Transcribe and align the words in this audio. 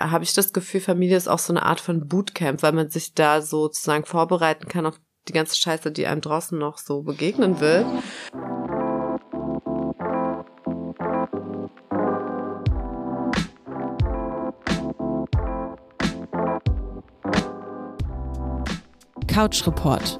habe 0.00 0.24
ich 0.24 0.34
das 0.34 0.52
Gefühl, 0.52 0.80
Familie 0.80 1.16
ist 1.16 1.28
auch 1.28 1.38
so 1.38 1.52
eine 1.52 1.64
Art 1.64 1.80
von 1.80 2.06
Bootcamp, 2.06 2.62
weil 2.62 2.72
man 2.72 2.90
sich 2.90 3.14
da 3.14 3.40
sozusagen 3.40 4.04
vorbereiten 4.04 4.68
kann 4.68 4.86
auf 4.86 5.00
die 5.28 5.32
ganze 5.32 5.56
Scheiße, 5.56 5.90
die 5.90 6.06
einem 6.06 6.20
draußen 6.20 6.58
noch 6.58 6.78
so 6.78 7.02
begegnen 7.02 7.60
will. 7.60 7.84
Couch 19.26 19.66
Report, 19.66 20.18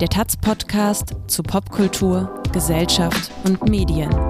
der 0.00 0.08
Taz-Podcast 0.08 1.16
zu 1.26 1.42
Popkultur, 1.42 2.42
Gesellschaft 2.52 3.30
und 3.44 3.68
Medien. 3.68 4.27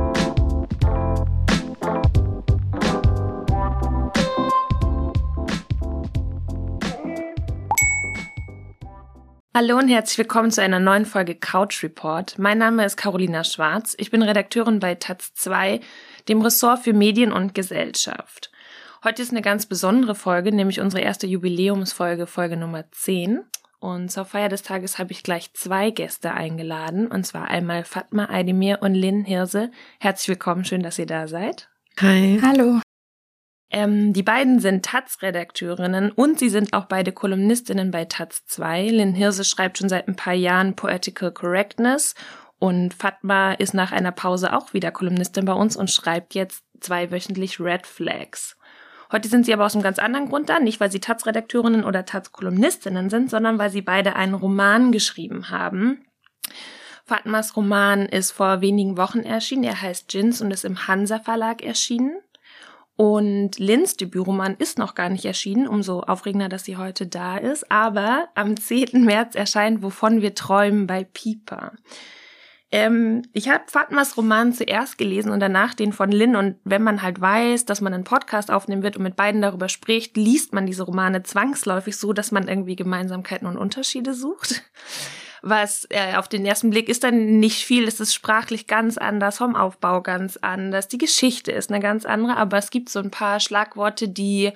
Hallo 9.55 9.79
und 9.79 9.89
herzlich 9.89 10.19
willkommen 10.19 10.51
zu 10.51 10.63
einer 10.63 10.79
neuen 10.79 11.07
Folge 11.07 11.35
Couch 11.35 11.83
Report. 11.83 12.39
Mein 12.39 12.59
Name 12.59 12.85
ist 12.85 12.97
Carolina 12.97 13.45
Schwarz. 13.45 13.95
Ich 13.99 14.11
bin 14.11 14.23
Redakteurin 14.23 14.79
bei 14.79 14.95
Taz 14.95 15.33
2, 15.35 15.81
dem 16.29 16.43
Ressort 16.43 16.81
für 16.81 16.93
Medien 16.93 17.33
und 17.33 17.55
Gesellschaft. 17.55 18.53
Heute 19.03 19.23
ist 19.23 19.31
eine 19.31 19.43
ganz 19.43 19.67
besondere 19.67 20.15
Folge, 20.15 20.53
nämlich 20.53 20.81
unsere 20.81 21.03
erste 21.03 21.27
Jubiläumsfolge, 21.27 22.27
Folge 22.27 22.57
Nummer 22.57 22.85
10. 22.93 23.41
Und 23.81 24.11
zur 24.13 24.27
Feier 24.27 24.51
des 24.51 24.63
Tages 24.63 24.99
habe 24.99 25.13
ich 25.13 25.23
gleich 25.23 25.53
zwei 25.55 25.91
Gäste 25.91 26.35
eingeladen, 26.35 27.07
und 27.07 27.25
zwar 27.25 27.49
einmal 27.49 27.85
Fatma 27.85 28.27
Aydemir 28.27 28.79
und 28.83 28.95
Lynn 28.95 29.25
Hirse. 29.25 29.71
Herzlich 29.99 30.29
willkommen, 30.29 30.65
schön, 30.67 30.83
dass 30.83 30.99
ihr 30.99 31.07
da 31.07 31.27
seid. 31.27 31.69
Hi. 32.01 32.39
Hallo. 32.43 32.81
Ähm, 33.71 34.15
die 34.15 34.23
beiden 34.23 34.61
sind 34.61 34.85
Taz-Redakteurinnen 34.85 36.11
und 36.11 36.39
sie 36.39 36.49
sind 36.49 36.73
auch 36.73 36.87
beide 36.87 37.13
Kolumnistinnen 37.13 37.91
bei 37.91 38.07
Taz 38.07 38.47
2. 38.47 38.89
Lynn 38.89 39.15
Hirse 39.15 39.45
schreibt 39.45 39.79
schon 39.79 39.91
seit 39.91 40.09
ein 40.09 40.17
paar 40.17 40.35
Jahren 40.35 40.75
Poetical 40.75 41.33
Correctness 41.33 42.15
und 42.59 42.95
Fatma 42.95 43.53
ist 43.53 43.75
nach 43.75 43.93
einer 43.93 44.13
Pause 44.13 44.55
auch 44.57 44.73
wieder 44.73 44.91
Kolumnistin 44.91 45.45
bei 45.45 45.53
uns 45.53 45.77
und 45.77 45.91
schreibt 45.91 46.35
jetzt 46.35 46.65
zweiwöchentlich 46.81 47.61
Red 47.61 47.87
Flags. 47.87 48.57
Heute 49.13 49.29
sind 49.29 49.47
sie 49.47 49.53
aber 49.53 49.67
aus 49.67 49.75
einem 49.75 49.83
ganz 49.83 49.99
anderen 49.99 50.29
Grund 50.29 50.49
da, 50.49 50.59
nicht 50.61 50.81
weil 50.81 50.91
sie 50.91 51.01
Taz-Redakteurinnen 51.01 51.85
oder 51.85 52.05
Taz-Kolumnistinnen 52.05 53.11
sind, 53.11 53.31
sondern 53.31 53.59
weil 53.59 53.71
sie 53.71 53.83
beide 53.83 54.17
einen 54.17 54.35
Roman 54.35 54.93
geschrieben 54.93 55.51
haben. 55.51 56.05
Fatmas 57.07 57.57
Roman 57.57 58.07
ist 58.07 58.33
vor 58.33 58.61
wenigen 58.61 58.99
Wochen 58.99 59.21
erschienen. 59.21 59.65
Er 59.65 59.81
heißt 59.81 60.13
Jins 60.13 60.43
und 60.43 60.51
ist 60.51 60.67
im 60.67 60.87
Hansa 60.87 61.19
Verlag 61.19 61.63
erschienen. 61.63 62.19
Und 63.01 63.61
Lins 63.61 63.97
Debütroman 63.97 64.57
ist 64.59 64.77
noch 64.77 64.97
gar 64.97 65.09
nicht 65.09 65.25
erschienen, 65.25 65.69
umso 65.69 66.01
aufregender, 66.01 66.49
dass 66.49 66.65
sie 66.65 66.77
heute 66.77 67.07
da 67.07 67.37
ist. 67.37 67.71
Aber 67.71 68.27
am 68.35 68.57
10. 68.57 69.05
März 69.05 69.37
erscheint 69.37 69.85
Wovon 69.85 70.21
wir 70.21 70.35
träumen 70.35 70.89
bei 70.89 71.05
Pieper. 71.05 71.75
Ähm, 72.73 73.23
ich 73.33 73.51
habe 73.51 73.63
Fatmas 73.69 74.17
Roman 74.17 74.53
zuerst 74.53 74.99
gelesen 74.99 75.31
und 75.31 75.39
danach 75.39 75.75
den 75.75 75.93
von 75.93 76.11
Lynn. 76.11 76.35
Und 76.35 76.57
wenn 76.65 76.83
man 76.83 77.01
halt 77.01 77.21
weiß, 77.21 77.67
dass 77.67 77.81
man 77.81 77.95
einen 77.95 78.03
Podcast 78.03 78.51
aufnehmen 78.51 78.83
wird 78.83 78.97
und 78.97 79.05
mit 79.05 79.15
beiden 79.15 79.43
darüber 79.43 79.69
spricht, 79.69 80.17
liest 80.17 80.53
man 80.53 80.67
diese 80.67 80.83
Romane 80.83 81.23
zwangsläufig 81.23 81.97
so, 81.97 82.13
dass 82.13 82.33
man 82.33 82.49
irgendwie 82.49 82.75
Gemeinsamkeiten 82.75 83.47
und 83.47 83.57
Unterschiede 83.57 84.13
sucht 84.13 84.65
was 85.43 85.87
äh, 85.91 86.17
auf 86.17 86.29
den 86.29 86.45
ersten 86.45 86.71
Blick 86.71 86.89
ist 86.89 87.05
dann 87.05 87.39
nicht 87.39 87.65
viel. 87.65 87.87
Es 87.87 88.01
ist 88.01 88.15
sprachlich 88.15 88.67
ganz 88.67 88.99
anders, 88.99 89.39
vom 89.39 89.57
Aufbau 89.57 90.03
ganz 90.03 90.37
anders. 90.39 90.89
Die 90.89 90.99
Geschichte 90.99 91.53
ist 91.53 91.71
eine 91.71 91.81
ganz 91.81 92.05
andere, 92.05 92.37
aber 92.37 92.59
es 92.59 92.71
gibt 92.71 92.89
so 92.89 92.99
ein 92.99 93.11
paar 93.11 93.41
Schlagworte, 93.41 94.09
die 94.09 94.53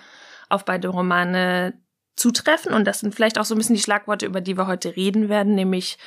auf 0.49 0.65
beide 0.65 0.89
Romane 0.89 1.75
zutreffen. 2.17 2.73
Und 2.73 2.87
das 2.87 3.01
sind 3.01 3.15
vielleicht 3.15 3.39
auch 3.39 3.45
so 3.45 3.55
ein 3.55 3.59
bisschen 3.59 3.77
die 3.77 3.83
Schlagworte, 3.83 4.27
über 4.27 4.41
die 4.41 4.57
wir 4.57 4.67
heute 4.67 4.97
reden 4.97 5.29
werden, 5.29 5.55
nämlich 5.55 5.99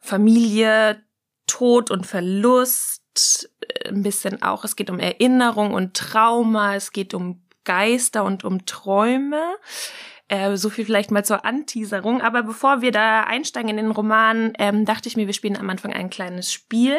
Familie, 0.00 1.02
Tod 1.46 1.90
und 1.90 2.06
Verlust, 2.06 3.50
äh, 3.60 3.88
ein 3.88 4.02
bisschen 4.02 4.42
auch, 4.42 4.64
es 4.64 4.76
geht 4.76 4.90
um 4.90 4.98
Erinnerung 4.98 5.74
und 5.74 5.94
Trauma, 5.94 6.74
es 6.74 6.92
geht 6.92 7.14
um 7.14 7.42
Geister 7.64 8.24
und 8.24 8.44
um 8.44 8.64
Träume. 8.64 9.42
Äh, 10.28 10.56
so 10.56 10.70
viel 10.70 10.84
vielleicht 10.84 11.10
mal 11.10 11.24
zur 11.24 11.44
Anteaserung. 11.44 12.20
Aber 12.20 12.42
bevor 12.42 12.82
wir 12.82 12.92
da 12.92 13.24
einsteigen 13.24 13.70
in 13.70 13.76
den 13.76 13.90
Roman, 13.90 14.52
ähm, 14.58 14.84
dachte 14.84 15.08
ich 15.08 15.16
mir, 15.16 15.26
wir 15.26 15.34
spielen 15.34 15.56
am 15.56 15.70
Anfang 15.70 15.92
ein 15.92 16.10
kleines 16.10 16.52
Spiel 16.52 16.96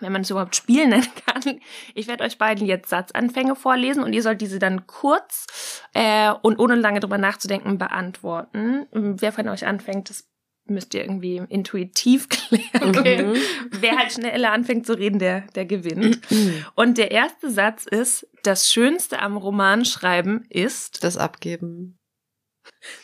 wenn 0.00 0.12
man 0.12 0.22
es 0.22 0.30
überhaupt 0.30 0.56
Spiel 0.56 0.86
nennen 0.88 1.06
kann. 1.26 1.60
Ich 1.94 2.08
werde 2.08 2.24
euch 2.24 2.38
beiden 2.38 2.66
jetzt 2.66 2.90
Satzanfänge 2.90 3.56
vorlesen 3.56 4.02
und 4.02 4.12
ihr 4.12 4.22
sollt 4.22 4.40
diese 4.40 4.58
dann 4.58 4.86
kurz 4.86 5.82
äh, 5.94 6.32
und 6.42 6.58
ohne 6.58 6.74
lange 6.74 7.00
drüber 7.00 7.18
nachzudenken 7.18 7.78
beantworten. 7.78 8.86
Wer 8.90 9.32
von 9.32 9.48
euch 9.48 9.66
anfängt, 9.66 10.10
das 10.10 10.28
müsst 10.64 10.94
ihr 10.94 11.02
irgendwie 11.02 11.42
intuitiv 11.48 12.28
klären. 12.28 12.96
Okay. 12.96 13.22
Mhm. 13.22 13.36
Wer 13.80 13.96
halt 13.96 14.12
schneller 14.12 14.52
anfängt 14.52 14.86
zu 14.86 14.96
reden, 14.96 15.18
der, 15.18 15.42
der 15.54 15.64
gewinnt. 15.64 16.20
und 16.74 16.98
der 16.98 17.10
erste 17.10 17.50
Satz 17.50 17.84
ist, 17.84 18.28
das 18.42 18.72
Schönste 18.72 19.20
am 19.20 19.36
Romanschreiben 19.36 20.46
ist... 20.48 21.02
Das 21.04 21.16
Abgeben. 21.16 21.98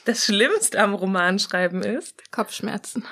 Das 0.05 0.25
Schlimmste 0.25 0.81
am 0.81 0.95
Romanschreiben 0.95 1.83
ist 1.83 2.31
Kopfschmerzen. 2.33 3.07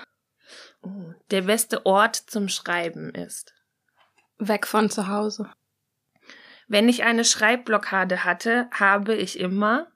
Oh, 0.83 1.13
der 1.31 1.43
beste 1.43 1.85
Ort 1.87 2.17
zum 2.17 2.49
Schreiben 2.49 3.15
ist 3.15 3.55
weg 4.39 4.67
von 4.67 4.91
zu 4.91 5.09
Hause. 5.09 5.51
Wenn 6.69 6.89
ich 6.89 7.05
eine 7.05 7.25
Schreibblockade 7.25 8.25
hatte, 8.25 8.69
habe 8.73 9.15
ich 9.15 9.39
immer 9.39 9.93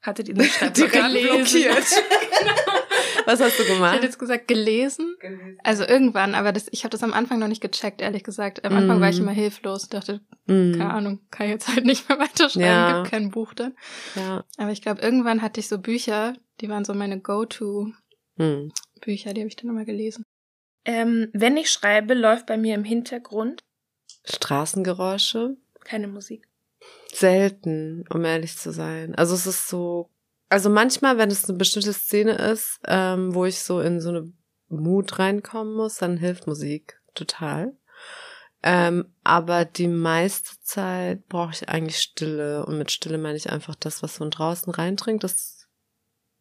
Hattet 0.00 0.28
ihr 0.28 0.34
eine 0.34 0.44
Schreibblockade 0.48 1.20
blockiert? 1.20 1.84
Was 3.26 3.40
hast 3.40 3.58
du 3.58 3.64
gemacht? 3.64 3.92
Ich 3.92 3.96
hätte 3.96 4.06
jetzt 4.06 4.18
gesagt 4.18 4.48
gelesen. 4.48 5.16
gelesen. 5.20 5.58
Also 5.62 5.84
irgendwann, 5.84 6.34
aber 6.34 6.52
das, 6.52 6.66
ich 6.70 6.84
habe 6.84 6.90
das 6.90 7.02
am 7.02 7.12
Anfang 7.12 7.38
noch 7.38 7.48
nicht 7.48 7.60
gecheckt, 7.60 8.00
ehrlich 8.00 8.24
gesagt. 8.24 8.64
Am 8.64 8.76
Anfang 8.76 8.98
mm. 8.98 9.00
war 9.00 9.10
ich 9.10 9.18
mm. 9.18 9.22
immer 9.22 9.32
hilflos, 9.32 9.88
dachte, 9.88 10.20
mm. 10.46 10.72
keine 10.72 10.90
Ahnung, 10.90 11.20
kann 11.30 11.46
ich 11.46 11.52
jetzt 11.52 11.68
halt 11.68 11.84
nicht 11.84 12.08
mehr 12.08 12.18
weiterschreiben, 12.20 12.66
ja. 12.66 13.00
gibt 13.00 13.10
kein 13.10 13.30
Buch 13.30 13.54
dann. 13.54 13.74
Ja. 14.14 14.44
Aber 14.58 14.70
ich 14.70 14.82
glaube, 14.82 15.00
irgendwann 15.00 15.42
hatte 15.42 15.60
ich 15.60 15.68
so 15.68 15.78
Bücher, 15.78 16.34
die 16.60 16.68
waren 16.68 16.84
so 16.84 16.94
meine 16.94 17.20
Go-To-Bücher, 17.20 17.92
mm. 19.30 19.34
die 19.34 19.40
habe 19.40 19.48
ich 19.48 19.56
dann 19.56 19.70
immer 19.70 19.84
gelesen. 19.84 20.24
Ähm, 20.84 21.28
wenn 21.32 21.56
ich 21.56 21.70
schreibe, 21.70 22.14
läuft 22.14 22.46
bei 22.46 22.56
mir 22.56 22.74
im 22.74 22.84
Hintergrund 22.84 23.62
Straßengeräusche. 24.24 25.56
Keine 25.84 26.08
Musik. 26.08 26.48
Selten, 27.12 28.04
um 28.08 28.24
ehrlich 28.24 28.56
zu 28.56 28.72
sein. 28.72 29.14
Also 29.14 29.34
es 29.34 29.46
ist 29.46 29.68
so, 29.68 30.10
also 30.52 30.68
manchmal, 30.68 31.16
wenn 31.16 31.30
es 31.30 31.48
eine 31.48 31.56
bestimmte 31.56 31.94
Szene 31.94 32.32
ist, 32.32 32.78
ähm, 32.86 33.34
wo 33.34 33.46
ich 33.46 33.60
so 33.60 33.80
in 33.80 34.00
so 34.00 34.10
eine 34.10 34.30
Mut 34.68 35.18
reinkommen 35.18 35.74
muss, 35.74 35.96
dann 35.96 36.18
hilft 36.18 36.46
Musik 36.46 37.00
total. 37.14 37.72
Ähm, 38.62 39.14
aber 39.24 39.64
die 39.64 39.88
meiste 39.88 40.60
Zeit 40.60 41.26
brauche 41.28 41.52
ich 41.52 41.68
eigentlich 41.70 41.98
Stille. 41.98 42.66
Und 42.66 42.76
mit 42.76 42.92
Stille 42.92 43.16
meine 43.16 43.36
ich 43.36 43.50
einfach 43.50 43.74
das, 43.74 44.02
was 44.02 44.18
von 44.18 44.30
draußen 44.30 44.72
reindringt. 44.72 45.24
Das 45.24 45.68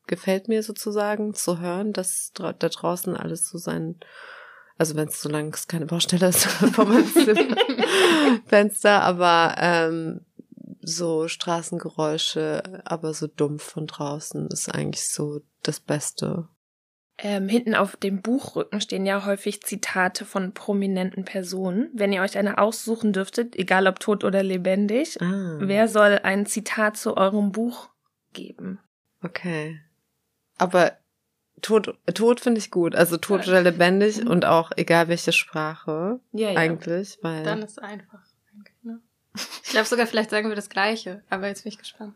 gefällt 0.07 0.49
mir 0.49 0.61
sozusagen 0.61 1.33
zu 1.33 1.59
hören, 1.59 1.93
dass 1.93 2.31
da 2.33 2.51
draußen 2.51 3.15
alles 3.15 3.47
so 3.47 3.57
sein, 3.57 3.99
also 4.77 4.95
wenn 4.95 5.07
es 5.07 5.21
so 5.21 5.29
lange 5.29 5.51
keine 5.69 5.85
Baustelle 5.85 6.27
ist 6.27 6.45
vor 6.73 6.85
meinem 6.85 7.05
Fenster, 8.45 9.03
aber 9.03 9.55
ähm, 9.57 10.25
so 10.81 11.27
Straßengeräusche, 11.27 12.81
aber 12.85 13.13
so 13.13 13.27
dumpf 13.27 13.63
von 13.63 13.87
draußen 13.87 14.47
ist 14.47 14.73
eigentlich 14.73 15.07
so 15.07 15.41
das 15.63 15.79
Beste. 15.79 16.47
Ähm, 17.23 17.47
hinten 17.47 17.75
auf 17.75 17.95
dem 17.97 18.21
Buchrücken 18.21 18.81
stehen 18.81 19.05
ja 19.05 19.25
häufig 19.25 19.61
Zitate 19.61 20.25
von 20.25 20.53
prominenten 20.53 21.23
Personen. 21.23 21.91
Wenn 21.93 22.11
ihr 22.11 22.21
euch 22.21 22.37
eine 22.37 22.57
aussuchen 22.57 23.13
dürftet, 23.13 23.55
egal 23.55 23.85
ob 23.85 23.99
tot 23.99 24.23
oder 24.23 24.41
lebendig, 24.41 25.21
ah. 25.21 25.57
wer 25.59 25.87
soll 25.87 26.19
ein 26.23 26.47
Zitat 26.47 26.97
zu 26.97 27.17
eurem 27.17 27.51
Buch 27.51 27.89
geben? 28.33 28.79
Okay. 29.21 29.79
Aber 30.57 30.93
tot, 31.61 31.95
tot 32.13 32.39
finde 32.39 32.59
ich 32.59 32.71
gut. 32.71 32.95
Also 32.95 33.17
tot 33.17 33.47
oder 33.47 33.61
lebendig 33.61 34.25
und 34.25 34.45
auch 34.45 34.71
egal 34.75 35.07
welche 35.07 35.31
Sprache. 35.31 36.19
Ja, 36.31 36.51
ja. 36.51 36.59
Eigentlich, 36.59 37.19
weil. 37.21 37.43
Dann 37.43 37.61
ist 37.61 37.81
einfach. 37.81 38.30
Ich 39.63 39.69
glaube 39.69 39.87
sogar, 39.87 40.07
vielleicht 40.07 40.29
sagen 40.29 40.49
wir 40.49 40.55
das 40.55 40.69
Gleiche, 40.69 41.23
aber 41.29 41.47
jetzt 41.47 41.63
bin 41.63 41.71
ich 41.71 41.77
gespannt. 41.77 42.15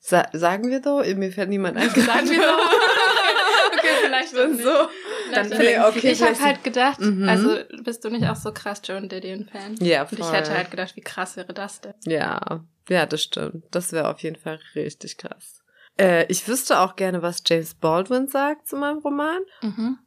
Sa 0.00 0.26
sagen 0.32 0.70
wir 0.70 0.82
so? 0.82 1.02
Mir 1.16 1.32
fällt 1.32 1.50
niemand 1.50 1.76
ein. 1.76 1.90
Sagen 1.90 2.30
wir 2.30 2.40
so? 2.40 2.48
okay, 3.72 3.88
vielleicht 4.00 4.34
dann 4.36 4.56
so. 4.58 4.88
Dann 5.34 5.52
okay, 5.52 5.80
okay, 5.80 6.12
ich 6.12 6.22
habe 6.22 6.40
halt 6.40 6.64
gedacht, 6.64 7.00
mhm. 7.00 7.28
also 7.28 7.58
bist 7.82 8.04
du 8.04 8.10
nicht 8.10 8.26
auch 8.26 8.36
so 8.36 8.52
krass 8.52 8.80
Joan 8.84 9.08
Didion-Fan? 9.08 9.76
Ja, 9.80 10.06
voll. 10.06 10.18
Und 10.18 10.24
ich 10.24 10.32
hätte 10.32 10.56
halt 10.56 10.70
gedacht, 10.70 10.96
wie 10.96 11.02
krass 11.02 11.36
wäre 11.36 11.52
das 11.52 11.80
denn? 11.80 11.94
Ja, 12.06 12.64
ja, 12.88 13.06
das 13.06 13.22
stimmt. 13.22 13.64
Das 13.70 13.92
wäre 13.92 14.08
auf 14.08 14.20
jeden 14.20 14.36
Fall 14.36 14.58
richtig 14.74 15.18
krass. 15.18 15.62
Äh, 15.98 16.26
ich 16.28 16.46
wüsste 16.48 16.78
auch 16.78 16.96
gerne, 16.96 17.22
was 17.22 17.42
James 17.46 17.74
Baldwin 17.74 18.28
sagt 18.28 18.68
zu 18.68 18.76
meinem 18.76 18.98
Roman. 18.98 19.40
Mhm. 19.62 19.98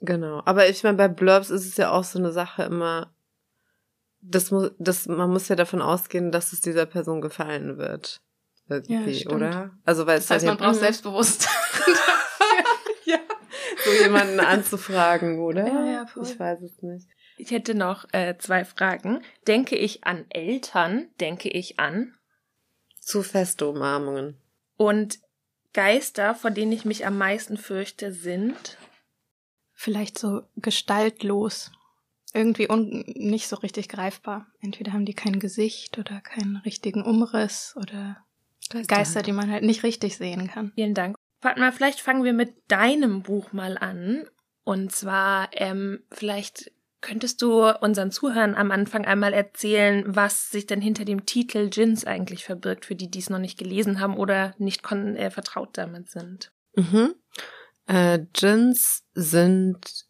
Genau. 0.00 0.42
Aber 0.46 0.68
ich 0.68 0.82
meine, 0.82 0.96
bei 0.96 1.08
Blurbs 1.08 1.50
ist 1.50 1.66
es 1.66 1.76
ja 1.76 1.90
auch 1.90 2.04
so 2.04 2.18
eine 2.18 2.32
Sache 2.32 2.62
immer, 2.62 3.12
das 4.22 4.50
muss, 4.50 4.72
das, 4.78 5.06
man 5.06 5.30
muss 5.30 5.48
ja 5.48 5.56
davon 5.56 5.82
ausgehen, 5.82 6.30
dass 6.30 6.52
es 6.52 6.60
dieser 6.60 6.86
Person 6.86 7.20
gefallen 7.20 7.78
wird. 7.78 8.20
Irgendwie, 8.68 9.24
ja, 9.24 9.30
oder? 9.30 9.70
Also, 9.84 10.06
weil 10.06 10.16
das 10.16 10.26
es 10.26 10.30
heißt, 10.30 10.46
halt 10.46 10.60
man 10.60 10.68
braucht 10.68 10.80
Selbstbewusstsein. 10.80 11.52
ja, 13.04 13.18
so 13.84 13.90
jemanden 13.92 14.38
anzufragen, 14.38 15.40
oder? 15.40 15.66
Ja, 15.66 15.84
ja, 15.86 16.06
voll. 16.06 16.24
Ich 16.24 16.38
weiß 16.38 16.62
es 16.62 16.80
nicht. 16.82 17.08
Ich 17.36 17.50
hätte 17.50 17.74
noch 17.74 18.06
äh, 18.12 18.36
zwei 18.38 18.64
Fragen. 18.64 19.22
Denke 19.48 19.76
ich 19.76 20.04
an 20.04 20.26
Eltern? 20.28 21.08
Denke 21.20 21.48
ich 21.48 21.80
an? 21.80 22.14
Zu 23.00 23.22
feste 23.22 23.66
Umarmungen. 23.66 24.36
Und 24.76 25.18
Geister, 25.72 26.34
vor 26.34 26.50
denen 26.50 26.72
ich 26.72 26.84
mich 26.84 27.06
am 27.06 27.16
meisten 27.16 27.56
fürchte, 27.56 28.12
sind? 28.12 28.76
Vielleicht 29.72 30.18
so 30.18 30.42
gestaltlos. 30.56 31.72
Irgendwie 32.32 32.70
un 32.70 33.04
nicht 33.06 33.48
so 33.48 33.56
richtig 33.56 33.88
greifbar. 33.88 34.46
Entweder 34.60 34.92
haben 34.92 35.04
die 35.04 35.14
kein 35.14 35.40
Gesicht 35.40 35.98
oder 35.98 36.20
keinen 36.20 36.56
richtigen 36.56 37.02
Umriss 37.02 37.74
oder 37.76 38.24
Geister. 38.68 38.94
Geister, 38.94 39.22
die 39.22 39.32
man 39.32 39.50
halt 39.50 39.64
nicht 39.64 39.82
richtig 39.82 40.16
sehen 40.16 40.48
kann. 40.48 40.72
Vielen 40.74 40.94
Dank. 40.94 41.16
Warte 41.40 41.60
mal, 41.60 41.72
vielleicht 41.72 42.00
fangen 42.00 42.24
wir 42.24 42.32
mit 42.32 42.54
deinem 42.68 43.22
Buch 43.22 43.52
mal 43.52 43.78
an. 43.78 44.24
Und 44.62 44.92
zwar, 44.92 45.48
ähm, 45.52 46.04
vielleicht 46.12 46.70
könntest 47.00 47.40
du 47.40 47.66
unseren 47.80 48.10
Zuhörern 48.10 48.54
am 48.54 48.70
Anfang 48.70 49.06
einmal 49.06 49.32
erzählen, 49.32 50.04
was 50.06 50.50
sich 50.50 50.66
denn 50.66 50.82
hinter 50.82 51.04
dem 51.04 51.24
Titel 51.24 51.70
Jins 51.72 52.04
eigentlich 52.04 52.44
verbirgt, 52.44 52.84
für 52.84 52.94
die, 52.94 53.10
die 53.10 53.20
es 53.20 53.30
noch 53.30 53.38
nicht 53.38 53.58
gelesen 53.58 54.00
haben 54.00 54.16
oder 54.16 54.54
nicht 54.58 54.84
äh, 54.92 55.30
vertraut 55.30 55.70
damit 55.78 56.10
sind. 56.10 56.52
Mhm. 56.74 57.14
Äh, 57.86 58.20
Djinns 58.36 59.04
sind 59.14 60.06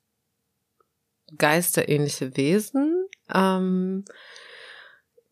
geisterähnliche 1.39 2.37
Wesen. 2.37 3.07
Ähm, 3.33 4.05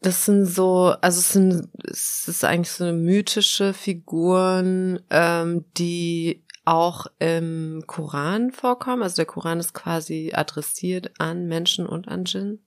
das 0.00 0.24
sind 0.24 0.46
so, 0.46 0.94
also 1.00 1.18
es 1.18 1.32
sind, 1.32 1.68
es 1.84 2.28
ist 2.28 2.44
eigentlich 2.44 2.70
so 2.70 2.84
eine 2.84 2.92
mythische 2.92 3.74
Figuren, 3.74 5.00
ähm, 5.10 5.64
die 5.76 6.44
auch 6.64 7.06
im 7.18 7.82
Koran 7.86 8.52
vorkommen. 8.52 9.02
Also 9.02 9.16
der 9.16 9.26
Koran 9.26 9.58
ist 9.58 9.74
quasi 9.74 10.32
adressiert 10.34 11.12
an 11.18 11.46
Menschen 11.46 11.86
und 11.86 12.08
an 12.08 12.24
Djinn. 12.24 12.60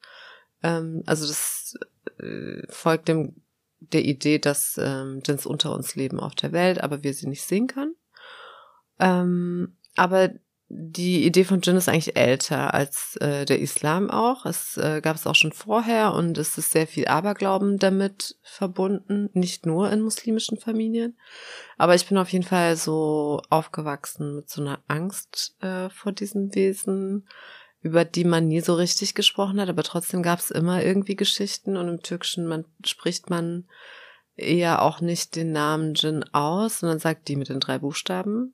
Ähm, 0.63 1.03
also 1.05 1.27
das 1.27 1.77
äh, 2.19 2.63
folgt 2.67 3.07
dem 3.07 3.35
der 3.79 4.05
Idee, 4.05 4.37
dass 4.37 4.79
ähm, 4.81 5.21
Djinns 5.23 5.45
unter 5.45 5.73
uns 5.73 5.95
leben 5.95 6.19
auf 6.19 6.35
der 6.35 6.51
Welt, 6.51 6.81
aber 6.81 7.03
wir 7.03 7.13
sie 7.13 7.27
nicht 7.27 7.43
sehen 7.43 7.67
können. 7.67 7.95
Ähm, 8.99 9.77
aber 9.95 10.29
die 10.73 11.25
Idee 11.25 11.43
von 11.43 11.59
Djinn 11.59 11.75
ist 11.75 11.89
eigentlich 11.89 12.15
älter 12.15 12.73
als 12.73 13.17
äh, 13.17 13.43
der 13.43 13.59
Islam 13.59 14.09
auch. 14.09 14.45
Es 14.45 14.77
äh, 14.77 15.01
gab 15.01 15.17
es 15.17 15.27
auch 15.27 15.35
schon 15.35 15.51
vorher 15.51 16.13
und 16.13 16.37
es 16.37 16.57
ist 16.57 16.71
sehr 16.71 16.87
viel 16.87 17.07
Aberglauben 17.07 17.77
damit 17.77 18.37
verbunden, 18.41 19.29
nicht 19.33 19.65
nur 19.65 19.91
in 19.91 20.01
muslimischen 20.01 20.57
Familien. 20.57 21.17
Aber 21.77 21.93
ich 21.95 22.07
bin 22.07 22.17
auf 22.17 22.29
jeden 22.29 22.45
Fall 22.45 22.77
so 22.77 23.41
aufgewachsen 23.49 24.37
mit 24.37 24.49
so 24.49 24.61
einer 24.61 24.79
Angst 24.87 25.57
äh, 25.59 25.89
vor 25.89 26.13
diesen 26.13 26.55
Wesen, 26.55 27.27
über 27.81 28.05
die 28.05 28.23
man 28.23 28.47
nie 28.47 28.61
so 28.61 28.75
richtig 28.75 29.13
gesprochen 29.13 29.59
hat, 29.59 29.67
aber 29.67 29.83
trotzdem 29.83 30.23
gab 30.23 30.39
es 30.39 30.51
immer 30.51 30.83
irgendwie 30.83 31.17
Geschichten 31.17 31.75
und 31.75 31.89
im 31.89 32.01
Türkischen 32.01 32.47
man, 32.47 32.63
spricht 32.85 33.29
man 33.29 33.67
eher 34.37 34.83
auch 34.83 35.01
nicht 35.01 35.35
den 35.35 35.51
Namen 35.51 35.95
Djinn 35.95 36.23
aus, 36.31 36.79
sondern 36.79 36.99
sagt 36.99 37.27
die 37.27 37.35
mit 37.35 37.49
den 37.49 37.59
drei 37.59 37.79
Buchstaben. 37.79 38.53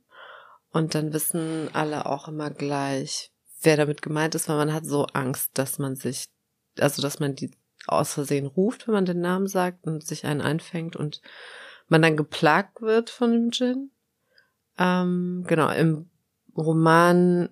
Und 0.71 0.95
dann 0.95 1.13
wissen 1.13 1.69
alle 1.73 2.05
auch 2.05 2.27
immer 2.27 2.49
gleich, 2.49 3.31
wer 3.61 3.77
damit 3.77 4.01
gemeint 4.01 4.35
ist, 4.35 4.49
weil 4.49 4.57
man 4.57 4.73
hat 4.73 4.85
so 4.85 5.05
Angst, 5.07 5.51
dass 5.53 5.79
man 5.79 5.95
sich, 5.95 6.27
also 6.77 7.01
dass 7.01 7.19
man 7.19 7.35
die 7.35 7.51
aus 7.87 8.13
Versehen 8.13 8.45
ruft, 8.45 8.87
wenn 8.87 8.93
man 8.93 9.05
den 9.05 9.21
Namen 9.21 9.47
sagt 9.47 9.85
und 9.87 10.05
sich 10.05 10.25
einen 10.25 10.41
einfängt 10.41 10.95
und 10.95 11.21
man 11.87 12.01
dann 12.01 12.17
geplagt 12.17 12.81
wird 12.81 13.09
von 13.09 13.31
dem 13.31 13.51
Djinn. 13.51 13.91
Ähm, 14.77 15.45
genau, 15.47 15.69
im 15.69 16.09
Roman 16.55 17.49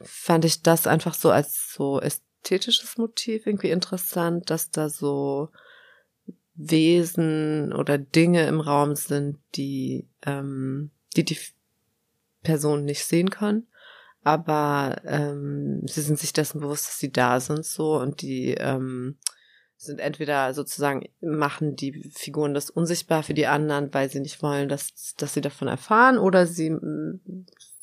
fand 0.00 0.44
ich 0.44 0.62
das 0.62 0.86
einfach 0.86 1.14
so 1.14 1.30
als 1.30 1.72
so 1.72 2.00
ästhetisches 2.00 2.98
Motiv 2.98 3.46
irgendwie 3.46 3.70
interessant, 3.70 4.50
dass 4.50 4.70
da 4.70 4.88
so 4.88 5.48
Wesen 6.54 7.72
oder 7.72 7.98
Dinge 7.98 8.46
im 8.46 8.60
Raum 8.60 8.96
sind, 8.96 9.38
die, 9.54 10.06
ähm, 10.26 10.90
die 11.16 11.24
die 11.24 11.38
Person 12.48 12.86
nicht 12.86 13.04
sehen 13.04 13.28
kann. 13.28 13.66
Aber 14.24 15.02
ähm, 15.04 15.82
sie 15.86 16.00
sind 16.00 16.18
sich 16.18 16.32
dessen 16.32 16.60
bewusst, 16.60 16.88
dass 16.88 16.98
sie 16.98 17.12
da 17.12 17.40
sind 17.40 17.64
so 17.64 17.98
und 17.98 18.22
die 18.22 18.54
ähm, 18.54 19.18
sind 19.76 20.00
entweder 20.00 20.54
sozusagen 20.54 21.04
machen 21.20 21.76
die 21.76 22.10
Figuren 22.14 22.54
das 22.54 22.70
unsichtbar 22.70 23.22
für 23.22 23.34
die 23.34 23.46
anderen, 23.46 23.92
weil 23.92 24.10
sie 24.10 24.20
nicht 24.20 24.42
wollen, 24.42 24.68
dass, 24.68 25.14
dass 25.18 25.34
sie 25.34 25.42
davon 25.42 25.68
erfahren, 25.68 26.18
oder 26.18 26.46
sie 26.46 26.70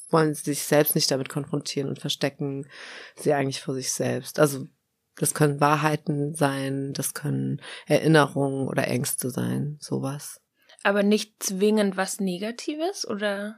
wollen 0.10 0.34
sich 0.34 0.64
selbst 0.64 0.96
nicht 0.96 1.10
damit 1.12 1.30
konfrontieren 1.30 1.90
und 1.90 2.00
verstecken 2.00 2.68
sie 3.16 3.34
eigentlich 3.34 3.62
vor 3.62 3.76
sich 3.76 3.94
selbst. 3.94 4.40
Also 4.40 4.68
das 5.16 5.34
können 5.34 5.62
Wahrheiten 5.62 6.36
sein, 6.36 6.92
das 6.94 7.14
können 7.14 7.62
Erinnerungen 7.86 8.68
oder 8.68 8.88
Ängste 8.88 9.30
sein, 9.30 9.78
sowas. 9.80 10.42
Aber 10.86 11.02
nicht 11.02 11.42
zwingend 11.42 11.98
was 11.98 12.20
Negatives, 12.20 13.08
oder? 13.08 13.56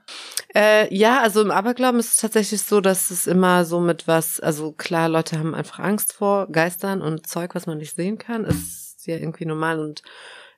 Äh, 0.56 0.95
ja, 0.95 1.19
also 1.19 1.41
im 1.41 1.51
Aberglauben 1.51 2.00
ist 2.00 2.13
es 2.13 2.21
tatsächlich 2.21 2.62
so, 2.62 2.79
dass 2.79 3.12
es 3.12 3.27
immer 3.27 3.65
so 3.65 3.81
mit 3.81 4.07
was, 4.07 4.39
also 4.39 4.71
klar, 4.71 5.09
Leute 5.09 5.38
haben 5.38 5.53
einfach 5.53 5.79
Angst 5.79 6.13
vor 6.13 6.47
Geistern 6.50 7.01
und 7.01 7.27
Zeug, 7.27 7.53
was 7.53 7.68
man 7.68 7.79
nicht 7.79 7.97
sehen 7.97 8.18
kann, 8.18 8.45
ist 8.45 9.06
ja 9.06 9.18
irgendwie 9.18 9.44
normal 9.44 9.81
und 9.81 10.03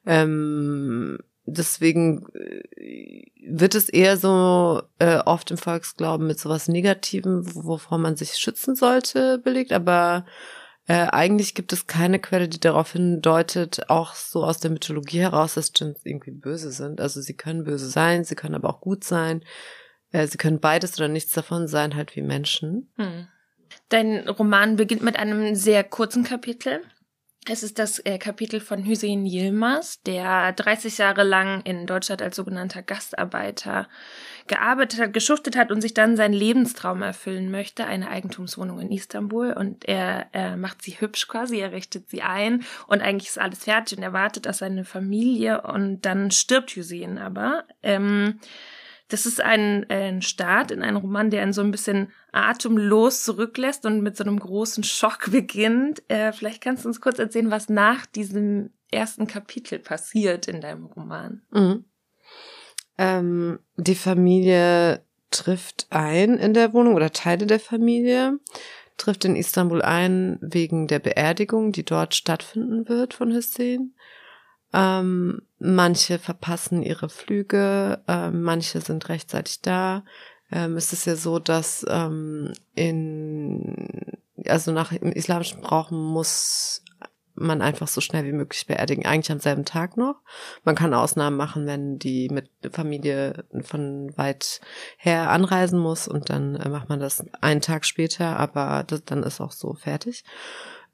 ähm, 0.06 1.18
deswegen 1.45 2.27
äh, 2.36 3.25
wird 3.48 3.74
es 3.74 3.89
eher 3.89 4.18
so 4.18 4.83
äh, 5.00 5.18
oft 5.25 5.50
im 5.50 5.57
Volksglauben 5.57 6.27
mit 6.27 6.39
sowas 6.39 6.68
Negativem, 6.68 7.44
wovor 7.56 7.98
man 7.98 8.16
sich 8.16 8.33
schützen 8.33 8.75
sollte, 8.75 9.39
belegt, 9.39 9.71
aber 9.71 10.24
äh, 10.90 11.08
eigentlich 11.12 11.54
gibt 11.54 11.72
es 11.72 11.86
keine 11.86 12.18
Quelle, 12.18 12.50
die 12.50 12.60
darauf 12.60 12.94
hindeutet, 12.94 13.92
auch 13.92 14.16
so 14.16 14.44
aus 14.44 14.60
der 14.60 14.72
Mythologie 14.72 15.20
heraus, 15.20 15.54
dass 15.54 15.72
Djinns 15.72 16.04
irgendwie 16.04 16.32
böse 16.32 16.72
sind. 16.72 17.00
Also 17.00 17.22
sie 17.22 17.36
können 17.36 17.64
böse 17.64 17.88
sein, 17.88 18.24
sie 18.24 18.34
können 18.34 18.56
aber 18.56 18.72
auch 18.72 18.82
gut 18.82 19.04
sein. 19.04 19.46
Äh, 20.12 20.26
sie 20.26 20.38
können 20.38 20.60
beides 20.60 20.98
oder 20.98 21.08
nichts 21.08 21.32
davon 21.32 21.68
sein, 21.68 21.96
halt 21.96 22.16
wie 22.16 22.24
Menschen. 22.24 22.92
Hm. 22.96 23.28
Dein 23.90 24.28
Roman 24.28 24.78
beginnt 24.78 25.04
mit 25.04 25.16
einem 25.20 25.54
sehr 25.54 25.84
kurzen 25.84 26.24
Kapitel. 26.24 26.82
Es 27.48 27.62
ist 27.62 27.78
das 27.78 28.00
äh, 28.00 28.18
Kapitel 28.18 28.60
von 28.60 28.84
Hüseyin 28.84 29.28
Yilmaz, 29.28 30.02
der 30.02 30.54
30 30.54 30.98
Jahre 30.98 31.22
lang 31.22 31.62
in 31.66 31.86
Deutschland 31.86 32.24
als 32.24 32.36
sogenannter 32.36 32.81
Gastarbeiter 32.81 33.88
gearbeitet 34.50 35.00
hat, 35.00 35.14
geschuftet 35.14 35.56
hat 35.56 35.72
und 35.72 35.80
sich 35.80 35.94
dann 35.94 36.18
seinen 36.18 36.34
Lebenstraum 36.34 37.02
erfüllen 37.02 37.50
möchte, 37.50 37.86
eine 37.86 38.10
Eigentumswohnung 38.10 38.82
in 38.82 38.92
Istanbul. 38.92 39.54
Und 39.54 39.86
er, 39.86 40.28
er 40.34 40.58
macht 40.58 40.82
sie 40.82 41.00
hübsch 41.00 41.30
quasi, 41.30 41.60
er 41.60 41.72
richtet 41.72 42.10
sie 42.10 42.22
ein 42.22 42.66
und 42.88 43.02
eigentlich 43.02 43.30
ist 43.30 43.40
alles 43.40 43.64
fertig 43.64 43.98
und 43.98 44.04
er 44.04 44.12
wartet 44.12 44.48
auf 44.48 44.56
seine 44.56 44.84
Familie 44.84 45.62
und 45.62 46.02
dann 46.02 46.32
stirbt 46.32 46.72
Hüseyin 46.72 47.18
aber. 47.18 47.64
Ähm, 47.82 48.40
das 49.08 49.26
ist 49.26 49.42
ein, 49.42 49.90
ein 49.90 50.22
Start 50.22 50.70
in 50.70 50.84
einen 50.84 50.98
Roman, 50.98 51.32
der 51.32 51.42
einen 51.42 51.54
so 51.54 51.62
ein 51.62 51.72
bisschen 51.72 52.12
atemlos 52.32 53.24
zurücklässt 53.24 53.86
und 53.86 54.02
mit 54.02 54.16
so 54.16 54.24
einem 54.24 54.40
großen 54.40 54.84
Schock 54.84 55.32
beginnt. 55.32 56.04
Äh, 56.10 56.32
vielleicht 56.32 56.62
kannst 56.62 56.84
du 56.84 56.90
uns 56.90 57.02
kurz 57.02 57.18
erzählen, 57.18 57.50
was 57.50 57.70
nach 57.70 58.06
diesem 58.06 58.72
ersten 58.92 59.28
Kapitel 59.28 59.80
passiert 59.80 60.48
in 60.48 60.62
deinem 60.62 60.86
Roman. 60.86 61.42
Mhm. 61.52 61.86
Ähm, 63.00 63.60
die 63.78 63.96
Familie 63.96 65.02
trifft 65.32 65.88
ein 65.90 66.38
in 66.38 66.54
der 66.54 66.74
Wohnung 66.74 66.96
oder 66.96 67.12
Teile 67.14 67.48
der 67.48 67.62
Familie 67.62 68.40
trifft 68.98 69.24
in 69.24 69.38
Istanbul 69.38 69.82
ein 69.82 70.38
wegen 70.42 70.88
der 70.88 71.00
Beerdigung, 71.00 71.72
die 71.72 71.86
dort 71.86 72.14
stattfinden 72.14 72.90
wird 72.90 73.14
von 73.14 73.34
Hussein. 73.34 73.94
Ähm, 74.74 75.44
manche 75.58 76.20
verpassen 76.20 76.84
ihre 76.84 77.08
Flüge, 77.08 78.02
äh, 78.08 78.30
manche 78.30 78.82
sind 78.82 79.08
rechtzeitig 79.08 79.62
da. 79.62 80.04
Ähm, 80.52 80.76
es 80.76 80.92
ist 80.92 81.06
ja 81.06 81.16
so, 81.16 81.40
dass 81.40 81.86
ähm, 81.90 82.52
in 82.76 84.18
also 84.46 84.72
nach 84.72 84.92
im 84.92 85.12
islamischen 85.12 85.62
Brauch 85.62 85.92
muss 85.92 86.84
man 87.40 87.62
einfach 87.62 87.88
so 87.88 88.02
schnell 88.02 88.26
wie 88.26 88.31
möglich 88.31 88.68
beerdigen. 88.68 89.06
Eigentlich 89.06 89.31
am 89.31 89.40
selben 89.40 89.66
Tag 89.66 89.98
noch. 89.98 90.16
Man 90.64 90.76
kann 90.76 90.94
Ausnahmen 90.94 91.38
machen, 91.38 91.66
wenn 91.66 92.00
die 92.00 92.30
mit 92.30 92.50
Familie 92.72 93.46
von 93.62 94.16
weit 94.18 94.62
her 94.98 95.30
anreisen 95.30 95.80
muss 95.80 96.08
und 96.08 96.30
dann 96.30 96.56
äh, 96.56 96.69
macht 96.69 96.90
man 96.90 97.00
das 97.00 97.24
einen 97.42 97.62
Tag 97.62 97.86
später, 97.86 98.38
aber 98.38 98.84
das, 98.86 99.04
dann 99.06 99.24
ist 99.24 99.42
auch 99.42 99.52
so 99.52 99.74
fertig. 99.74 100.24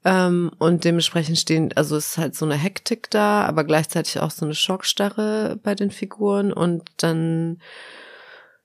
Ähm, 0.04 0.52
und 0.58 0.84
dementsprechend 0.84 1.38
stehen, 1.38 1.72
also 1.74 1.96
es 1.96 2.10
ist 2.10 2.18
halt 2.18 2.34
so 2.36 2.44
eine 2.44 2.54
Hektik 2.54 3.10
da, 3.10 3.42
aber 3.42 3.64
gleichzeitig 3.64 4.20
auch 4.20 4.30
so 4.30 4.44
eine 4.44 4.54
Schockstarre 4.54 5.58
bei 5.62 5.74
den 5.74 5.90
Figuren 5.90 6.52
und 6.52 6.90
dann 6.98 7.60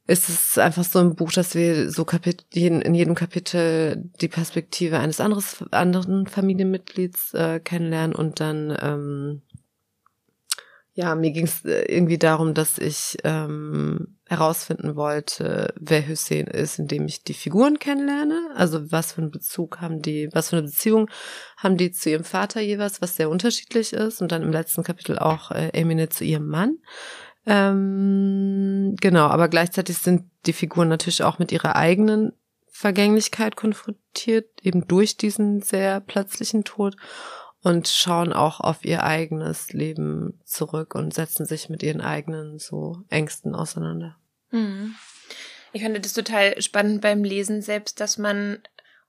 ist 0.07 0.29
es 0.29 0.57
einfach 0.57 0.83
so 0.83 0.99
ein 0.99 1.15
Buch, 1.15 1.31
dass 1.31 1.55
wir 1.55 1.91
so 1.91 2.05
Kapit 2.05 2.45
in 2.53 2.93
jedem 2.93 3.15
Kapitel 3.15 4.09
die 4.19 4.27
Perspektive 4.27 4.99
eines 4.99 5.19
anderes, 5.19 5.63
anderen 5.71 6.27
Familienmitglieds 6.27 7.33
äh, 7.33 7.59
kennenlernen 7.59 8.15
und 8.15 8.39
dann 8.39 8.77
ähm, 8.81 9.41
ja, 10.93 11.15
mir 11.15 11.31
ging 11.31 11.45
es 11.45 11.63
äh, 11.63 11.83
irgendwie 11.87 12.17
darum, 12.17 12.53
dass 12.53 12.77
ich 12.77 13.17
ähm, 13.23 14.17
herausfinden 14.27 14.95
wollte, 14.95 15.73
wer 15.79 16.07
Hussein 16.07 16.47
ist, 16.47 16.79
indem 16.79 17.05
ich 17.05 17.23
die 17.23 17.33
Figuren 17.33 17.79
kennenlerne. 17.79 18.49
Also 18.55 18.91
was 18.91 19.13
für 19.13 19.21
einen 19.21 19.31
Bezug 19.31 19.79
haben 19.79 20.01
die, 20.01 20.29
was 20.33 20.49
für 20.49 20.57
eine 20.57 20.65
Beziehung 20.65 21.09
haben 21.57 21.77
die 21.77 21.91
zu 21.91 22.09
ihrem 22.09 22.25
Vater 22.25 22.59
jeweils, 22.59 23.01
was 23.01 23.15
sehr 23.15 23.29
unterschiedlich 23.29 23.93
ist. 23.93 24.21
Und 24.21 24.33
dann 24.33 24.41
im 24.41 24.51
letzten 24.51 24.83
Kapitel 24.83 25.17
auch 25.17 25.51
äh, 25.51 25.69
Emine 25.69 26.09
zu 26.09 26.25
ihrem 26.25 26.47
Mann. 26.47 26.77
Ähm, 27.45 28.95
genau, 28.99 29.27
aber 29.27 29.47
gleichzeitig 29.47 29.97
sind 29.97 30.29
die 30.45 30.53
Figuren 30.53 30.89
natürlich 30.89 31.23
auch 31.23 31.39
mit 31.39 31.51
ihrer 31.51 31.75
eigenen 31.75 32.33
Vergänglichkeit 32.67 33.55
konfrontiert, 33.55 34.47
eben 34.61 34.87
durch 34.87 35.17
diesen 35.17 35.61
sehr 35.61 35.99
plötzlichen 35.99 36.63
Tod 36.63 36.95
und 37.61 37.87
schauen 37.87 38.33
auch 38.33 38.59
auf 38.59 38.83
ihr 38.85 39.03
eigenes 39.03 39.71
Leben 39.71 40.39
zurück 40.45 40.95
und 40.95 41.13
setzen 41.13 41.45
sich 41.45 41.69
mit 41.69 41.83
ihren 41.83 42.01
eigenen 42.01 42.59
so 42.59 43.03
Ängsten 43.09 43.55
auseinander. 43.55 44.17
Mhm. 44.49 44.95
Ich 45.73 45.83
finde 45.83 45.99
das 45.99 46.13
total 46.13 46.59
spannend 46.61 47.01
beim 47.01 47.23
Lesen 47.23 47.61
selbst, 47.61 47.99
dass 47.99 48.17
man, 48.17 48.59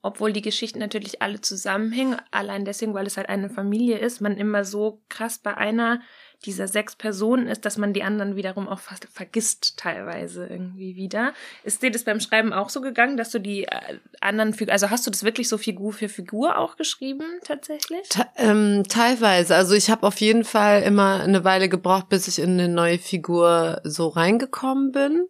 obwohl 0.01 0.33
die 0.33 0.43
Geschichten 0.43 0.79
natürlich 0.79 1.23
alle 1.23 1.41
zusammenhängen, 1.41 2.21
allein 2.31 2.65
deswegen, 2.65 2.95
weil 2.95 3.07
es 3.07 3.17
halt 3.17 3.29
eine 3.29 3.51
Familie 3.51 3.99
ist, 3.99 4.21
man 4.21 4.37
immer 4.37 4.65
so 4.65 5.03
krass 5.09 5.39
bei 5.39 5.57
einer 5.57 6.03
dieser 6.43 6.69
sechs 6.69 6.97
Personen 6.97 7.47
ist, 7.47 7.65
dass 7.65 7.79
man 7.79 7.93
die 7.93 8.03
anderen 8.03 8.37
wiederum 8.37 8.69
auch 8.69 8.81
fast 8.81 9.07
vergisst 9.13 9.77
teilweise 9.77 10.47
irgendwie 10.47 10.97
wieder. 10.97 11.33
Ist 11.65 11.83
dir 11.83 11.91
das 11.91 12.05
beim 12.05 12.21
Schreiben 12.21 12.53
auch 12.53 12.69
so 12.69 12.81
gegangen, 12.81 13.17
dass 13.17 13.31
du 13.31 13.39
die 13.39 13.65
äh, 13.65 13.99
anderen 14.21 14.55
also 14.69 14.91
hast 14.91 15.07
du 15.07 15.11
das 15.11 15.25
wirklich 15.25 15.49
so 15.49 15.59
Figur 15.59 15.93
für 15.93 16.09
Figur 16.09 16.59
auch 16.59 16.77
geschrieben 16.77 17.25
tatsächlich? 17.45 18.09
Te 18.09 18.27
ähm, 18.37 18.85
teilweise. 18.89 19.55
Also 19.57 19.75
ich 19.75 19.91
habe 19.91 20.07
auf 20.07 20.21
jeden 20.21 20.45
Fall 20.45 20.83
immer 20.83 21.21
eine 21.21 21.45
Weile 21.45 21.69
gebraucht, 21.69 22.09
bis 22.09 22.29
ich 22.29 22.39
in 22.39 22.53
eine 22.53 22.69
neue 22.69 22.99
Figur 22.99 23.81
so 23.85 24.09
reingekommen 24.09 24.93
bin. 24.93 25.27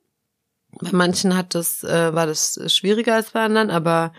Bei 0.81 0.91
manchen 0.93 1.37
hat 1.37 1.55
das, 1.55 1.85
äh, 1.85 2.15
war 2.15 2.27
das 2.27 2.59
schwieriger 2.73 3.15
als 3.15 3.31
bei 3.31 3.41
anderen, 3.41 3.71
aber 3.71 4.13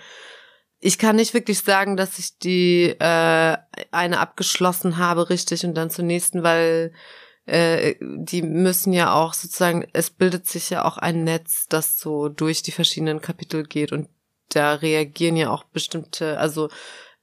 ich 0.86 0.98
kann 0.98 1.16
nicht 1.16 1.34
wirklich 1.34 1.60
sagen, 1.60 1.96
dass 1.96 2.20
ich 2.20 2.38
die 2.40 2.90
äh, 3.00 3.58
eine 3.92 4.20
abgeschlossen 4.20 4.98
habe, 4.98 5.30
richtig, 5.30 5.66
und 5.66 5.76
dann 5.76 5.90
zur 5.90 6.04
nächsten, 6.04 6.44
weil 6.44 6.92
äh, 7.46 7.96
die 8.02 8.42
müssen 8.42 8.92
ja 8.92 9.14
auch 9.14 9.34
sozusagen, 9.34 9.88
es 9.94 10.10
bildet 10.10 10.46
sich 10.46 10.70
ja 10.72 10.84
auch 10.84 10.98
ein 10.98 11.24
Netz, 11.24 11.68
das 11.70 12.00
so 12.00 12.28
durch 12.28 12.64
die 12.64 12.74
verschiedenen 12.74 13.22
Kapitel 13.22 13.64
geht 13.64 13.94
und 13.94 14.10
da 14.50 14.74
reagieren 14.74 15.38
ja 15.38 15.52
auch 15.52 15.64
bestimmte, 15.64 16.38
also 16.38 16.70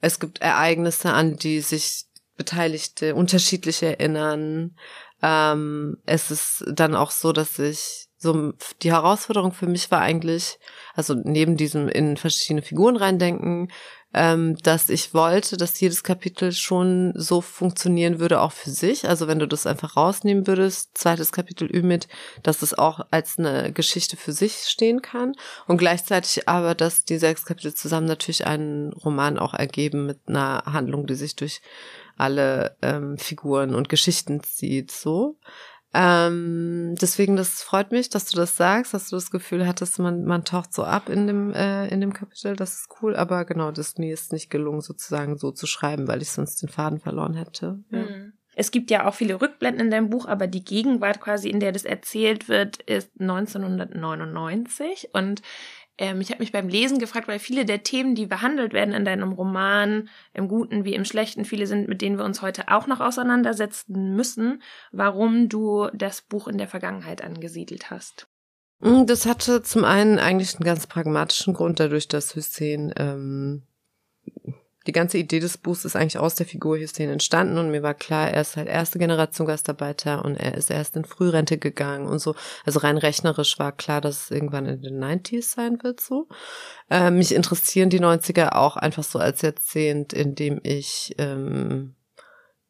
es 0.01 0.19
gibt 0.19 0.41
Ereignisse, 0.41 1.13
an 1.13 1.37
die 1.37 1.61
sich 1.61 2.07
Beteiligte 2.39 3.15
unterschiedlich 3.15 3.83
erinnern. 3.83 4.75
Ähm, 5.21 5.99
es 6.07 6.31
ist 6.31 6.65
dann 6.67 6.95
auch 6.95 7.11
so, 7.11 7.33
dass 7.33 7.59
ich 7.59 8.09
so 8.23 8.53
die 8.83 8.93
Herausforderung 8.93 9.53
für 9.53 9.67
mich 9.67 9.91
war 9.91 10.03
eigentlich, 10.03 10.59
also 10.95 11.15
neben 11.15 11.57
diesem 11.57 11.89
in 11.89 12.19
verschiedene 12.19 12.61
Figuren 12.61 12.97
reindenken, 12.97 13.73
ähm, 14.13 14.57
dass 14.57 14.91
ich 14.91 15.15
wollte, 15.15 15.57
dass 15.57 15.81
jedes 15.81 16.03
Kapitel 16.03 16.53
schon 16.53 17.15
so 17.17 17.41
funktionieren 17.41 18.19
würde, 18.19 18.43
auch 18.43 18.53
für 18.53 18.69
sich. 18.69 19.09
Also 19.09 19.27
wenn 19.27 19.39
du 19.39 19.49
das 19.49 19.67
einfach 19.67 19.97
rausnehmen 19.97 20.47
würdest, 20.47 20.99
zweites 20.99 21.33
Kapitel 21.33 21.75
Ümit, 21.75 22.09
dass 22.43 22.61
es 22.61 22.75
auch 22.75 23.01
als 23.11 23.39
eine 23.39 23.73
Geschichte 23.73 24.19
für 24.19 24.33
sich 24.33 24.65
stehen 24.67 25.01
kann 25.01 25.35
und 25.67 25.79
gleichzeitig 25.79 26.47
aber, 26.47 26.75
dass 26.75 27.05
die 27.05 27.19
sechs 27.19 27.47
Kapitel 27.47 27.73
zusammen 27.73 28.07
natürlich 28.07 28.47
einen 28.47 28.93
Roman 28.93 29.39
auch 29.39 29.55
ergeben 29.55 30.05
mit 30.05 30.19
einer 30.27 30.65
Handlung, 30.67 31.07
die 31.07 31.15
sich 31.15 31.37
durch 31.37 31.63
alle 32.19 32.77
ähm, 32.83 33.17
Figuren 33.17 33.75
und 33.75 33.89
Geschichten 33.89 34.43
zieht, 34.43 34.91
so. 34.91 35.37
Ähm, 35.93 36.95
deswegen, 37.01 37.37
das 37.37 37.63
freut 37.63 37.91
mich, 37.91 38.11
dass 38.11 38.27
du 38.27 38.37
das 38.37 38.57
sagst, 38.57 38.95
dass 38.95 39.09
du 39.09 39.17
das 39.17 39.31
Gefühl 39.31 39.67
hattest, 39.67 39.99
man, 39.99 40.25
man 40.25 40.45
taucht 40.45 40.73
so 40.73 40.85
ab 40.85 41.09
in 41.09 41.27
dem, 41.27 41.53
äh, 41.53 41.89
in 41.89 42.01
dem 42.01 42.13
Kapitel, 42.13 42.55
das 42.55 42.75
ist 42.75 42.89
cool, 43.03 43.17
aber 43.17 43.45
genau, 43.45 43.73
das 43.73 43.99
mir 43.99 44.15
ist 44.15 44.33
nicht 44.33 44.51
gelungen, 44.51 44.83
sozusagen 44.83 45.37
so 45.37 45.51
zu 45.51 45.67
schreiben, 45.67 46.07
weil 46.07 46.23
ich 46.23 46.31
sonst 46.31 46.63
den 46.63 46.69
Faden 46.69 47.01
verloren 47.01 47.35
hätte. 47.35 47.81
Ja. 47.91 47.99
Mhm. 47.99 48.33
Es 48.55 48.71
gibt 48.71 48.91
ja 48.91 49.07
auch 49.07 49.15
viele 49.15 49.41
Rückblenden 49.41 49.87
in 49.87 49.91
deinem 49.91 50.11
Buch, 50.11 50.27
aber 50.27 50.47
die 50.47 50.65
Gegenwart 50.65 51.21
quasi, 51.21 51.49
in 51.49 51.61
der 51.61 51.73
das 51.73 51.85
erzählt 51.85 52.49
wird, 52.49 52.83
ist 52.83 53.11
1999 53.19 55.11
und 55.13 55.41
ähm, 55.99 56.21
ich 56.21 56.31
habe 56.31 56.41
mich 56.41 56.53
beim 56.53 56.69
Lesen 56.69 56.99
gefragt, 56.99 57.29
weil 57.29 57.39
viele 57.39 57.65
der 57.65 57.83
Themen, 57.83 58.15
die 58.15 58.27
behandelt 58.27 58.73
werden 58.73 58.95
in 58.95 59.05
deinem 59.05 59.33
Roman, 59.33 60.09
im 60.33 60.49
Guten 60.49 60.85
wie 60.85 60.95
im 60.95 61.05
Schlechten, 61.05 61.45
viele 61.45 61.67
sind, 61.67 61.89
mit 61.89 62.03
denen 62.03 62.19
wir 62.19 62.25
uns 62.25 62.43
heute 62.43 62.69
auch 62.69 62.87
noch 62.87 63.01
auseinandersetzen 63.01 64.15
müssen, 64.17 64.63
warum 64.93 65.49
du 65.49 65.89
das 65.93 66.23
Buch 66.23 66.49
in 66.49 66.59
der 66.59 66.69
Vergangenheit 66.69 67.23
angesiedelt 67.23 67.91
hast. 67.91 68.29
Mm, 68.81 69.05
das 69.07 69.27
hatte 69.27 69.63
zum 69.63 69.85
einen 69.85 70.19
eigentlich 70.19 70.55
einen 70.57 70.65
ganz 70.65 70.87
pragmatischen 70.87 71.55
Grund, 71.55 71.81
dadurch, 71.81 72.09
dass 72.09 72.35
Hussein 72.35 72.93
ähm, 72.97 73.63
die 74.87 74.93
ganze 74.93 75.19
Idee 75.19 75.41
des 75.41 75.59
Buchs 75.59 75.85
ist 75.85 75.95
eigentlich 75.95 76.19
aus 76.19 76.37
der 76.37 76.47
Figur 76.47 76.79
Hussein 76.79 77.11
entstanden 77.11 77.59
und 77.59 77.71
mir 77.71 77.83
war 77.83 77.93
klar, 77.93 78.31
er 78.31 78.41
ist 78.41 78.57
halt 78.57 78.69
erste 78.69 78.99
Generation 78.99 79.47
Gastarbeiter 79.47 80.25
und 80.25 80.37
er 80.37 80.55
ist 80.55 80.71
erst 80.71 80.97
in 80.97 81.05
Frührente 81.05 81.59
gegangen 81.59 82.07
und 82.07 82.19
so. 82.19 82.35
Also 82.65 82.81
rein 82.81 82.97
rechnerisch 82.97 83.59
war 83.59 83.73
klar, 83.73 84.01
dass 84.01 84.25
es 84.25 84.31
irgendwann 84.31 84.67
in 84.67 84.81
den 84.81 85.03
90s 85.03 85.55
sein 85.55 85.83
wird 85.83 86.01
so. 86.01 86.29
Äh, 86.89 87.11
mich 87.11 87.35
interessieren 87.35 87.91
die 87.91 88.01
90er 88.01 88.55
auch 88.55 88.77
einfach 88.77 89.05
so 89.05 89.19
als 89.19 89.43
Jahrzehnt, 89.43 90.15
in 90.15 90.35
dem 90.35 90.61
ich 90.63 91.15
ähm, 91.19 91.95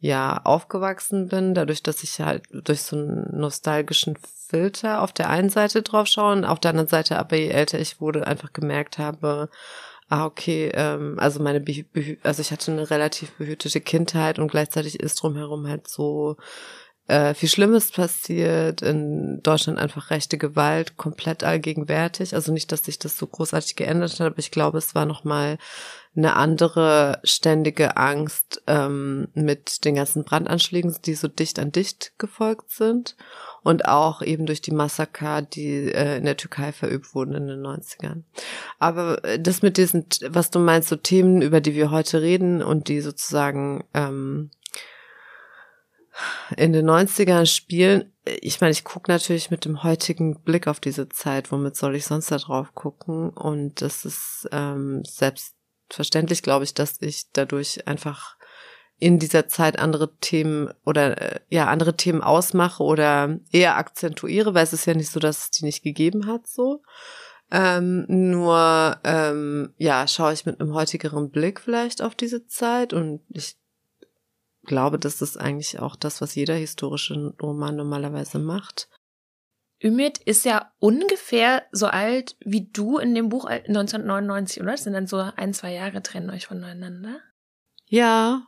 ja 0.00 0.40
aufgewachsen 0.42 1.28
bin, 1.28 1.54
dadurch, 1.54 1.82
dass 1.82 2.02
ich 2.02 2.20
halt 2.20 2.44
durch 2.50 2.82
so 2.82 2.96
einen 2.96 3.38
nostalgischen 3.38 4.18
Filter 4.48 5.02
auf 5.02 5.12
der 5.12 5.30
einen 5.30 5.50
Seite 5.50 5.82
drauf 5.82 6.08
schaue 6.08 6.32
und 6.32 6.44
auf 6.44 6.58
der 6.58 6.70
anderen 6.70 6.88
Seite 6.88 7.18
aber 7.18 7.36
je 7.36 7.50
älter 7.50 7.78
ich 7.78 8.00
wurde, 8.00 8.26
einfach 8.26 8.52
gemerkt 8.52 8.98
habe, 8.98 9.48
ah, 10.10 10.26
okay, 10.26 10.70
ähm, 10.74 11.16
also 11.18 11.42
meine, 11.42 11.60
Be 11.60 11.86
also 12.22 12.42
ich 12.42 12.50
hatte 12.52 12.72
eine 12.72 12.90
relativ 12.90 13.30
behütete 13.38 13.80
Kindheit 13.80 14.38
und 14.38 14.50
gleichzeitig 14.50 15.00
ist 15.00 15.22
drumherum 15.22 15.66
halt 15.66 15.88
so 15.88 16.36
äh, 17.06 17.32
viel 17.34 17.48
Schlimmes 17.48 17.92
passiert. 17.92 18.82
In 18.82 19.42
Deutschland 19.42 19.78
einfach 19.78 20.10
rechte 20.10 20.36
Gewalt 20.36 20.96
komplett 20.96 21.44
allgegenwärtig. 21.44 22.34
Also 22.34 22.52
nicht, 22.52 22.72
dass 22.72 22.84
sich 22.84 22.98
das 22.98 23.16
so 23.16 23.26
großartig 23.26 23.76
geändert 23.76 24.12
hat, 24.20 24.26
aber 24.26 24.38
ich 24.38 24.50
glaube, 24.50 24.78
es 24.78 24.94
war 24.94 25.06
nochmal 25.06 25.58
eine 26.16 26.34
andere 26.34 27.20
ständige 27.22 27.96
Angst 27.96 28.62
ähm, 28.66 29.28
mit 29.34 29.84
den 29.84 29.94
ganzen 29.94 30.24
Brandanschlägen, 30.24 30.96
die 31.04 31.14
so 31.14 31.28
dicht 31.28 31.58
an 31.60 31.70
dicht 31.70 32.12
gefolgt 32.18 32.70
sind 32.72 33.16
und 33.62 33.86
auch 33.86 34.20
eben 34.20 34.46
durch 34.46 34.60
die 34.60 34.72
Massaker, 34.72 35.42
die 35.42 35.92
äh, 35.92 36.16
in 36.16 36.24
der 36.24 36.36
Türkei 36.36 36.72
verübt 36.72 37.14
wurden 37.14 37.34
in 37.34 37.46
den 37.46 37.60
90ern. 37.60 38.24
Aber 38.80 39.24
äh, 39.24 39.38
das 39.38 39.62
mit 39.62 39.76
diesen, 39.76 40.06
was 40.28 40.50
du 40.50 40.58
meinst, 40.58 40.88
so 40.88 40.96
Themen, 40.96 41.42
über 41.42 41.60
die 41.60 41.74
wir 41.74 41.92
heute 41.92 42.22
reden 42.22 42.60
und 42.60 42.88
die 42.88 43.00
sozusagen 43.00 43.84
ähm, 43.94 44.50
in 46.56 46.72
den 46.72 46.90
90ern 46.90 47.46
spielen, 47.46 48.12
ich 48.24 48.60
meine, 48.60 48.72
ich 48.72 48.84
gucke 48.84 49.10
natürlich 49.10 49.50
mit 49.50 49.64
dem 49.64 49.82
heutigen 49.82 50.40
Blick 50.42 50.66
auf 50.66 50.80
diese 50.80 51.08
Zeit, 51.08 51.52
womit 51.52 51.76
soll 51.76 51.94
ich 51.94 52.04
sonst 52.04 52.30
da 52.30 52.36
drauf 52.36 52.74
gucken? 52.74 53.30
Und 53.30 53.80
das 53.80 54.04
ist 54.04 54.48
ähm, 54.52 55.02
selbstverständlich, 55.90 56.42
glaube 56.42 56.64
ich, 56.64 56.74
dass 56.74 57.00
ich 57.02 57.30
dadurch 57.32 57.86
einfach 57.86 58.36
in 58.98 59.18
dieser 59.18 59.48
Zeit 59.48 59.78
andere 59.78 60.14
Themen 60.18 60.72
oder 60.84 61.20
äh, 61.20 61.40
ja 61.48 61.66
andere 61.66 61.96
Themen 61.96 62.22
ausmache 62.22 62.82
oder 62.82 63.38
eher 63.50 63.76
akzentuiere, 63.76 64.54
weil 64.54 64.62
es 64.64 64.72
ist 64.72 64.86
ja 64.86 64.94
nicht 64.94 65.10
so, 65.10 65.18
dass 65.18 65.44
es 65.44 65.50
die 65.50 65.64
nicht 65.64 65.82
gegeben 65.82 66.26
hat 66.26 66.46
so. 66.46 66.82
Ähm, 67.50 68.04
nur 68.08 68.98
ähm, 69.02 69.74
ja 69.78 70.06
schaue 70.06 70.32
ich 70.32 70.46
mit 70.46 70.60
einem 70.60 70.74
heutigeren 70.74 71.30
Blick 71.30 71.60
vielleicht 71.60 72.02
auf 72.02 72.14
diese 72.14 72.46
Zeit 72.46 72.92
und 72.92 73.22
ich 73.30 73.56
glaube, 74.64 74.98
das 74.98 75.22
ist 75.22 75.38
eigentlich 75.38 75.80
auch 75.80 75.96
das, 75.96 76.20
was 76.20 76.34
jeder 76.34 76.54
historische 76.54 77.34
Roman 77.42 77.76
normalerweise 77.76 78.38
macht. 78.38 78.88
Ümit 79.82 80.18
ist 80.18 80.44
ja 80.44 80.72
ungefähr 80.78 81.62
so 81.72 81.86
alt 81.86 82.36
wie 82.40 82.68
du 82.70 82.98
in 82.98 83.14
dem 83.14 83.30
Buch 83.30 83.46
1999, 83.46 84.62
oder? 84.62 84.72
Das 84.72 84.84
sind 84.84 84.92
dann 84.92 85.06
so 85.06 85.16
ein, 85.18 85.54
zwei 85.54 85.72
Jahre 85.72 86.02
trennen 86.02 86.30
euch 86.30 86.46
voneinander. 86.46 87.20
Ja, 87.86 88.46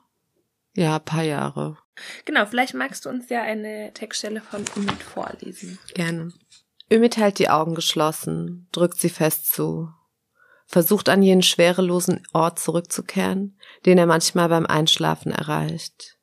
ja, 0.74 0.98
paar 0.98 1.22
Jahre. 1.22 1.78
Genau, 2.24 2.46
vielleicht 2.46 2.74
magst 2.74 3.04
du 3.04 3.10
uns 3.10 3.28
ja 3.28 3.42
eine 3.42 3.92
Textstelle 3.92 4.40
von 4.40 4.64
Ümit 4.76 5.02
vorlesen. 5.02 5.78
Gerne. 5.94 6.32
Ümit 6.90 7.16
hält 7.16 7.38
die 7.38 7.50
Augen 7.50 7.74
geschlossen, 7.74 8.68
drückt 8.72 8.98
sie 8.98 9.10
fest 9.10 9.52
zu, 9.52 9.88
versucht 10.66 11.08
an 11.08 11.22
jenen 11.22 11.42
schwerelosen 11.42 12.26
Ort 12.32 12.58
zurückzukehren, 12.58 13.58
den 13.84 13.98
er 13.98 14.06
manchmal 14.06 14.48
beim 14.48 14.66
Einschlafen 14.66 15.32
erreicht. 15.32 16.18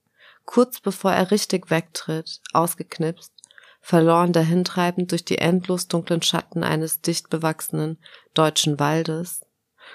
Kurz 0.46 0.80
bevor 0.80 1.12
er 1.12 1.30
richtig 1.30 1.70
wegtritt, 1.70 2.42
ausgeknipst, 2.54 3.32
verloren 3.81 4.33
dahintreibend 4.33 5.12
durch 5.12 5.25
die 5.25 5.38
endlos 5.38 5.88
dunklen 5.88 6.21
Schatten 6.21 6.63
eines 6.63 7.01
dicht 7.01 7.29
bewachsenen 7.29 7.98
deutschen 8.33 8.79
Waldes. 8.79 9.41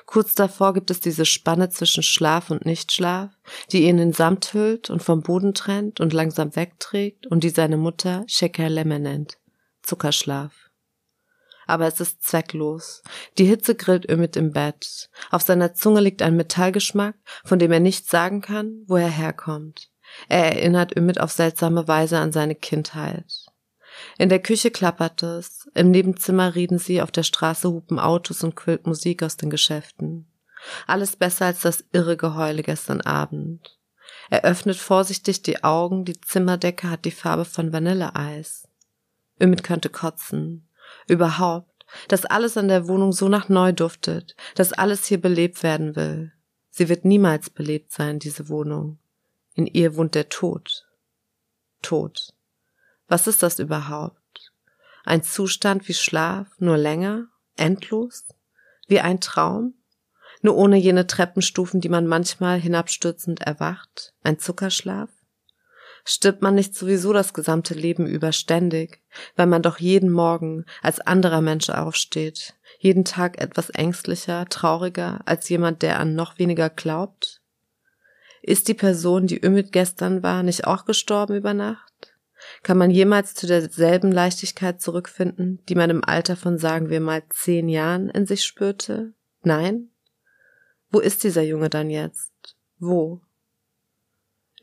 Kurz 0.06 0.34
davor 0.34 0.74
gibt 0.74 0.90
es 0.90 1.00
diese 1.00 1.24
Spanne 1.24 1.68
zwischen 1.70 2.02
Schlaf 2.02 2.50
und 2.50 2.66
Nichtschlaf, 2.66 3.30
die 3.70 3.84
ihn 3.84 3.98
in 3.98 4.12
Samt 4.12 4.52
hüllt 4.52 4.90
und 4.90 5.02
vom 5.02 5.22
Boden 5.22 5.54
trennt 5.54 6.00
und 6.00 6.12
langsam 6.12 6.56
wegträgt 6.56 7.26
und 7.26 7.44
die 7.44 7.50
seine 7.50 7.76
Mutter 7.76 8.24
Shekerlemme 8.26 8.98
nennt. 8.98 9.38
Zuckerschlaf. 9.82 10.52
Aber 11.66 11.86
es 11.86 12.00
ist 12.00 12.22
zwecklos. 12.22 13.02
Die 13.38 13.46
Hitze 13.46 13.74
grillt 13.74 14.08
Ümit 14.08 14.36
im 14.36 14.52
Bett. 14.52 15.08
Auf 15.30 15.42
seiner 15.42 15.74
Zunge 15.74 16.00
liegt 16.00 16.20
ein 16.20 16.36
Metallgeschmack, 16.36 17.14
von 17.44 17.58
dem 17.58 17.72
er 17.72 17.80
nicht 17.80 18.08
sagen 18.08 18.40
kann, 18.40 18.82
wo 18.86 18.96
er 18.96 19.08
herkommt. 19.08 19.90
Er 20.28 20.56
erinnert 20.56 20.94
Ümit 20.96 21.20
auf 21.20 21.32
seltsame 21.32 21.88
Weise 21.88 22.18
an 22.18 22.32
seine 22.32 22.54
Kindheit. 22.54 23.43
In 24.18 24.28
der 24.28 24.40
Küche 24.40 24.70
klappert 24.70 25.22
es, 25.22 25.68
im 25.74 25.90
Nebenzimmer 25.90 26.54
reden 26.54 26.78
sie, 26.78 27.02
auf 27.02 27.10
der 27.10 27.22
Straße 27.22 27.68
hupen 27.68 27.98
Autos 27.98 28.42
und 28.44 28.54
quillt 28.54 28.86
Musik 28.86 29.22
aus 29.22 29.36
den 29.36 29.50
Geschäften. 29.50 30.26
Alles 30.86 31.16
besser 31.16 31.46
als 31.46 31.60
das 31.60 31.84
irre 31.92 32.16
Geheule 32.16 32.62
gestern 32.62 33.00
Abend. 33.00 33.78
Er 34.30 34.44
öffnet 34.44 34.76
vorsichtig 34.76 35.42
die 35.42 35.62
Augen, 35.64 36.04
die 36.04 36.20
Zimmerdecke 36.20 36.90
hat 36.90 37.04
die 37.04 37.10
Farbe 37.10 37.44
von 37.44 37.72
Vanilleeis. 37.72 38.68
Ümit 39.40 39.62
könnte 39.62 39.90
kotzen. 39.90 40.68
Überhaupt, 41.08 41.84
dass 42.08 42.24
alles 42.24 42.56
an 42.56 42.68
der 42.68 42.88
Wohnung 42.88 43.12
so 43.12 43.28
nach 43.28 43.48
neu 43.48 43.72
duftet, 43.72 44.36
dass 44.54 44.72
alles 44.72 45.04
hier 45.06 45.20
belebt 45.20 45.62
werden 45.62 45.96
will. 45.96 46.32
Sie 46.70 46.88
wird 46.88 47.04
niemals 47.04 47.50
belebt 47.50 47.92
sein, 47.92 48.18
diese 48.18 48.48
Wohnung. 48.48 48.98
In 49.54 49.66
ihr 49.66 49.96
wohnt 49.96 50.14
der 50.14 50.28
Tod. 50.28 50.86
Tod. 51.82 52.33
Was 53.08 53.26
ist 53.26 53.42
das 53.42 53.58
überhaupt? 53.58 54.52
Ein 55.04 55.22
Zustand 55.22 55.86
wie 55.88 55.94
Schlaf, 55.94 56.48
nur 56.58 56.78
länger, 56.78 57.26
endlos, 57.56 58.24
wie 58.88 59.00
ein 59.00 59.20
Traum, 59.20 59.74
nur 60.42 60.56
ohne 60.56 60.76
jene 60.76 61.06
Treppenstufen, 61.06 61.80
die 61.80 61.88
man 61.88 62.06
manchmal 62.06 62.58
hinabstürzend 62.58 63.40
erwacht, 63.40 64.14
ein 64.22 64.38
Zuckerschlaf? 64.38 65.10
Stirbt 66.06 66.42
man 66.42 66.54
nicht 66.54 66.74
sowieso 66.74 67.14
das 67.14 67.32
gesamte 67.32 67.72
Leben 67.72 68.06
über 68.06 68.32
ständig, 68.32 69.00
weil 69.36 69.46
man 69.46 69.62
doch 69.62 69.78
jeden 69.78 70.10
Morgen 70.10 70.66
als 70.82 71.00
anderer 71.00 71.40
Mensch 71.40 71.70
aufsteht, 71.70 72.54
jeden 72.78 73.06
Tag 73.06 73.40
etwas 73.40 73.70
ängstlicher, 73.70 74.46
trauriger 74.50 75.22
als 75.24 75.48
jemand, 75.48 75.80
der 75.80 75.98
an 75.98 76.14
noch 76.14 76.38
weniger 76.38 76.68
glaubt? 76.68 77.40
Ist 78.42 78.68
die 78.68 78.74
Person, 78.74 79.26
die 79.26 79.42
Ümit 79.42 79.72
gestern 79.72 80.22
war, 80.22 80.42
nicht 80.42 80.66
auch 80.66 80.84
gestorben 80.84 81.36
über 81.36 81.54
Nacht? 81.54 82.13
Kann 82.62 82.78
man 82.78 82.90
jemals 82.90 83.34
zu 83.34 83.46
derselben 83.46 84.12
Leichtigkeit 84.12 84.80
zurückfinden, 84.80 85.60
die 85.68 85.74
man 85.74 85.90
im 85.90 86.04
Alter 86.04 86.36
von 86.36 86.58
sagen 86.58 86.88
wir 86.88 87.00
mal 87.00 87.22
zehn 87.30 87.68
Jahren 87.68 88.08
in 88.10 88.26
sich 88.26 88.44
spürte? 88.44 89.12
Nein? 89.42 89.90
Wo 90.90 91.00
ist 91.00 91.24
dieser 91.24 91.42
Junge 91.42 91.70
dann 91.70 91.90
jetzt? 91.90 92.32
Wo? 92.78 93.20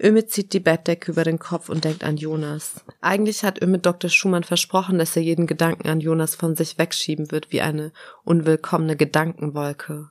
Ümit 0.02 0.32
zieht 0.32 0.54
die 0.54 0.60
Bettdecke 0.60 1.12
über 1.12 1.24
den 1.24 1.38
Kopf 1.38 1.70
und 1.70 1.84
denkt 1.84 2.04
an 2.04 2.18
Jonas. 2.18 2.84
Eigentlich 3.02 3.44
hat 3.44 3.62
Ümit 3.62 3.86
Dr. 3.86 4.10
Schumann 4.10 4.44
versprochen, 4.44 4.98
dass 4.98 5.16
er 5.16 5.22
jeden 5.22 5.46
Gedanken 5.46 5.88
an 5.88 6.00
Jonas 6.00 6.36
von 6.36 6.56
sich 6.56 6.78
wegschieben 6.78 7.32
wird 7.32 7.52
wie 7.52 7.62
eine 7.62 7.92
unwillkommene 8.24 8.96
Gedankenwolke 8.96 10.10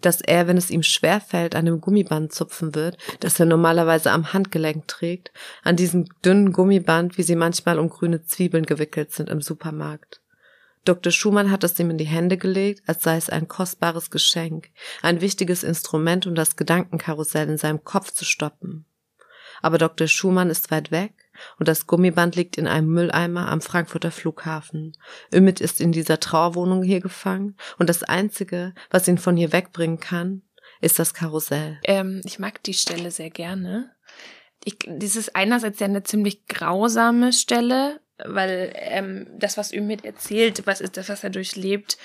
dass 0.00 0.20
er, 0.20 0.46
wenn 0.46 0.56
es 0.56 0.70
ihm 0.70 0.82
schwerfällt, 0.82 1.54
an 1.54 1.66
dem 1.66 1.80
Gummiband 1.80 2.32
zupfen 2.32 2.74
wird, 2.74 2.96
das 3.20 3.40
er 3.40 3.46
normalerweise 3.46 4.10
am 4.10 4.32
Handgelenk 4.32 4.88
trägt, 4.88 5.32
an 5.62 5.76
diesem 5.76 6.06
dünnen 6.24 6.52
Gummiband, 6.52 7.18
wie 7.18 7.22
sie 7.22 7.36
manchmal 7.36 7.78
um 7.78 7.88
grüne 7.88 8.22
Zwiebeln 8.24 8.66
gewickelt 8.66 9.12
sind 9.12 9.30
im 9.30 9.40
Supermarkt. 9.40 10.20
Dr. 10.84 11.10
Schumann 11.10 11.50
hat 11.50 11.64
es 11.64 11.78
ihm 11.80 11.90
in 11.90 11.98
die 11.98 12.04
Hände 12.04 12.36
gelegt, 12.36 12.82
als 12.86 13.02
sei 13.02 13.16
es 13.16 13.28
ein 13.28 13.48
kostbares 13.48 14.10
Geschenk, 14.10 14.70
ein 15.02 15.20
wichtiges 15.20 15.64
Instrument, 15.64 16.26
um 16.26 16.34
das 16.36 16.54
Gedankenkarussell 16.54 17.48
in 17.48 17.58
seinem 17.58 17.82
Kopf 17.82 18.12
zu 18.12 18.24
stoppen. 18.24 18.86
Aber 19.62 19.78
Dr. 19.78 20.06
Schumann 20.06 20.50
ist 20.50 20.70
weit 20.70 20.90
weg 20.90 21.25
und 21.58 21.68
das 21.68 21.86
Gummiband 21.86 22.36
liegt 22.36 22.58
in 22.58 22.66
einem 22.66 22.88
Mülleimer 22.88 23.48
am 23.48 23.60
Frankfurter 23.60 24.10
Flughafen. 24.10 24.96
Ümit 25.32 25.60
ist 25.60 25.80
in 25.80 25.92
dieser 25.92 26.20
Trauerwohnung 26.20 26.82
hier 26.82 27.00
gefangen 27.00 27.56
und 27.78 27.88
das 27.88 28.02
Einzige, 28.02 28.74
was 28.90 29.08
ihn 29.08 29.18
von 29.18 29.36
hier 29.36 29.52
wegbringen 29.52 30.00
kann, 30.00 30.42
ist 30.80 30.98
das 30.98 31.14
Karussell. 31.14 31.78
Ähm, 31.84 32.20
ich 32.24 32.38
mag 32.38 32.62
die 32.62 32.74
Stelle 32.74 33.10
sehr 33.10 33.30
gerne. 33.30 33.92
Ich, 34.64 34.78
das 34.86 35.16
ist 35.16 35.36
einerseits 35.36 35.80
ja 35.80 35.86
eine 35.86 36.02
ziemlich 36.02 36.46
grausame 36.46 37.32
Stelle, 37.32 38.00
weil 38.24 38.72
ähm, 38.74 39.26
das, 39.38 39.56
was 39.56 39.72
Ümit 39.72 40.04
erzählt, 40.04 40.66
was 40.66 40.80
ist 40.80 40.96
das, 40.96 41.08
was 41.08 41.22
er 41.22 41.30
durchlebt, 41.30 41.98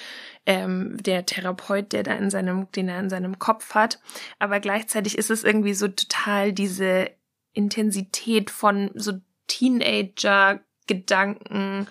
ähm, 0.46 0.98
der 1.02 1.26
Therapeut, 1.26 1.94
der 1.94 2.04
da 2.04 2.14
in 2.14 2.30
seinem, 2.30 2.72
den 2.72 2.90
er 2.90 3.00
in 3.00 3.10
seinem 3.10 3.40
Kopf 3.40 3.74
hat. 3.74 4.00
Aber 4.40 4.60
gleichzeitig 4.60 5.18
ist 5.18 5.30
es 5.30 5.44
irgendwie 5.44 5.74
so 5.74 5.88
total 5.88 6.54
diese 6.54 7.10
Intensität 7.54 8.50
von 8.50 8.92
so 8.94 9.14
Teenager-Gedanken. 9.48 11.88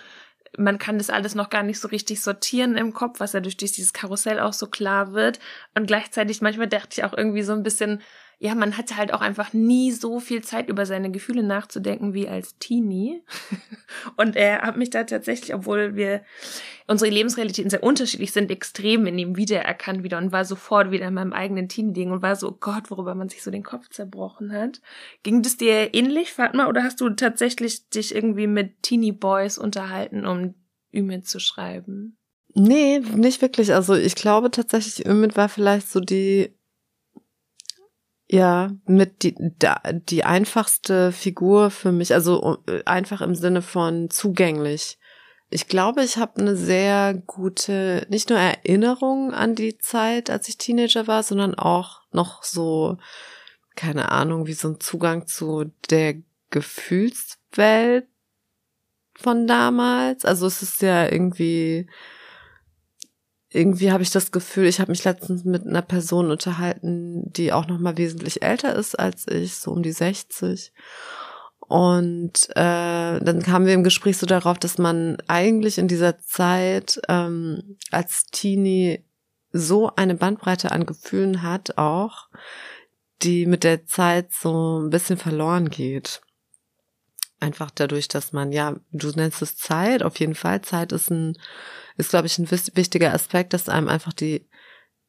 Man 0.57 0.79
kann 0.79 0.97
das 0.99 1.11
alles 1.11 1.35
noch 1.35 1.51
gar 1.51 1.63
nicht 1.63 1.81
so 1.81 1.89
richtig 1.89 2.23
sortieren 2.23 2.77
im 2.77 2.93
Kopf, 2.93 3.21
was 3.21 3.35
ja 3.35 3.41
durch 3.41 3.57
dieses 3.57 3.93
Karussell 3.93 4.41
auch 4.41 4.53
so 4.53 4.67
klar 4.67 5.13
wird. 5.13 5.39
Und 5.75 5.87
gleichzeitig 5.87 6.43
manchmal 6.43 6.69
dachte 6.69 7.01
ich 7.01 7.05
auch 7.05 7.17
irgendwie 7.17 7.43
so 7.43 7.53
ein 7.53 7.63
bisschen, 7.63 8.03
ja, 8.43 8.55
man 8.55 8.79
hatte 8.79 8.97
halt 8.97 9.13
auch 9.13 9.21
einfach 9.21 9.53
nie 9.53 9.93
so 9.93 10.19
viel 10.19 10.43
Zeit 10.43 10.71
über 10.71 10.87
seine 10.87 11.11
Gefühle 11.11 11.43
nachzudenken 11.43 12.15
wie 12.15 12.27
als 12.27 12.57
Teenie. 12.57 13.23
Und 14.17 14.35
er 14.35 14.63
hat 14.63 14.79
mich 14.79 14.89
da 14.89 15.05
tatsächlich, 15.05 15.55
obwohl 15.55 15.95
wir 15.95 16.23
unsere 16.87 17.11
Lebensrealitäten 17.11 17.69
sehr 17.69 17.83
unterschiedlich 17.83 18.33
sind, 18.33 18.51
extrem 18.51 19.07
in 19.07 19.19
ihm 19.19 19.37
wiedererkannt 19.37 20.03
wieder 20.05 20.17
und 20.17 20.33
war 20.33 20.47
sofort 20.47 20.91
wieder 20.91 21.07
in 21.09 21.15
meinem 21.15 21.35
eigenen 21.35 21.69
Teenie-Ding 21.69 22.11
und 22.11 22.23
war 22.23 22.35
so, 22.35 22.51
Gott, 22.53 22.91
worüber 22.91 23.15
man 23.15 23.29
sich 23.29 23.43
so 23.43 23.51
den 23.51 23.63
Kopf 23.63 23.91
zerbrochen 23.91 24.53
hat. 24.53 24.81
Ging 25.23 25.43
das 25.43 25.59
dir 25.59 25.95
ähnlich, 25.95 26.33
Fatma, 26.33 26.67
oder 26.67 26.83
hast 26.83 27.01
du 27.03 27.11
tatsächlich 27.11 27.91
dich 27.91 28.15
irgendwie 28.15 28.47
mit 28.47 28.83
Teenie-Boys 28.83 29.59
unterhalten, 29.59 30.25
um 30.25 30.55
Ümit 30.95 31.29
zu 31.29 31.41
schreiben? 31.41 32.17
Nee, 32.55 33.01
nicht 33.01 33.43
wirklich. 33.43 33.75
Also 33.75 33.95
ich 33.95 34.15
glaube 34.15 34.51
tatsächlich, 34.51 35.07
Ümit 35.07 35.37
war 35.37 35.51
vielleicht 35.51 35.91
so 35.91 36.01
die 36.01 36.55
ja, 38.33 38.71
mit 38.87 39.25
die, 39.25 39.35
die 40.09 40.25
einfachste 40.25 41.11
Figur 41.11 41.71
für 41.71 41.91
mich, 41.91 42.15
also 42.15 42.59
äh, 42.69 42.85
einfach 42.85 43.23
im 43.23 43.35
Sinne 43.35 43.61
von 43.61 44.09
zugänglich. 44.09 45.01
Ich 45.49 45.67
glaube, 45.67 46.05
ich 46.05 46.17
habe 46.17 46.41
eine 46.41 46.55
sehr 46.55 47.15
gute, 47.27 48.07
nicht 48.09 48.31
nur 48.31 48.39
Erinnerung 48.39 49.35
an 49.35 49.57
die 49.57 49.79
Zeit, 49.79 50.31
als 50.31 50.49
ich 50.49 50.59
Teenager 50.59 51.09
war, 51.09 51.25
sondern 51.25 51.57
auch 51.57 52.03
noch 52.13 52.45
so, 52.45 52.99
keine 53.75 54.13
Ahnung, 54.13 54.47
wie 54.47 54.53
so 54.53 54.69
ein 54.69 54.79
Zugang 54.79 55.27
zu 55.27 55.73
der 55.91 56.15
Gefühlswelt 56.51 58.07
von 59.17 59.49
damals. 59.49 60.25
Also 60.25 60.47
es 60.47 60.63
ist 60.63 60.83
ja 60.83 61.11
irgendwie, 61.11 61.89
irgendwie 63.53 63.91
habe 63.91 64.03
ich 64.03 64.11
das 64.11 64.31
Gefühl, 64.31 64.67
ich 64.67 64.81
habe 64.81 64.93
mich 64.93 65.05
letztens 65.05 65.45
mit 65.45 65.67
einer 65.67 65.83
Person 65.83 66.31
unterhalten, 66.31 67.33
die 67.33 67.53
auch 67.53 67.67
noch 67.67 67.79
mal 67.79 67.99
wesentlich 67.99 68.43
älter 68.43 68.75
ist 68.75 68.99
als 68.99 69.27
ich, 69.27 69.57
so 69.57 69.73
um 69.73 69.83
die 69.83 69.93
60. 69.93 70.73
Und 71.59 72.49
äh, 72.51 73.21
dann 73.21 73.43
kamen 73.43 73.67
wir 73.67 73.75
im 73.75 73.85
Gespräch 73.85 74.19
so 74.19 74.27
darauf, 74.27 74.59
dass 74.59 74.79
man 74.79 75.19
eigentlich 75.27 75.79
in 75.79 75.89
dieser 75.89 76.19
Zeit 76.19 77.01
ähm, 77.09 77.77
als 77.91 78.27
Teenie 78.27 79.05
so 79.53 79.91
eine 79.95 80.15
Bandbreite 80.15 80.73
an 80.73 80.87
Gefühlen 80.87 81.43
hat, 81.43 81.77
auch, 81.77 82.29
die 83.23 83.47
mit 83.47 83.65
der 83.65 83.85
Zeit 83.85 84.33
so 84.33 84.81
ein 84.81 84.91
bisschen 84.91 85.17
verloren 85.17 85.71
geht. 85.71 86.23
Einfach 87.41 87.71
dadurch, 87.71 88.07
dass 88.09 88.33
man, 88.33 88.53
ja, 88.53 88.77
du 88.93 89.09
nennst 89.11 89.43
es 89.43 89.57
Zeit, 89.57 90.03
auf 90.03 90.19
jeden 90.21 90.35
Fall. 90.35 90.61
Zeit 90.63 90.93
ist 90.93 91.11
ein 91.11 91.37
ist, 92.01 92.11
glaube 92.11 92.27
ich, 92.27 92.39
ein 92.39 92.51
wichtiger 92.51 93.13
Aspekt, 93.13 93.53
dass 93.53 93.69
einem 93.69 93.89
einfach 93.89 94.13
die, 94.13 94.47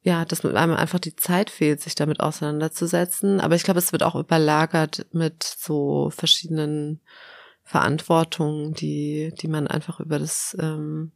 ja, 0.01 0.25
dass 0.25 0.43
mit 0.43 0.55
einem 0.55 0.75
einfach 0.75 0.99
die 0.99 1.15
Zeit 1.15 1.49
fehlt, 1.49 1.81
sich 1.81 1.95
damit 1.95 2.19
auseinanderzusetzen. 2.19 3.39
Aber 3.39 3.55
ich 3.55 3.63
glaube, 3.63 3.79
es 3.79 3.91
wird 3.91 4.03
auch 4.03 4.15
überlagert 4.15 5.07
mit 5.11 5.43
so 5.43 6.11
verschiedenen 6.11 7.01
Verantwortungen, 7.63 8.73
die, 8.73 9.33
die 9.39 9.47
man 9.47 9.67
einfach 9.67 9.99
über 9.99 10.19
das, 10.19 10.55
ähm, 10.59 11.11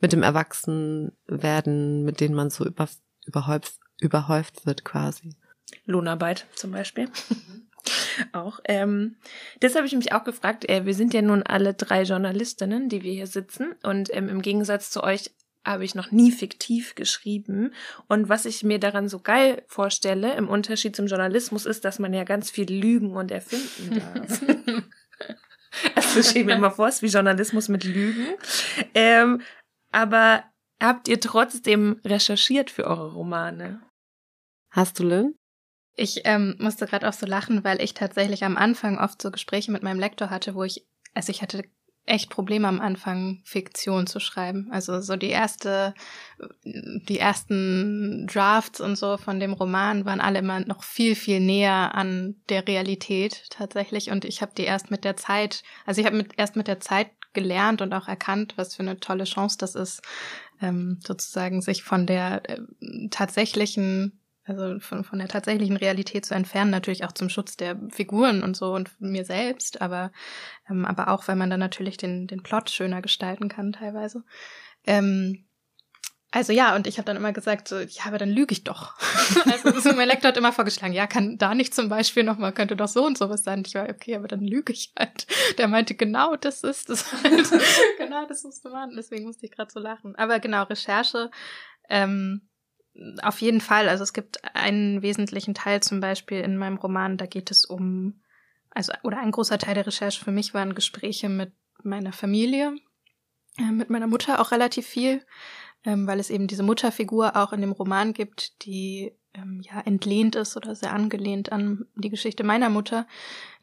mit 0.00 0.12
dem 0.12 0.22
Erwachsenwerden, 0.22 2.04
mit 2.04 2.20
denen 2.20 2.34
man 2.34 2.50
so 2.50 2.66
über, 2.66 2.88
überhäuft, 3.24 3.74
überhäuft 3.98 4.66
wird 4.66 4.84
quasi. 4.84 5.34
Lohnarbeit 5.86 6.46
zum 6.54 6.72
Beispiel. 6.72 7.10
auch. 8.32 8.60
Ähm, 8.64 9.16
das 9.60 9.74
habe 9.74 9.86
ich 9.86 9.94
mich 9.94 10.12
auch 10.12 10.24
gefragt. 10.24 10.68
Äh, 10.68 10.86
wir 10.86 10.94
sind 10.94 11.14
ja 11.14 11.22
nun 11.22 11.42
alle 11.42 11.74
drei 11.74 12.02
Journalistinnen, 12.02 12.88
die 12.88 13.02
wir 13.02 13.12
hier 13.12 13.26
sitzen. 13.26 13.74
Und 13.82 14.14
ähm, 14.14 14.28
im 14.28 14.42
Gegensatz 14.42 14.90
zu 14.90 15.02
euch 15.02 15.30
habe 15.64 15.84
ich 15.84 15.94
noch 15.94 16.12
nie 16.12 16.30
fiktiv 16.30 16.94
geschrieben. 16.94 17.74
Und 18.06 18.28
was 18.28 18.44
ich 18.44 18.62
mir 18.62 18.78
daran 18.78 19.08
so 19.08 19.18
geil 19.18 19.62
vorstelle, 19.66 20.34
im 20.34 20.48
Unterschied 20.48 20.94
zum 20.94 21.06
Journalismus, 21.06 21.66
ist, 21.66 21.84
dass 21.84 21.98
man 21.98 22.14
ja 22.14 22.24
ganz 22.24 22.50
viel 22.50 22.70
lügen 22.72 23.16
und 23.16 23.30
erfinden 23.30 24.00
darf. 24.00 24.42
also 25.94 26.18
Das 26.18 26.30
stelle 26.30 26.44
mir 26.46 26.54
immer 26.54 26.70
vor, 26.70 26.88
es 26.88 26.96
ist 26.96 27.02
wie 27.02 27.08
Journalismus 27.08 27.68
mit 27.68 27.84
Lügen. 27.84 28.28
Ähm, 28.94 29.42
aber 29.92 30.44
habt 30.80 31.08
ihr 31.08 31.20
trotzdem 31.20 32.00
recherchiert 32.04 32.70
für 32.70 32.84
eure 32.84 33.12
Romane? 33.12 33.80
Hast 34.70 34.98
du, 34.98 35.04
Lynn? 35.04 35.34
Ich 35.96 36.20
ähm, 36.24 36.56
musste 36.58 36.86
gerade 36.86 37.08
auch 37.08 37.14
so 37.14 37.26
lachen, 37.26 37.64
weil 37.64 37.82
ich 37.82 37.94
tatsächlich 37.94 38.44
am 38.44 38.56
Anfang 38.56 38.98
oft 38.98 39.20
so 39.20 39.30
Gespräche 39.30 39.72
mit 39.72 39.82
meinem 39.82 39.98
Lektor 39.98 40.28
hatte, 40.28 40.54
wo 40.54 40.62
ich, 40.62 40.86
also 41.14 41.30
ich 41.30 41.40
hatte 41.40 41.64
echt 42.04 42.30
Probleme 42.30 42.68
am 42.68 42.80
Anfang, 42.80 43.40
Fiktion 43.44 44.06
zu 44.06 44.20
schreiben. 44.20 44.68
Also 44.70 45.00
so 45.00 45.16
die 45.16 45.30
erste, 45.30 45.94
die 46.64 47.18
ersten 47.18 48.26
Drafts 48.28 48.80
und 48.80 48.96
so 48.96 49.16
von 49.16 49.40
dem 49.40 49.52
Roman 49.52 50.04
waren 50.04 50.20
alle 50.20 50.38
immer 50.38 50.60
noch 50.60 50.84
viel, 50.84 51.16
viel 51.16 51.40
näher 51.40 51.94
an 51.94 52.36
der 52.48 52.66
Realität 52.68 53.44
tatsächlich. 53.50 54.10
Und 54.10 54.24
ich 54.24 54.40
habe 54.40 54.52
die 54.56 54.64
erst 54.64 54.90
mit 54.90 55.04
der 55.04 55.16
Zeit, 55.16 55.64
also 55.84 56.00
ich 56.00 56.06
habe 56.06 56.16
mit, 56.16 56.34
erst 56.36 56.56
mit 56.56 56.68
der 56.68 56.78
Zeit 56.80 57.10
gelernt 57.32 57.82
und 57.82 57.92
auch 57.92 58.08
erkannt, 58.08 58.54
was 58.56 58.76
für 58.76 58.82
eine 58.82 59.00
tolle 59.00 59.24
Chance 59.24 59.58
das 59.58 59.74
ist, 59.74 60.02
ähm, 60.62 61.00
sozusagen 61.04 61.60
sich 61.60 61.82
von 61.82 62.06
der 62.06 62.48
äh, 62.48 62.60
tatsächlichen 63.10 64.20
also 64.46 64.78
von, 64.78 65.04
von 65.04 65.18
der 65.18 65.28
tatsächlichen 65.28 65.76
Realität 65.76 66.24
zu 66.24 66.34
entfernen, 66.34 66.70
natürlich 66.70 67.04
auch 67.04 67.12
zum 67.12 67.28
Schutz 67.28 67.56
der 67.56 67.78
Figuren 67.90 68.42
und 68.42 68.56
so 68.56 68.72
und 68.72 68.90
mir 69.00 69.24
selbst, 69.24 69.82
aber, 69.82 70.12
ähm, 70.70 70.84
aber 70.84 71.08
auch, 71.08 71.26
weil 71.28 71.36
man 71.36 71.50
dann 71.50 71.60
natürlich 71.60 71.96
den, 71.96 72.26
den 72.26 72.42
Plot 72.42 72.70
schöner 72.70 73.02
gestalten 73.02 73.48
kann 73.48 73.72
teilweise. 73.72 74.22
Ähm, 74.86 75.46
also 76.32 76.52
ja, 76.52 76.76
und 76.76 76.86
ich 76.86 76.98
habe 76.98 77.06
dann 77.06 77.16
immer 77.16 77.32
gesagt, 77.32 77.66
so, 77.66 77.78
ja, 77.78 78.04
aber 78.04 78.18
dann 78.18 78.28
lüge 78.28 78.52
ich 78.52 78.62
doch. 78.62 78.94
also 79.46 79.80
so 79.80 79.94
mein 79.94 80.08
Lektor 80.08 80.28
hat 80.28 80.36
immer 80.36 80.52
vorgeschlagen, 80.52 80.92
ja, 80.92 81.06
kann 81.06 81.38
da 81.38 81.54
nicht 81.54 81.74
zum 81.74 81.88
Beispiel 81.88 82.24
nochmal, 82.24 82.52
könnte 82.52 82.76
doch 82.76 82.88
so 82.88 83.06
und 83.06 83.16
sowas 83.16 83.42
sein. 83.42 83.62
Ich 83.66 83.74
war, 83.74 83.88
okay, 83.88 84.16
aber 84.16 84.28
dann 84.28 84.42
lüge 84.42 84.72
ich 84.72 84.92
halt. 84.98 85.26
Der 85.58 85.66
meinte, 85.66 85.94
genau 85.94 86.36
das 86.36 86.62
ist 86.62 86.90
es 86.90 87.10
halt. 87.12 87.48
genau, 87.98 88.26
das 88.26 88.44
musst 88.44 88.64
du 88.64 88.68
machen. 88.68 88.92
Deswegen 88.96 89.24
musste 89.24 89.46
ich 89.46 89.52
gerade 89.52 89.72
so 89.72 89.80
lachen. 89.80 90.14
Aber 90.16 90.38
genau, 90.38 90.64
Recherche, 90.64 91.30
ähm, 91.88 92.42
auf 93.22 93.40
jeden 93.40 93.60
Fall. 93.60 93.88
Also 93.88 94.02
es 94.02 94.12
gibt 94.12 94.38
einen 94.54 95.02
wesentlichen 95.02 95.54
Teil 95.54 95.82
zum 95.82 96.00
Beispiel 96.00 96.40
in 96.40 96.56
meinem 96.56 96.76
Roman, 96.76 97.16
da 97.16 97.26
geht 97.26 97.50
es 97.50 97.64
um, 97.64 98.20
also, 98.70 98.92
oder 99.02 99.18
ein 99.18 99.30
großer 99.30 99.58
Teil 99.58 99.74
der 99.74 99.86
Recherche 99.86 100.22
für 100.22 100.32
mich 100.32 100.54
waren 100.54 100.74
Gespräche 100.74 101.28
mit 101.28 101.52
meiner 101.82 102.12
Familie, 102.12 102.76
äh, 103.58 103.70
mit 103.70 103.90
meiner 103.90 104.06
Mutter 104.06 104.40
auch 104.40 104.50
relativ 104.50 104.86
viel, 104.86 105.24
ähm, 105.84 106.06
weil 106.06 106.20
es 106.20 106.30
eben 106.30 106.46
diese 106.46 106.62
Mutterfigur 106.62 107.36
auch 107.36 107.52
in 107.52 107.60
dem 107.60 107.72
Roman 107.72 108.12
gibt, 108.12 108.64
die 108.64 109.12
ähm, 109.34 109.60
ja 109.62 109.80
entlehnt 109.80 110.34
ist 110.34 110.56
oder 110.56 110.74
sehr 110.74 110.92
angelehnt 110.92 111.52
an 111.52 111.86
die 111.94 112.10
Geschichte 112.10 112.44
meiner 112.44 112.70
Mutter. 112.70 113.06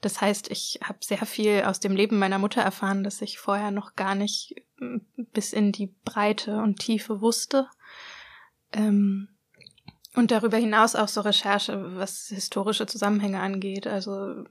Das 0.02 0.22
heißt, 0.22 0.52
ich 0.52 0.80
habe 0.84 1.00
sehr 1.02 1.26
viel 1.26 1.64
aus 1.64 1.80
dem 1.80 1.96
Leben 1.96 2.20
meiner 2.20 2.40
Mutter 2.40 2.62
erfahren, 2.62 3.04
das 3.04 3.22
ich 3.22 3.40
vorher 3.40 3.72
noch 3.72 3.96
gar 3.96 4.16
nicht 4.16 4.56
bis 5.16 5.54
in 5.54 5.72
die 5.72 5.94
Breite 6.06 6.58
und 6.58 6.80
Tiefe 6.80 7.22
wusste. 7.22 7.68
Ähm, 8.74 9.30
und 10.16 10.30
darüber 10.30 10.58
hinaus 10.58 10.96
auch 10.96 11.08
so 11.08 11.22
Recherche, 11.22 11.98
was 11.98 12.28
historische 12.28 12.86
Zusammenhänge 12.86 13.40
angeht. 13.40 13.88
Also 13.88 14.44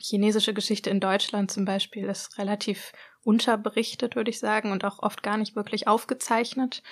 chinesische 0.00 0.54
Geschichte 0.54 0.90
in 0.90 0.98
Deutschland 0.98 1.52
zum 1.52 1.64
Beispiel 1.64 2.06
ist 2.06 2.36
relativ 2.38 2.92
unterberichtet, 3.22 4.16
würde 4.16 4.30
ich 4.30 4.40
sagen, 4.40 4.72
und 4.72 4.84
auch 4.84 4.98
oft 4.98 5.22
gar 5.22 5.36
nicht 5.36 5.54
wirklich 5.54 5.86
aufgezeichnet. 5.86 6.82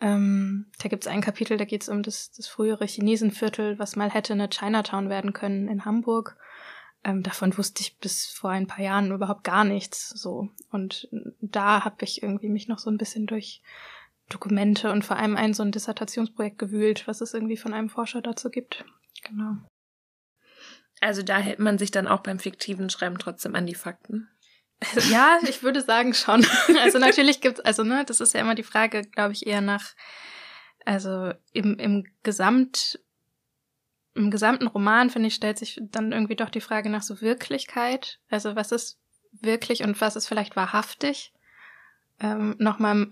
Ähm, 0.00 0.66
da 0.82 0.88
gibt 0.88 1.04
es 1.04 1.10
ein 1.10 1.22
Kapitel, 1.22 1.56
da 1.56 1.64
geht 1.64 1.82
es 1.82 1.88
um 1.88 2.02
das, 2.02 2.32
das 2.32 2.48
frühere 2.48 2.84
Chinesenviertel, 2.84 3.78
was 3.78 3.96
mal 3.96 4.10
hätte 4.10 4.34
eine 4.34 4.50
Chinatown 4.50 5.08
werden 5.08 5.32
können 5.32 5.68
in 5.68 5.86
Hamburg. 5.86 6.36
Ähm, 7.02 7.22
davon 7.22 7.56
wusste 7.56 7.80
ich 7.80 7.98
bis 7.98 8.26
vor 8.26 8.50
ein 8.50 8.66
paar 8.66 8.84
Jahren 8.84 9.10
überhaupt 9.10 9.44
gar 9.44 9.64
nichts. 9.64 10.10
So 10.10 10.48
und 10.70 11.08
da 11.40 11.84
habe 11.84 12.04
ich 12.04 12.22
irgendwie 12.22 12.50
mich 12.50 12.68
noch 12.68 12.78
so 12.78 12.90
ein 12.90 12.98
bisschen 12.98 13.26
durch 13.26 13.62
Dokumente 14.28 14.90
und 14.90 15.04
vor 15.04 15.16
allem 15.16 15.36
ein 15.36 15.54
so 15.54 15.62
ein 15.62 15.72
Dissertationsprojekt 15.72 16.58
gewühlt, 16.58 17.06
was 17.06 17.20
es 17.20 17.34
irgendwie 17.34 17.56
von 17.56 17.74
einem 17.74 17.90
Forscher 17.90 18.22
dazu 18.22 18.50
gibt. 18.50 18.84
Genau. 19.22 19.56
Also 21.00 21.22
da 21.22 21.38
hält 21.38 21.58
man 21.58 21.78
sich 21.78 21.90
dann 21.90 22.06
auch 22.06 22.20
beim 22.20 22.38
fiktiven 22.38 22.88
Schreiben 22.88 23.18
trotzdem 23.18 23.54
an 23.54 23.66
die 23.66 23.74
Fakten. 23.74 24.28
Also, 24.80 25.00
ja, 25.12 25.38
ich 25.42 25.62
würde 25.62 25.80
sagen 25.80 26.14
schon. 26.14 26.46
Also 26.82 26.98
natürlich 26.98 27.40
gibt's, 27.40 27.60
also 27.60 27.82
ne, 27.82 28.04
das 28.06 28.20
ist 28.20 28.34
ja 28.34 28.40
immer 28.40 28.54
die 28.54 28.62
Frage, 28.62 29.02
glaube 29.02 29.32
ich, 29.32 29.46
eher 29.46 29.60
nach, 29.60 29.94
also 30.84 31.32
im, 31.52 31.78
im 31.78 32.04
Gesamt, 32.22 33.00
im 34.14 34.30
gesamten 34.30 34.66
Roman, 34.66 35.10
finde 35.10 35.28
ich, 35.28 35.34
stellt 35.34 35.58
sich 35.58 35.80
dann 35.82 36.12
irgendwie 36.12 36.36
doch 36.36 36.50
die 36.50 36.60
Frage 36.60 36.88
nach 36.88 37.02
so 37.02 37.20
Wirklichkeit. 37.20 38.20
Also 38.30 38.54
was 38.54 38.72
ist 38.72 38.98
wirklich 39.32 39.82
und 39.82 40.00
was 40.00 40.16
ist 40.16 40.28
vielleicht 40.28 40.56
wahrhaftig? 40.56 41.32
Ähm, 42.20 42.54
Nochmal 42.58 43.10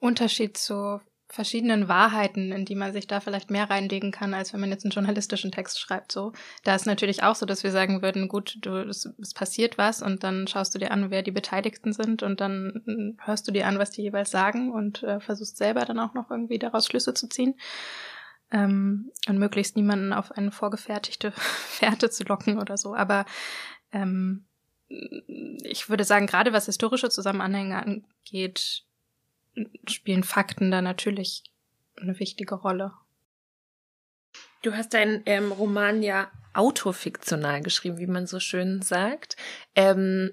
Unterschied 0.00 0.56
zu 0.56 1.00
verschiedenen 1.30 1.88
Wahrheiten, 1.88 2.52
in 2.52 2.64
die 2.64 2.74
man 2.74 2.92
sich 2.92 3.06
da 3.06 3.20
vielleicht 3.20 3.50
mehr 3.50 3.68
reinlegen 3.68 4.12
kann, 4.12 4.32
als 4.32 4.52
wenn 4.52 4.60
man 4.60 4.70
jetzt 4.70 4.84
einen 4.84 4.92
journalistischen 4.92 5.52
Text 5.52 5.78
schreibt. 5.78 6.10
So, 6.10 6.32
da 6.64 6.74
ist 6.74 6.86
natürlich 6.86 7.22
auch 7.22 7.34
so, 7.34 7.44
dass 7.44 7.62
wir 7.62 7.70
sagen 7.70 8.00
würden, 8.00 8.28
gut, 8.28 8.56
du, 8.62 8.88
es, 8.88 9.12
es 9.20 9.34
passiert 9.34 9.76
was 9.76 10.00
und 10.00 10.24
dann 10.24 10.46
schaust 10.46 10.74
du 10.74 10.78
dir 10.78 10.90
an, 10.90 11.10
wer 11.10 11.22
die 11.22 11.30
Beteiligten 11.30 11.92
sind 11.92 12.22
und 12.22 12.40
dann 12.40 12.82
hm, 12.86 13.18
hörst 13.22 13.46
du 13.46 13.52
dir 13.52 13.66
an, 13.66 13.78
was 13.78 13.90
die 13.90 14.02
jeweils 14.02 14.30
sagen 14.30 14.72
und 14.72 15.02
äh, 15.02 15.20
versuchst 15.20 15.58
selber 15.58 15.84
dann 15.84 15.98
auch 15.98 16.14
noch 16.14 16.30
irgendwie 16.30 16.58
daraus 16.58 16.86
Schlüsse 16.86 17.12
zu 17.12 17.28
ziehen 17.28 17.54
ähm, 18.50 19.12
und 19.28 19.38
möglichst 19.38 19.76
niemanden 19.76 20.14
auf 20.14 20.32
eine 20.32 20.50
vorgefertigte 20.50 21.32
Fährte 21.36 22.08
zu 22.08 22.24
locken 22.24 22.58
oder 22.58 22.78
so. 22.78 22.94
Aber 22.94 23.26
ähm, 23.92 24.46
ich 24.88 25.90
würde 25.90 26.04
sagen, 26.04 26.26
gerade 26.26 26.54
was 26.54 26.64
historische 26.64 27.10
Zusammenhänge 27.10 27.76
angeht, 27.76 28.87
spielen 29.88 30.24
Fakten 30.24 30.70
da 30.70 30.82
natürlich 30.82 31.44
eine 31.96 32.18
wichtige 32.18 32.54
Rolle. 32.54 32.92
Du 34.62 34.74
hast 34.74 34.94
deinen 34.94 35.22
ähm, 35.26 35.52
Roman 35.52 36.02
ja 36.02 36.30
autofiktional 36.54 37.62
geschrieben, 37.62 37.98
wie 37.98 38.06
man 38.06 38.26
so 38.26 38.40
schön 38.40 38.82
sagt. 38.82 39.36
Ähm, 39.74 40.32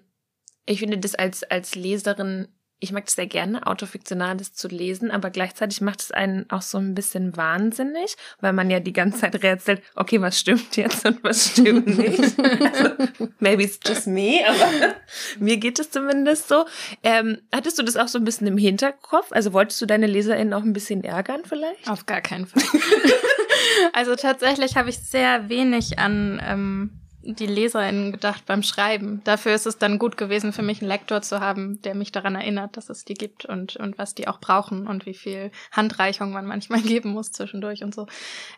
ich 0.66 0.80
finde 0.80 0.98
das 0.98 1.16
als, 1.16 1.44
als 1.44 1.76
Leserin 1.76 2.48
ich 2.80 2.92
mag 2.92 3.06
es 3.08 3.16
sehr 3.16 3.28
gerne, 3.28 3.66
Autofiktionales 3.66 4.54
zu 4.54 4.68
lesen, 4.68 5.10
aber 5.10 5.30
gleichzeitig 5.30 5.82
macht 5.82 6.02
es 6.02 6.12
einen 6.12 6.50
auch 6.50 6.62
so 6.62 6.78
ein 6.78 6.94
bisschen 6.94 7.38
wahnsinnig, 7.38 8.16
weil 8.42 8.54
man 8.54 8.70
ja 8.70 8.80
die 8.80 8.94
ganze 8.94 9.20
Zeit 9.20 9.42
rätselt, 9.44 9.82
okay, 9.96 10.22
was 10.22 10.40
stimmt 10.40 10.76
jetzt 10.76 11.06
und 11.06 11.24
was 11.24 11.52
stimmt 11.52 11.88
nicht. 11.98 12.20
also, 12.40 12.92
maybe 13.40 13.64
it's 13.64 13.80
just 13.86 14.08
me, 14.08 14.42
aber 14.46 14.96
mir 15.40 15.58
geht 15.58 15.80
es 15.80 15.90
zumindest 15.90 16.50
so. 16.50 16.66
Ähm, 17.02 17.40
hattest 17.54 17.80
du 17.80 17.84
das 17.84 17.96
auch 17.96 18.10
so 18.10 18.18
ein 18.18 18.26
bisschen 18.26 18.48
im 18.48 18.58
Hinterkopf? 18.58 19.32
Also 19.32 19.54
wolltest 19.54 19.82
du 19.82 19.86
deine 19.86 20.08
LeserInnen 20.08 20.54
auch 20.54 20.64
ein 20.64 20.74
bisschen 20.74 21.04
ärgern 21.04 21.42
vielleicht? 21.46 21.90
Auf 21.90 22.06
gar 22.06 22.22
keinen 22.22 22.46
Fall. 22.46 22.64
also 23.94 24.16
tatsächlich 24.16 24.76
habe 24.76 24.90
ich 24.90 25.00
sehr 25.00 25.50
wenig 25.50 25.98
an 25.98 26.42
ähm, 26.46 27.05
die 27.26 27.48
LeserInnen 27.48 28.12
gedacht 28.12 28.46
beim 28.46 28.64
Schreiben. 28.64 29.22
Dafür 29.24 29.56
ist 29.56 29.66
es 29.66 29.78
dann 29.78 29.98
gut 30.00 30.16
gewesen 30.16 30.54
für 30.54 30.62
mich, 30.62 30.82
einen 30.82 30.90
Lektor 30.90 31.22
zu 31.22 31.40
haben, 31.40 31.82
der 31.82 31.96
mich 31.96 32.12
daran 32.12 32.36
erinnert, 32.36 32.78
dass 32.78 32.90
es 32.90 33.04
die 33.04 33.16
gibt 33.16 33.46
und, 33.46 33.76
und 33.78 33.98
was 33.98 34.16
die 34.16 34.28
auch 34.28 34.40
brauchen 34.40 34.88
und 34.88 35.06
wie 35.06 35.14
viel 35.14 35.52
Handreichung 35.72 36.32
man 36.32 36.46
manchmal 36.46 36.82
geben 36.84 37.10
muss 37.10 37.32
zwischendurch 37.32 37.84
und 37.84 37.94
so. 37.96 38.08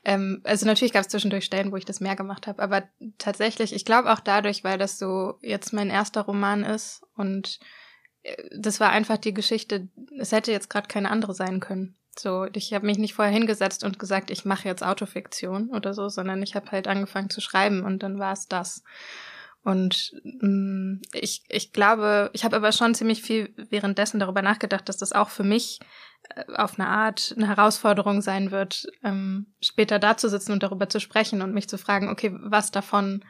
Ähm, 0.03 0.41
also 0.43 0.65
natürlich 0.65 0.93
gab 0.93 1.01
es 1.01 1.07
zwischendurch 1.07 1.45
Stellen, 1.45 1.71
wo 1.71 1.77
ich 1.77 1.85
das 1.85 2.01
mehr 2.01 2.15
gemacht 2.15 2.47
habe, 2.47 2.61
aber 2.61 2.83
tatsächlich, 3.17 3.73
ich 3.73 3.85
glaube 3.85 4.11
auch 4.11 4.19
dadurch, 4.19 4.63
weil 4.63 4.77
das 4.77 4.99
so 4.99 5.39
jetzt 5.41 5.73
mein 5.73 5.89
erster 5.89 6.21
Roman 6.21 6.63
ist 6.63 7.03
und 7.15 7.59
äh, 8.23 8.35
das 8.55 8.79
war 8.79 8.89
einfach 8.89 9.17
die 9.17 9.33
Geschichte, 9.33 9.87
es 10.19 10.31
hätte 10.31 10.51
jetzt 10.51 10.69
gerade 10.69 10.87
keine 10.87 11.09
andere 11.09 11.33
sein 11.33 11.59
können. 11.59 11.95
So, 12.19 12.47
ich 12.53 12.73
habe 12.73 12.85
mich 12.85 12.97
nicht 12.97 13.13
vorher 13.13 13.33
hingesetzt 13.33 13.83
und 13.83 13.99
gesagt, 13.99 14.31
ich 14.31 14.45
mache 14.45 14.67
jetzt 14.67 14.83
Autofiktion 14.83 15.69
oder 15.69 15.93
so, 15.93 16.09
sondern 16.09 16.41
ich 16.41 16.55
habe 16.55 16.71
halt 16.71 16.87
angefangen 16.87 17.29
zu 17.29 17.41
schreiben 17.41 17.83
und 17.83 18.03
dann 18.03 18.19
war 18.19 18.33
es 18.33 18.47
das. 18.47 18.83
Und 19.63 20.13
mh, 20.23 20.47
mm, 20.47 21.01
ich, 21.13 21.43
ich 21.49 21.73
glaube, 21.73 22.29
ich 22.33 22.45
habe 22.45 22.55
aber 22.55 22.71
schon 22.71 22.95
ziemlich 22.95 23.21
viel 23.21 23.53
währenddessen 23.69 24.19
darüber 24.19 24.41
nachgedacht, 24.41 24.87
dass 24.87 24.97
das 24.97 25.11
auch 25.11 25.29
für 25.29 25.43
mich 25.43 25.79
äh, 26.35 26.53
auf 26.53 26.79
eine 26.79 26.87
Art 26.87 27.33
eine 27.35 27.47
Herausforderung 27.47 28.21
sein 28.21 28.51
wird, 28.51 28.87
ähm, 29.03 29.53
später 29.61 29.99
da 29.99 30.15
zu 30.15 30.29
sitzen 30.29 30.53
und 30.53 30.63
darüber 30.63 30.87
zu 30.87 30.99
sprechen 30.99 31.41
und 31.41 31.53
mich 31.53 31.67
zu 31.67 31.77
fragen, 31.77 32.09
okay, 32.09 32.33
was 32.39 32.71
davon 32.71 33.25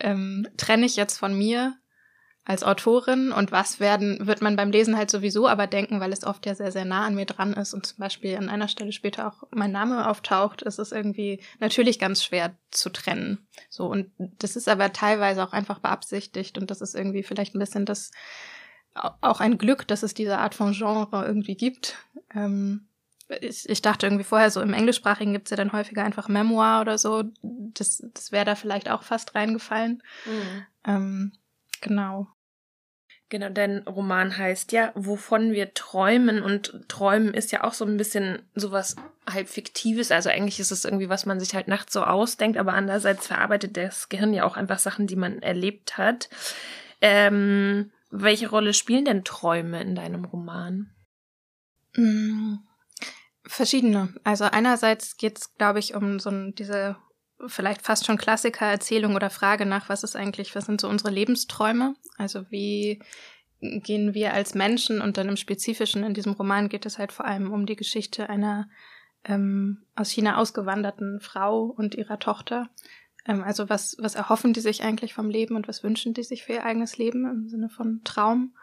ähm, 0.00 0.48
trenne 0.56 0.86
ich 0.86 0.96
jetzt 0.96 1.18
von 1.18 1.36
mir 1.36 1.76
als 2.48 2.64
Autorin 2.64 3.30
und 3.30 3.52
was 3.52 3.78
werden, 3.78 4.26
wird 4.26 4.40
man 4.40 4.56
beim 4.56 4.70
Lesen 4.70 4.96
halt 4.96 5.10
sowieso 5.10 5.46
aber 5.46 5.66
denken, 5.66 6.00
weil 6.00 6.14
es 6.14 6.24
oft 6.24 6.46
ja 6.46 6.54
sehr, 6.54 6.72
sehr 6.72 6.86
nah 6.86 7.04
an 7.04 7.14
mir 7.14 7.26
dran 7.26 7.52
ist 7.52 7.74
und 7.74 7.84
zum 7.84 7.98
Beispiel 7.98 8.38
an 8.38 8.48
einer 8.48 8.68
Stelle 8.68 8.92
später 8.92 9.28
auch 9.28 9.46
mein 9.50 9.70
Name 9.70 10.08
auftaucht, 10.08 10.62
ist 10.62 10.78
es 10.78 10.90
irgendwie 10.90 11.42
natürlich 11.60 11.98
ganz 11.98 12.24
schwer 12.24 12.56
zu 12.70 12.88
trennen. 12.88 13.46
So, 13.68 13.84
und 13.86 14.10
das 14.16 14.56
ist 14.56 14.66
aber 14.66 14.94
teilweise 14.94 15.44
auch 15.44 15.52
einfach 15.52 15.80
beabsichtigt 15.80 16.56
und 16.56 16.70
das 16.70 16.80
ist 16.80 16.94
irgendwie 16.94 17.22
vielleicht 17.22 17.54
ein 17.54 17.58
bisschen 17.58 17.84
das, 17.84 18.12
auch 18.94 19.40
ein 19.40 19.58
Glück, 19.58 19.86
dass 19.86 20.02
es 20.02 20.14
diese 20.14 20.38
Art 20.38 20.54
von 20.54 20.72
Genre 20.72 21.26
irgendwie 21.26 21.54
gibt. 21.54 21.96
Ähm, 22.34 22.88
ich, 23.42 23.68
ich 23.68 23.82
dachte 23.82 24.06
irgendwie 24.06 24.24
vorher 24.24 24.50
so, 24.50 24.62
im 24.62 24.72
Englischsprachigen 24.72 25.34
gibt's 25.34 25.50
ja 25.50 25.58
dann 25.58 25.74
häufiger 25.74 26.02
einfach 26.02 26.28
Memoir 26.28 26.80
oder 26.80 26.96
so. 26.96 27.24
Das, 27.42 28.02
das 28.14 28.32
wäre 28.32 28.46
da 28.46 28.54
vielleicht 28.54 28.90
auch 28.90 29.02
fast 29.02 29.34
reingefallen. 29.34 30.02
Mhm. 30.24 30.66
Ähm, 30.86 31.32
genau. 31.82 32.28
Genau, 33.30 33.50
dein 33.50 33.80
Roman 33.86 34.38
heißt 34.38 34.72
ja, 34.72 34.90
wovon 34.94 35.52
wir 35.52 35.74
träumen 35.74 36.42
und 36.42 36.88
träumen 36.88 37.34
ist 37.34 37.52
ja 37.52 37.62
auch 37.62 37.74
so 37.74 37.84
ein 37.84 37.98
bisschen 37.98 38.40
sowas 38.54 38.96
halb 39.28 39.48
fiktives. 39.50 40.10
Also 40.10 40.30
eigentlich 40.30 40.60
ist 40.60 40.70
es 40.70 40.86
irgendwie, 40.86 41.10
was 41.10 41.26
man 41.26 41.38
sich 41.38 41.54
halt 41.54 41.68
nachts 41.68 41.92
so 41.92 42.02
ausdenkt, 42.02 42.56
aber 42.56 42.72
andererseits 42.72 43.26
verarbeitet 43.26 43.76
das 43.76 44.08
Gehirn 44.08 44.32
ja 44.32 44.44
auch 44.44 44.56
einfach 44.56 44.78
Sachen, 44.78 45.06
die 45.06 45.16
man 45.16 45.42
erlebt 45.42 45.98
hat. 45.98 46.30
Ähm, 47.02 47.90
welche 48.10 48.48
Rolle 48.48 48.72
spielen 48.72 49.04
denn 49.04 49.24
Träume 49.24 49.82
in 49.82 49.94
deinem 49.94 50.24
Roman? 50.24 50.90
Mm, 51.94 52.54
verschiedene. 53.44 54.14
Also 54.24 54.44
einerseits 54.44 55.18
geht 55.18 55.38
es, 55.38 55.54
glaube 55.54 55.80
ich, 55.80 55.94
um 55.94 56.18
so 56.18 56.30
diese 56.52 56.96
vielleicht 57.46 57.82
fast 57.82 58.06
schon 58.06 58.18
Klassiker-Erzählung 58.18 59.14
oder 59.14 59.30
Frage 59.30 59.66
nach, 59.66 59.88
was 59.88 60.02
ist 60.02 60.16
eigentlich, 60.16 60.54
was 60.54 60.66
sind 60.66 60.80
so 60.80 60.88
unsere 60.88 61.10
Lebensträume? 61.10 61.94
Also 62.16 62.50
wie 62.50 63.00
gehen 63.60 64.14
wir 64.14 64.34
als 64.34 64.54
Menschen 64.54 65.00
und 65.00 65.16
dann 65.16 65.28
im 65.28 65.36
Spezifischen 65.36 66.04
in 66.04 66.14
diesem 66.14 66.32
Roman 66.32 66.68
geht 66.68 66.86
es 66.86 66.98
halt 66.98 67.12
vor 67.12 67.26
allem 67.26 67.52
um 67.52 67.66
die 67.66 67.76
Geschichte 67.76 68.28
einer 68.28 68.68
ähm, 69.24 69.82
aus 69.96 70.10
China 70.10 70.36
ausgewanderten 70.36 71.20
Frau 71.20 71.64
und 71.64 71.94
ihrer 71.94 72.18
Tochter. 72.18 72.70
Ähm, 73.26 73.42
also 73.42 73.68
was, 73.68 73.96
was 73.98 74.14
erhoffen 74.14 74.52
die 74.52 74.60
sich 74.60 74.84
eigentlich 74.84 75.12
vom 75.14 75.28
Leben 75.28 75.56
und 75.56 75.66
was 75.66 75.82
wünschen 75.82 76.14
die 76.14 76.22
sich 76.22 76.44
für 76.44 76.54
ihr 76.54 76.64
eigenes 76.64 76.98
Leben 76.98 77.24
im 77.24 77.48
Sinne 77.48 77.68
von 77.68 78.02
Traum? 78.04 78.54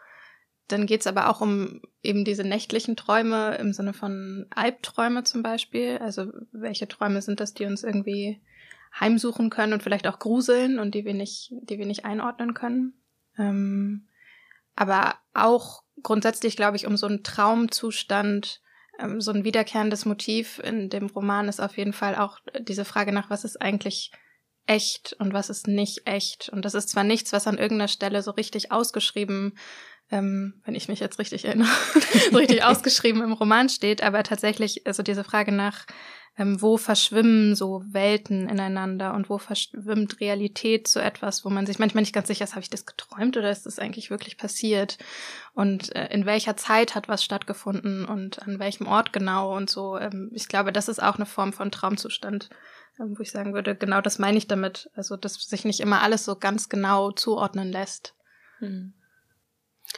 Dann 0.68 0.86
geht's 0.86 1.06
aber 1.06 1.30
auch 1.30 1.40
um 1.40 1.82
eben 2.02 2.24
diese 2.24 2.42
nächtlichen 2.42 2.96
Träume 2.96 3.56
im 3.56 3.72
Sinne 3.72 3.92
von 3.92 4.46
Albträume 4.50 5.22
zum 5.22 5.42
Beispiel. 5.42 5.98
Also 5.98 6.32
welche 6.52 6.88
Träume 6.88 7.22
sind 7.22 7.38
das, 7.38 7.54
die 7.54 7.66
uns 7.66 7.84
irgendwie 7.84 8.40
heimsuchen 8.98 9.50
können 9.50 9.72
und 9.72 9.82
vielleicht 9.82 10.06
auch 10.06 10.18
gruseln 10.18 10.78
und 10.78 10.94
die 10.94 11.04
wir 11.04 11.14
nicht, 11.14 11.52
die 11.62 11.78
wir 11.78 11.86
nicht 11.86 12.04
einordnen 12.04 12.54
können. 12.54 12.94
Ähm, 13.38 14.08
aber 14.74 15.16
auch 15.34 15.82
grundsätzlich, 16.02 16.56
glaube 16.56 16.76
ich, 16.76 16.86
um 16.86 16.96
so 16.96 17.06
einen 17.06 17.22
Traumzustand, 17.22 18.60
ähm, 18.98 19.20
so 19.20 19.32
ein 19.32 19.44
wiederkehrendes 19.44 20.04
Motiv 20.04 20.58
in 20.58 20.88
dem 20.88 21.06
Roman 21.06 21.48
ist 21.48 21.60
auf 21.60 21.76
jeden 21.76 21.92
Fall 21.92 22.16
auch 22.16 22.38
diese 22.60 22.84
Frage 22.84 23.12
nach, 23.12 23.30
was 23.30 23.44
ist 23.44 23.60
eigentlich 23.60 24.12
echt 24.66 25.14
und 25.18 25.32
was 25.32 25.50
ist 25.50 25.68
nicht 25.68 26.06
echt. 26.06 26.48
Und 26.48 26.64
das 26.64 26.74
ist 26.74 26.88
zwar 26.88 27.04
nichts, 27.04 27.32
was 27.32 27.46
an 27.46 27.58
irgendeiner 27.58 27.88
Stelle 27.88 28.22
so 28.22 28.32
richtig 28.32 28.72
ausgeschrieben, 28.72 29.56
ähm, 30.10 30.60
wenn 30.64 30.74
ich 30.74 30.88
mich 30.88 31.00
jetzt 31.00 31.18
richtig 31.18 31.44
erinnere, 31.44 31.68
so 32.30 32.36
richtig 32.36 32.62
ausgeschrieben 32.64 33.22
im 33.22 33.32
Roman 33.32 33.68
steht, 33.68 34.02
aber 34.02 34.22
tatsächlich, 34.22 34.86
also 34.86 35.02
diese 35.02 35.24
Frage 35.24 35.52
nach, 35.52 35.86
ähm, 36.38 36.60
wo 36.60 36.76
verschwimmen 36.76 37.54
so 37.54 37.82
Welten 37.88 38.48
ineinander 38.48 39.14
und 39.14 39.30
wo 39.30 39.38
verschwimmt 39.38 40.20
Realität 40.20 40.86
zu 40.86 41.00
etwas, 41.00 41.44
wo 41.44 41.50
man 41.50 41.66
sich 41.66 41.78
manchmal 41.78 42.02
nicht 42.02 42.14
ganz 42.14 42.28
sicher 42.28 42.44
ist, 42.44 42.52
habe 42.52 42.62
ich 42.62 42.70
das 42.70 42.84
geträumt 42.84 43.36
oder 43.36 43.50
ist 43.50 43.64
das 43.64 43.78
eigentlich 43.78 44.10
wirklich 44.10 44.36
passiert? 44.36 44.98
Und 45.54 45.94
äh, 45.96 46.08
in 46.08 46.26
welcher 46.26 46.56
Zeit 46.56 46.94
hat 46.94 47.08
was 47.08 47.24
stattgefunden 47.24 48.04
und 48.04 48.42
an 48.42 48.58
welchem 48.58 48.86
Ort 48.86 49.12
genau 49.14 49.56
und 49.56 49.70
so. 49.70 49.96
Ähm, 49.96 50.30
ich 50.34 50.48
glaube, 50.48 50.72
das 50.72 50.88
ist 50.88 51.02
auch 51.02 51.16
eine 51.16 51.26
Form 51.26 51.54
von 51.54 51.70
Traumzustand, 51.70 52.50
ähm, 53.00 53.14
wo 53.16 53.22
ich 53.22 53.30
sagen 53.30 53.54
würde, 53.54 53.74
genau 53.74 54.02
das 54.02 54.18
meine 54.18 54.36
ich 54.36 54.46
damit. 54.46 54.90
Also, 54.94 55.16
dass 55.16 55.34
sich 55.34 55.64
nicht 55.64 55.80
immer 55.80 56.02
alles 56.02 56.26
so 56.26 56.36
ganz 56.36 56.68
genau 56.68 57.12
zuordnen 57.12 57.72
lässt. 57.72 58.14
Hm. 58.58 58.92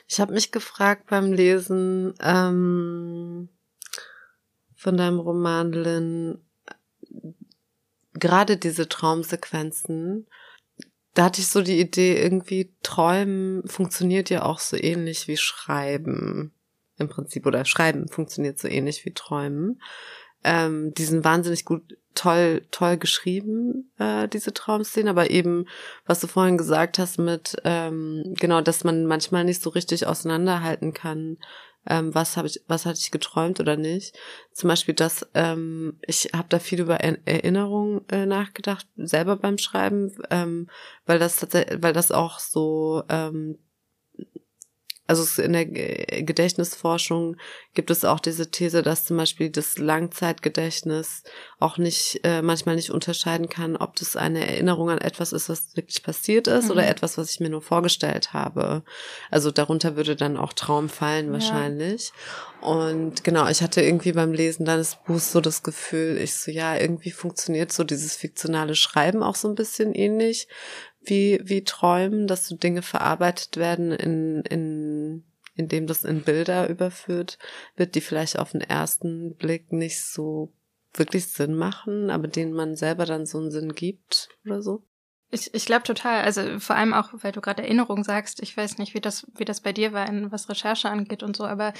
Ich 0.06 0.20
habe 0.20 0.34
mich 0.34 0.52
gefragt 0.52 1.06
beim 1.08 1.32
Lesen, 1.32 2.14
ähm, 2.20 3.48
von 4.78 4.96
deinem 4.96 5.18
Roman, 5.18 5.72
Lynn, 5.72 6.38
gerade 8.14 8.56
diese 8.56 8.88
Traumsequenzen, 8.88 10.28
da 11.14 11.24
hatte 11.24 11.40
ich 11.40 11.48
so 11.48 11.62
die 11.62 11.80
Idee, 11.80 12.16
irgendwie 12.16 12.72
Träumen 12.84 13.66
funktioniert 13.66 14.30
ja 14.30 14.44
auch 14.44 14.60
so 14.60 14.76
ähnlich 14.76 15.26
wie 15.26 15.36
Schreiben 15.36 16.54
im 16.96 17.08
Prinzip, 17.08 17.44
oder 17.44 17.64
Schreiben 17.64 18.08
funktioniert 18.08 18.58
so 18.60 18.68
ähnlich 18.68 19.04
wie 19.04 19.12
Träumen. 19.12 19.82
Ähm, 20.44 20.94
die 20.94 21.04
sind 21.04 21.24
wahnsinnig 21.24 21.64
gut, 21.64 21.98
toll, 22.14 22.64
toll 22.70 22.98
geschrieben, 22.98 23.90
äh, 23.98 24.28
diese 24.28 24.54
Traumszenen, 24.54 25.08
aber 25.08 25.30
eben, 25.30 25.66
was 26.06 26.20
du 26.20 26.28
vorhin 26.28 26.56
gesagt 26.56 27.00
hast 27.00 27.18
mit, 27.18 27.56
ähm, 27.64 28.34
genau, 28.38 28.60
dass 28.60 28.84
man 28.84 29.06
manchmal 29.06 29.42
nicht 29.42 29.60
so 29.60 29.70
richtig 29.70 30.06
auseinanderhalten 30.06 30.94
kann, 30.94 31.38
ähm, 31.88 32.14
was 32.14 32.36
habe 32.36 32.48
ich, 32.48 32.62
was 32.68 32.86
hatte 32.86 33.00
ich 33.00 33.10
geträumt 33.10 33.60
oder 33.60 33.76
nicht. 33.76 34.16
Zum 34.52 34.68
Beispiel 34.68 34.94
das, 34.94 35.26
ähm, 35.34 35.98
ich 36.06 36.30
habe 36.34 36.48
da 36.48 36.58
viel 36.58 36.80
über 36.80 36.96
Erinnerungen 36.96 38.08
äh, 38.10 38.26
nachgedacht, 38.26 38.86
selber 38.96 39.36
beim 39.36 39.58
Schreiben, 39.58 40.14
ähm, 40.30 40.68
weil 41.06 41.18
das 41.18 41.36
tatsächlich, 41.36 41.82
weil 41.82 41.92
das 41.92 42.12
auch 42.12 42.38
so 42.38 43.02
ähm, 43.08 43.58
also 45.08 45.42
in 45.42 45.54
der 45.54 45.64
Gedächtnisforschung 45.64 47.36
gibt 47.72 47.90
es 47.90 48.04
auch 48.04 48.20
diese 48.20 48.50
These, 48.50 48.82
dass 48.82 49.06
zum 49.06 49.16
Beispiel 49.16 49.48
das 49.48 49.78
Langzeitgedächtnis 49.78 51.22
auch 51.58 51.78
nicht 51.78 52.20
äh, 52.24 52.42
manchmal 52.42 52.76
nicht 52.76 52.90
unterscheiden 52.90 53.48
kann, 53.48 53.76
ob 53.76 53.96
das 53.96 54.16
eine 54.16 54.46
Erinnerung 54.46 54.90
an 54.90 54.98
etwas 54.98 55.32
ist, 55.32 55.48
was 55.48 55.74
wirklich 55.76 56.02
passiert 56.02 56.46
ist, 56.46 56.66
mhm. 56.66 56.72
oder 56.72 56.86
etwas, 56.86 57.16
was 57.16 57.30
ich 57.30 57.40
mir 57.40 57.48
nur 57.48 57.62
vorgestellt 57.62 58.34
habe. 58.34 58.82
Also 59.30 59.50
darunter 59.50 59.96
würde 59.96 60.14
dann 60.14 60.36
auch 60.36 60.52
Traum 60.52 60.90
fallen 60.90 61.32
wahrscheinlich. 61.32 62.12
Ja. 62.60 62.68
Und 62.68 63.24
genau, 63.24 63.48
ich 63.48 63.62
hatte 63.62 63.80
irgendwie 63.80 64.12
beim 64.12 64.34
Lesen 64.34 64.66
deines 64.66 64.96
Buchs 65.06 65.32
so 65.32 65.40
das 65.40 65.62
Gefühl, 65.62 66.18
ich 66.18 66.34
so 66.34 66.50
ja 66.50 66.76
irgendwie 66.76 67.12
funktioniert 67.12 67.72
so 67.72 67.82
dieses 67.82 68.14
fiktionale 68.14 68.74
Schreiben 68.74 69.22
auch 69.22 69.36
so 69.36 69.48
ein 69.48 69.54
bisschen 69.54 69.94
ähnlich 69.94 70.48
wie, 71.08 71.40
wie 71.44 71.64
Träumen, 71.64 72.26
dass 72.26 72.46
so 72.46 72.56
Dinge 72.56 72.82
verarbeitet 72.82 73.56
werden 73.56 73.92
in, 73.92 74.42
in, 74.42 75.24
indem 75.54 75.86
das 75.86 76.04
in 76.04 76.22
Bilder 76.22 76.68
überführt 76.68 77.38
wird, 77.76 77.94
die 77.94 78.00
vielleicht 78.00 78.38
auf 78.38 78.52
den 78.52 78.60
ersten 78.60 79.34
Blick 79.36 79.72
nicht 79.72 80.02
so 80.02 80.52
wirklich 80.94 81.26
Sinn 81.26 81.54
machen, 81.54 82.10
aber 82.10 82.28
denen 82.28 82.52
man 82.52 82.76
selber 82.76 83.04
dann 83.04 83.26
so 83.26 83.38
einen 83.38 83.50
Sinn 83.50 83.74
gibt 83.74 84.28
oder 84.44 84.62
so? 84.62 84.82
Ich, 85.30 85.52
ich 85.52 85.66
glaube 85.66 85.82
total. 85.82 86.22
Also 86.22 86.58
vor 86.58 86.76
allem 86.76 86.94
auch, 86.94 87.10
weil 87.12 87.32
du 87.32 87.42
gerade 87.42 87.62
Erinnerung 87.62 88.02
sagst. 88.02 88.42
Ich 88.42 88.56
weiß 88.56 88.78
nicht, 88.78 88.94
wie 88.94 89.00
das, 89.00 89.26
wie 89.36 89.44
das 89.44 89.60
bei 89.60 89.74
dir 89.74 89.92
war, 89.92 90.08
was 90.30 90.48
Recherche 90.48 90.88
angeht 90.88 91.22
und 91.22 91.36
so. 91.36 91.44
Aber 91.44 91.74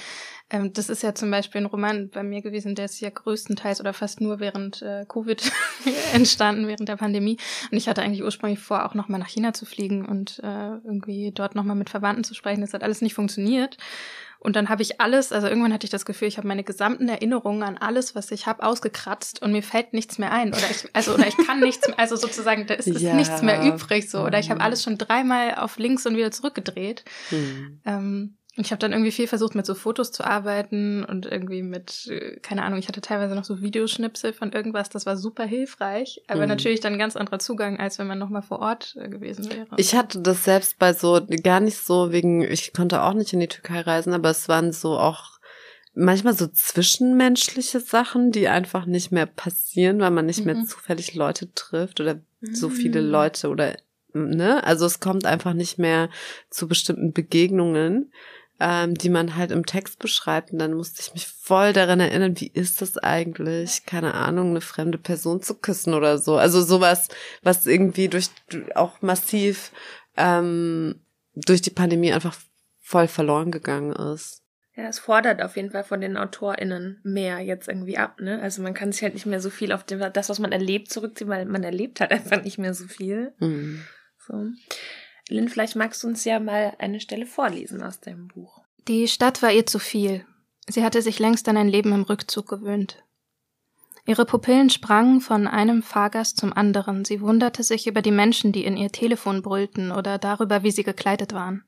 ähm, 0.51 0.71
das 0.73 0.89
ist 0.89 1.01
ja 1.01 1.15
zum 1.15 1.31
Beispiel 1.31 1.61
ein 1.61 1.65
Roman 1.65 2.09
bei 2.09 2.21
mir 2.21 2.43
gewesen, 2.43 2.75
der 2.75 2.85
ist 2.85 2.99
ja 2.99 3.09
größtenteils 3.09 3.79
oder 3.79 3.93
fast 3.93 4.21
nur 4.21 4.39
während 4.39 4.83
äh, 4.83 5.05
Covid 5.07 5.51
entstanden, 6.13 6.67
während 6.67 6.87
der 6.87 6.97
Pandemie. 6.97 7.37
Und 7.71 7.77
ich 7.77 7.89
hatte 7.89 8.03
eigentlich 8.03 8.23
ursprünglich 8.23 8.59
vor, 8.59 8.85
auch 8.85 8.93
nochmal 8.93 9.19
nach 9.19 9.29
China 9.29 9.51
zu 9.51 9.65
fliegen 9.65 10.05
und 10.05 10.39
äh, 10.43 10.75
irgendwie 10.83 11.31
dort 11.33 11.55
nochmal 11.55 11.75
mit 11.75 11.89
Verwandten 11.89 12.23
zu 12.23 12.35
sprechen. 12.35 12.61
Das 12.61 12.73
hat 12.73 12.83
alles 12.83 13.01
nicht 13.01 13.15
funktioniert. 13.15 13.77
Und 14.39 14.55
dann 14.55 14.69
habe 14.69 14.81
ich 14.81 15.01
alles, 15.01 15.33
also 15.33 15.47
irgendwann 15.47 15.73
hatte 15.73 15.83
ich 15.83 15.91
das 15.91 16.05
Gefühl, 16.05 16.29
ich 16.29 16.37
habe 16.37 16.47
meine 16.47 16.63
gesamten 16.63 17.09
Erinnerungen 17.09 17.61
an 17.61 17.77
alles, 17.77 18.15
was 18.15 18.31
ich 18.31 18.47
habe, 18.47 18.63
ausgekratzt 18.63 19.41
und 19.41 19.51
mir 19.51 19.61
fällt 19.61 19.93
nichts 19.93 20.17
mehr 20.17 20.31
ein. 20.31 20.49
Oder 20.49 20.71
ich, 20.71 20.87
also, 20.93 21.13
oder 21.13 21.27
ich 21.27 21.35
kann 21.37 21.59
nichts 21.61 21.87
mehr, 21.87 21.99
also 21.99 22.15
sozusagen, 22.15 22.65
da 22.65 22.75
ist, 22.75 22.87
ist 22.87 23.01
ja. 23.01 23.13
nichts 23.13 23.41
mehr 23.41 23.61
übrig 23.61 24.09
so. 24.09 24.21
Oder 24.21 24.39
ich 24.39 24.49
habe 24.49 24.59
mhm. 24.59 24.65
alles 24.65 24.81
schon 24.83 24.97
dreimal 24.97 25.55
auf 25.55 25.77
links 25.77 26.05
und 26.05 26.15
wieder 26.15 26.31
zurückgedreht. 26.31 27.03
Hm. 27.29 27.81
Ähm, 27.85 28.38
ich 28.65 28.71
habe 28.71 28.79
dann 28.79 28.91
irgendwie 28.91 29.11
viel 29.11 29.27
versucht, 29.27 29.55
mit 29.55 29.65
so 29.65 29.75
Fotos 29.75 30.11
zu 30.11 30.23
arbeiten 30.23 31.03
und 31.05 31.25
irgendwie 31.25 31.63
mit, 31.63 32.07
äh, 32.07 32.39
keine 32.41 32.63
Ahnung, 32.63 32.79
ich 32.79 32.87
hatte 32.87 33.01
teilweise 33.01 33.35
noch 33.35 33.43
so 33.43 33.61
Videoschnipsel 33.61 34.33
von 34.33 34.51
irgendwas, 34.51 34.89
das 34.89 35.05
war 35.05 35.17
super 35.17 35.45
hilfreich, 35.45 36.23
aber 36.27 36.43
mhm. 36.43 36.49
natürlich 36.49 36.79
dann 36.79 36.93
ein 36.93 36.99
ganz 36.99 37.15
anderer 37.15 37.39
Zugang, 37.39 37.79
als 37.79 37.99
wenn 37.99 38.07
man 38.07 38.19
nochmal 38.19 38.41
vor 38.41 38.59
Ort 38.59 38.95
äh, 38.99 39.09
gewesen 39.09 39.49
wäre. 39.49 39.67
Ich 39.77 39.95
hatte 39.95 40.21
das 40.21 40.43
selbst 40.43 40.79
bei 40.79 40.93
so, 40.93 41.21
gar 41.43 41.59
nicht 41.59 41.77
so 41.77 42.11
wegen, 42.11 42.41
ich 42.41 42.73
konnte 42.73 43.03
auch 43.03 43.13
nicht 43.13 43.33
in 43.33 43.39
die 43.39 43.47
Türkei 43.47 43.81
reisen, 43.81 44.13
aber 44.13 44.29
es 44.29 44.49
waren 44.49 44.71
so 44.71 44.97
auch 44.97 45.39
manchmal 45.93 46.33
so 46.33 46.47
zwischenmenschliche 46.47 47.79
Sachen, 47.79 48.31
die 48.31 48.47
einfach 48.47 48.85
nicht 48.85 49.11
mehr 49.11 49.25
passieren, 49.25 49.99
weil 49.99 50.11
man 50.11 50.25
nicht 50.25 50.39
mhm. 50.39 50.45
mehr 50.45 50.65
zufällig 50.65 51.15
Leute 51.15 51.53
trifft 51.53 51.99
oder 51.99 52.15
mhm. 52.41 52.55
so 52.55 52.69
viele 52.69 53.01
mhm. 53.01 53.09
Leute 53.09 53.49
oder, 53.49 53.75
ne? 54.13 54.63
Also 54.63 54.85
es 54.85 54.99
kommt 54.99 55.25
einfach 55.25 55.53
nicht 55.53 55.77
mehr 55.77 56.09
zu 56.49 56.67
bestimmten 56.67 57.13
Begegnungen 57.13 58.11
ähm, 58.59 58.95
die 58.95 59.09
man 59.09 59.35
halt 59.35 59.51
im 59.51 59.65
Text 59.65 59.99
beschreibt. 59.99 60.51
Und 60.51 60.59
dann 60.59 60.73
musste 60.73 61.01
ich 61.01 61.13
mich 61.13 61.27
voll 61.27 61.73
daran 61.73 61.99
erinnern, 61.99 62.39
wie 62.39 62.51
ist 62.53 62.81
das 62.81 62.97
eigentlich, 62.97 63.85
keine 63.85 64.13
Ahnung, 64.13 64.51
eine 64.51 64.61
fremde 64.61 64.97
Person 64.97 65.41
zu 65.41 65.55
küssen 65.55 65.93
oder 65.93 66.17
so. 66.17 66.37
Also 66.37 66.61
sowas, 66.61 67.07
was 67.41 67.65
irgendwie 67.65 68.07
durch 68.07 68.29
auch 68.75 69.01
massiv 69.01 69.71
ähm, 70.17 71.01
durch 71.35 71.61
die 71.61 71.69
Pandemie 71.69 72.13
einfach 72.13 72.35
voll 72.79 73.07
verloren 73.07 73.51
gegangen 73.51 73.93
ist. 73.93 74.43
Ja, 74.75 74.87
es 74.87 74.99
fordert 74.99 75.41
auf 75.41 75.57
jeden 75.57 75.71
Fall 75.71 75.83
von 75.83 75.99
den 75.99 76.15
AutorInnen 76.15 77.01
mehr 77.03 77.39
jetzt 77.39 77.67
irgendwie 77.67 77.97
ab, 77.97 78.21
ne? 78.21 78.41
Also 78.41 78.61
man 78.61 78.73
kann 78.73 78.91
sich 78.91 79.03
halt 79.03 79.13
nicht 79.13 79.25
mehr 79.25 79.41
so 79.41 79.49
viel 79.49 79.73
auf 79.73 79.83
dem, 79.83 79.99
das, 80.13 80.29
was 80.29 80.39
man 80.39 80.53
erlebt, 80.53 80.89
zurückziehen, 80.89 81.29
weil 81.29 81.45
man 81.45 81.63
erlebt 81.63 81.99
halt 81.99 82.11
einfach 82.13 82.43
nicht 82.43 82.57
mehr 82.57 82.73
so 82.73 82.87
viel. 82.87 83.33
Mhm. 83.39 83.83
So. 84.17 84.47
Lynn, 85.29 85.49
vielleicht 85.49 85.75
magst 85.75 86.03
du 86.03 86.07
uns 86.07 86.25
ja 86.25 86.39
mal 86.39 86.75
eine 86.79 86.99
Stelle 86.99 87.25
vorlesen 87.25 87.81
aus 87.83 87.99
deinem 87.99 88.27
Buch. 88.27 88.61
Die 88.87 89.07
Stadt 89.07 89.41
war 89.41 89.51
ihr 89.51 89.65
zu 89.65 89.79
viel. 89.79 90.25
Sie 90.67 90.83
hatte 90.83 91.01
sich 91.01 91.19
längst 91.19 91.47
an 91.47 91.57
ein 91.57 91.69
Leben 91.69 91.93
im 91.93 92.03
Rückzug 92.03 92.47
gewöhnt. 92.47 93.03
Ihre 94.05 94.25
Pupillen 94.25 94.69
sprangen 94.69 95.21
von 95.21 95.47
einem 95.47 95.83
Fahrgast 95.83 96.37
zum 96.37 96.51
anderen. 96.51 97.05
Sie 97.05 97.21
wunderte 97.21 97.61
sich 97.63 97.85
über 97.85 98.01
die 98.01 98.11
Menschen, 98.11 98.51
die 98.51 98.65
in 98.65 98.77
ihr 98.77 98.91
Telefon 98.91 99.43
brüllten 99.43 99.91
oder 99.91 100.17
darüber, 100.17 100.63
wie 100.63 100.71
sie 100.71 100.83
gekleidet 100.83 101.33
waren. 101.33 101.63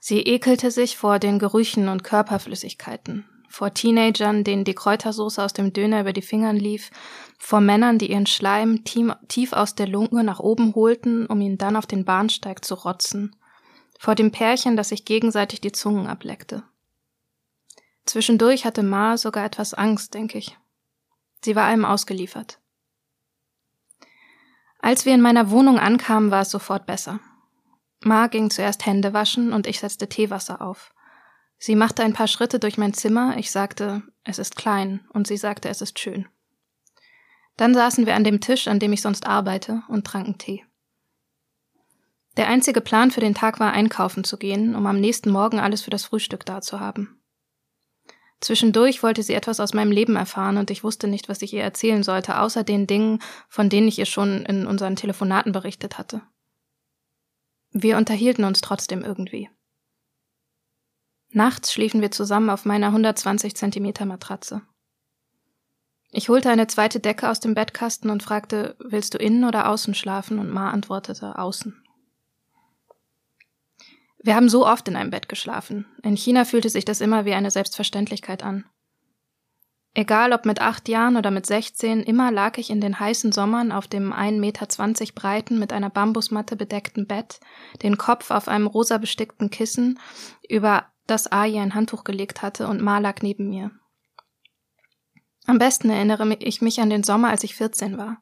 Sie 0.00 0.20
ekelte 0.26 0.70
sich 0.70 0.96
vor 0.96 1.18
den 1.18 1.38
Gerüchen 1.38 1.88
und 1.88 2.04
Körperflüssigkeiten, 2.04 3.24
vor 3.48 3.74
Teenagern, 3.74 4.44
denen 4.44 4.64
die 4.64 4.74
Kräutersoße 4.74 5.42
aus 5.42 5.52
dem 5.52 5.72
Döner 5.72 6.00
über 6.00 6.12
die 6.12 6.22
Fingern 6.22 6.56
lief, 6.56 6.90
vor 7.38 7.60
Männern, 7.60 7.98
die 7.98 8.10
ihren 8.10 8.26
Schleim 8.26 8.84
tief 8.84 9.52
aus 9.52 9.74
der 9.74 9.88
Lunge 9.88 10.22
nach 10.22 10.40
oben 10.40 10.74
holten, 10.74 11.26
um 11.26 11.40
ihn 11.40 11.58
dann 11.58 11.76
auf 11.76 11.86
den 11.86 12.04
Bahnsteig 12.04 12.64
zu 12.64 12.74
rotzen, 12.74 13.36
vor 13.98 14.14
dem 14.14 14.30
Pärchen, 14.30 14.76
das 14.76 14.90
sich 14.90 15.04
gegenseitig 15.04 15.60
die 15.60 15.72
Zungen 15.72 16.06
ableckte. 16.06 16.62
Zwischendurch 18.04 18.64
hatte 18.64 18.82
Ma 18.82 19.16
sogar 19.16 19.44
etwas 19.44 19.74
Angst, 19.74 20.14
denke 20.14 20.38
ich. 20.38 20.56
Sie 21.44 21.54
war 21.56 21.64
allem 21.64 21.84
ausgeliefert. 21.84 22.58
Als 24.80 25.04
wir 25.04 25.14
in 25.14 25.20
meiner 25.20 25.50
Wohnung 25.50 25.78
ankamen, 25.78 26.30
war 26.30 26.42
es 26.42 26.50
sofort 26.50 26.86
besser. 26.86 27.20
Ma 28.00 28.28
ging 28.28 28.50
zuerst 28.50 28.86
Hände 28.86 29.12
waschen 29.12 29.52
und 29.52 29.66
ich 29.66 29.80
setzte 29.80 30.08
Teewasser 30.08 30.62
auf. 30.62 30.94
Sie 31.58 31.74
machte 31.74 32.02
ein 32.02 32.12
paar 32.12 32.28
Schritte 32.28 32.58
durch 32.58 32.78
mein 32.78 32.94
Zimmer, 32.94 33.36
ich 33.36 33.50
sagte, 33.50 34.02
es 34.24 34.38
ist 34.38 34.56
klein, 34.56 35.00
und 35.12 35.26
sie 35.26 35.36
sagte, 35.36 35.68
es 35.68 35.80
ist 35.80 35.98
schön. 35.98 36.26
Dann 37.56 37.74
saßen 37.74 38.06
wir 38.06 38.14
an 38.14 38.24
dem 38.24 38.40
Tisch, 38.40 38.68
an 38.68 38.78
dem 38.78 38.92
ich 38.92 39.02
sonst 39.02 39.26
arbeite, 39.26 39.82
und 39.88 40.06
tranken 40.06 40.38
Tee. 40.38 40.64
Der 42.36 42.46
einzige 42.46 42.80
Plan 42.80 43.10
für 43.10 43.20
den 43.20 43.34
Tag 43.34 43.58
war, 43.58 43.72
einkaufen 43.72 44.22
zu 44.22 44.38
gehen, 44.38 44.76
um 44.76 44.86
am 44.86 45.00
nächsten 45.00 45.30
Morgen 45.30 45.58
alles 45.58 45.82
für 45.82 45.90
das 45.90 46.04
Frühstück 46.04 46.46
da 46.46 46.60
zu 46.60 46.78
haben. 46.78 47.20
Zwischendurch 48.40 49.02
wollte 49.02 49.24
sie 49.24 49.34
etwas 49.34 49.58
aus 49.58 49.74
meinem 49.74 49.90
Leben 49.90 50.14
erfahren 50.14 50.58
und 50.58 50.70
ich 50.70 50.84
wusste 50.84 51.08
nicht, 51.08 51.28
was 51.28 51.42
ich 51.42 51.52
ihr 51.52 51.62
erzählen 51.64 52.04
sollte, 52.04 52.38
außer 52.38 52.62
den 52.62 52.86
Dingen, 52.86 53.20
von 53.48 53.68
denen 53.68 53.88
ich 53.88 53.98
ihr 53.98 54.06
schon 54.06 54.46
in 54.46 54.68
unseren 54.68 54.94
Telefonaten 54.94 55.50
berichtet 55.50 55.98
hatte. 55.98 56.22
Wir 57.72 57.96
unterhielten 57.96 58.44
uns 58.44 58.60
trotzdem 58.60 59.02
irgendwie. 59.02 59.50
Nachts 61.30 61.72
schliefen 61.72 62.00
wir 62.00 62.10
zusammen 62.10 62.50
auf 62.50 62.64
meiner 62.64 62.86
120 62.88 63.54
Zentimeter 63.54 64.06
Matratze. 64.06 64.62
Ich 66.10 66.28
holte 66.30 66.48
eine 66.48 66.66
zweite 66.66 67.00
Decke 67.00 67.28
aus 67.28 67.40
dem 67.40 67.54
Bettkasten 67.54 68.10
und 68.10 68.22
fragte, 68.22 68.76
willst 68.78 69.14
du 69.14 69.18
innen 69.18 69.44
oder 69.44 69.68
außen 69.68 69.94
schlafen? 69.94 70.38
Und 70.38 70.50
Ma 70.50 70.70
antwortete, 70.70 71.38
außen. 71.38 71.82
Wir 74.22 74.34
haben 74.34 74.48
so 74.48 74.66
oft 74.66 74.88
in 74.88 74.96
einem 74.96 75.10
Bett 75.10 75.28
geschlafen. 75.28 75.86
In 76.02 76.16
China 76.16 76.44
fühlte 76.44 76.70
sich 76.70 76.84
das 76.84 77.00
immer 77.00 77.24
wie 77.24 77.34
eine 77.34 77.50
Selbstverständlichkeit 77.50 78.42
an. 78.42 78.64
Egal 79.94 80.32
ob 80.32 80.44
mit 80.44 80.60
acht 80.60 80.88
Jahren 80.88 81.16
oder 81.16 81.30
mit 81.30 81.46
sechzehn, 81.46 82.02
immer 82.02 82.30
lag 82.30 82.56
ich 82.58 82.70
in 82.70 82.80
den 82.80 83.00
heißen 83.00 83.32
Sommern 83.32 83.72
auf 83.72 83.86
dem 83.86 84.12
1,20 84.12 84.38
Meter 84.38 84.66
breiten, 85.14 85.58
mit 85.58 85.72
einer 85.72 85.90
Bambusmatte 85.90 86.56
bedeckten 86.56 87.06
Bett, 87.06 87.40
den 87.82 87.96
Kopf 87.98 88.30
auf 88.30 88.48
einem 88.48 88.66
rosa 88.66 88.98
bestickten 88.98 89.50
Kissen, 89.50 89.98
über 90.48 90.86
das 91.08 91.30
Ayi 91.32 91.58
ein 91.58 91.74
Handtuch 91.74 92.04
gelegt 92.04 92.42
hatte 92.42 92.68
und 92.68 92.80
Ma 92.80 92.98
lag 92.98 93.22
neben 93.22 93.48
mir. 93.48 93.70
Am 95.46 95.58
besten 95.58 95.90
erinnere 95.90 96.36
ich 96.40 96.60
mich 96.60 96.80
an 96.80 96.90
den 96.90 97.02
Sommer, 97.02 97.30
als 97.30 97.42
ich 97.42 97.54
14 97.54 97.96
war. 97.96 98.20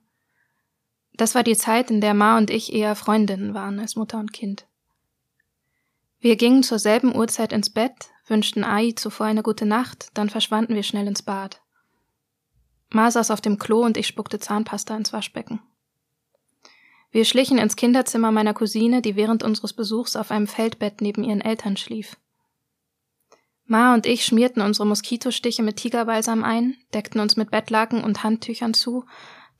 Das 1.14 1.35
war 1.35 1.42
die 1.42 1.57
Zeit, 1.57 1.90
in 1.90 2.01
der 2.01 2.14
Ma 2.14 2.38
und 2.38 2.51
ich 2.51 2.72
eher 2.72 2.94
Freundinnen 2.94 3.55
waren 3.55 3.81
als 3.81 3.96
Mutter 3.96 4.18
und 4.18 4.33
Kind. 4.33 4.66
Wir 6.20 6.37
gingen 6.37 6.62
zur 6.62 6.79
selben 6.79 7.14
Uhrzeit 7.14 7.53
ins 7.53 7.70
Bett, 7.70 8.11
wünschten 8.27 8.64
Ai 8.64 8.92
zuvor 8.92 9.27
eine 9.27 9.42
gute 9.42 9.66
Nacht, 9.66 10.11
dann 10.14 10.31
verschwanden 10.31 10.75
wir 10.75 10.83
schnell 10.83 11.07
ins 11.07 11.22
Bad. 11.22 11.62
Ma 12.90 13.11
saß 13.11 13.31
auf 13.31 13.40
dem 13.40 13.59
Klo 13.59 13.85
und 13.85 13.96
ich 13.96 14.07
spuckte 14.07 14.38
Zahnpasta 14.38 14.96
ins 14.96 15.12
Waschbecken. 15.12 15.61
Wir 17.11 17.25
schlichen 17.25 17.59
ins 17.59 17.77
Kinderzimmer 17.77 18.31
meiner 18.31 18.55
Cousine, 18.55 19.03
die 19.03 19.16
während 19.16 19.42
unseres 19.42 19.72
Besuchs 19.72 20.16
auf 20.16 20.31
einem 20.31 20.46
Feldbett 20.46 21.01
neben 21.01 21.25
ihren 21.25 21.40
Eltern 21.40 21.77
schlief. 21.77 22.16
Ma 23.66 23.94
und 23.94 24.07
ich 24.07 24.24
schmierten 24.24 24.62
unsere 24.62 24.87
Moskitostiche 24.87 25.62
mit 25.62 25.76
Tigerbalsam 25.76 26.44
ein, 26.44 26.76
deckten 26.94 27.20
uns 27.20 27.37
mit 27.37 27.50
Bettlaken 27.50 28.05
und 28.05 28.22
Handtüchern 28.22 28.74
zu 28.74 29.05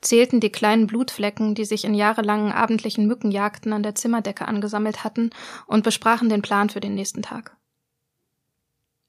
zählten 0.01 0.39
die 0.39 0.51
kleinen 0.51 0.87
Blutflecken, 0.87 1.55
die 1.55 1.65
sich 1.65 1.85
in 1.85 1.93
jahrelangen 1.93 2.51
abendlichen 2.51 3.07
Mückenjagden 3.07 3.73
an 3.73 3.83
der 3.83 3.95
Zimmerdecke 3.95 4.47
angesammelt 4.47 5.03
hatten, 5.03 5.31
und 5.65 5.83
besprachen 5.83 6.29
den 6.29 6.41
Plan 6.41 6.69
für 6.69 6.79
den 6.79 6.95
nächsten 6.95 7.21
Tag. 7.21 7.55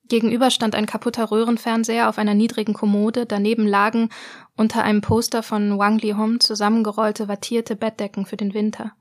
Gegenüber 0.08 0.50
stand 0.50 0.74
ein 0.74 0.86
kaputter 0.86 1.30
Röhrenfernseher 1.30 2.08
auf 2.08 2.16
einer 2.16 2.32
niedrigen 2.32 2.72
Kommode, 2.72 3.26
daneben 3.26 3.66
lagen 3.66 4.08
unter 4.56 4.82
einem 4.82 5.02
Poster 5.02 5.42
von 5.42 5.78
Wang 5.78 5.98
Li 5.98 6.12
Hom 6.12 6.40
zusammengerollte 6.40 7.28
wattierte 7.28 7.76
Bettdecken 7.76 8.24
für 8.24 8.38
den 8.38 8.54
Winter. 8.54 8.92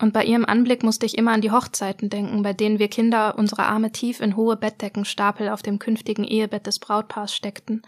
Und 0.00 0.12
bei 0.12 0.24
ihrem 0.24 0.44
Anblick 0.44 0.84
musste 0.84 1.06
ich 1.06 1.18
immer 1.18 1.32
an 1.32 1.40
die 1.40 1.50
Hochzeiten 1.50 2.08
denken, 2.08 2.42
bei 2.42 2.52
denen 2.52 2.78
wir 2.78 2.88
Kinder 2.88 3.36
unsere 3.36 3.64
Arme 3.64 3.90
tief 3.90 4.20
in 4.20 4.36
hohe 4.36 4.56
Bettdeckenstapel 4.56 5.48
auf 5.48 5.62
dem 5.62 5.80
künftigen 5.80 6.24
Ehebett 6.24 6.66
des 6.66 6.78
Brautpaars 6.78 7.34
steckten, 7.34 7.82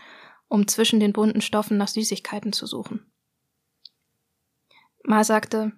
um 0.48 0.66
zwischen 0.66 0.98
den 0.98 1.12
bunten 1.12 1.40
Stoffen 1.40 1.76
nach 1.76 1.86
Süßigkeiten 1.88 2.52
zu 2.52 2.66
suchen. 2.66 3.12
Ma 5.04 5.22
sagte, 5.22 5.72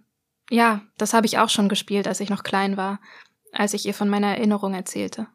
ja, 0.51 0.83
das 0.97 1.13
habe 1.13 1.27
ich 1.27 1.39
auch 1.39 1.51
schon 1.51 1.69
gespielt, 1.69 2.09
als 2.09 2.21
ich 2.21 2.31
noch 2.31 2.43
klein 2.43 2.79
war, 2.79 3.01
als 3.53 3.75
ich 3.75 3.87
ihr 3.87 3.95
von 3.95 4.09
meiner 4.09 4.29
Erinnerung 4.29 4.73
erzählte. 4.73 5.29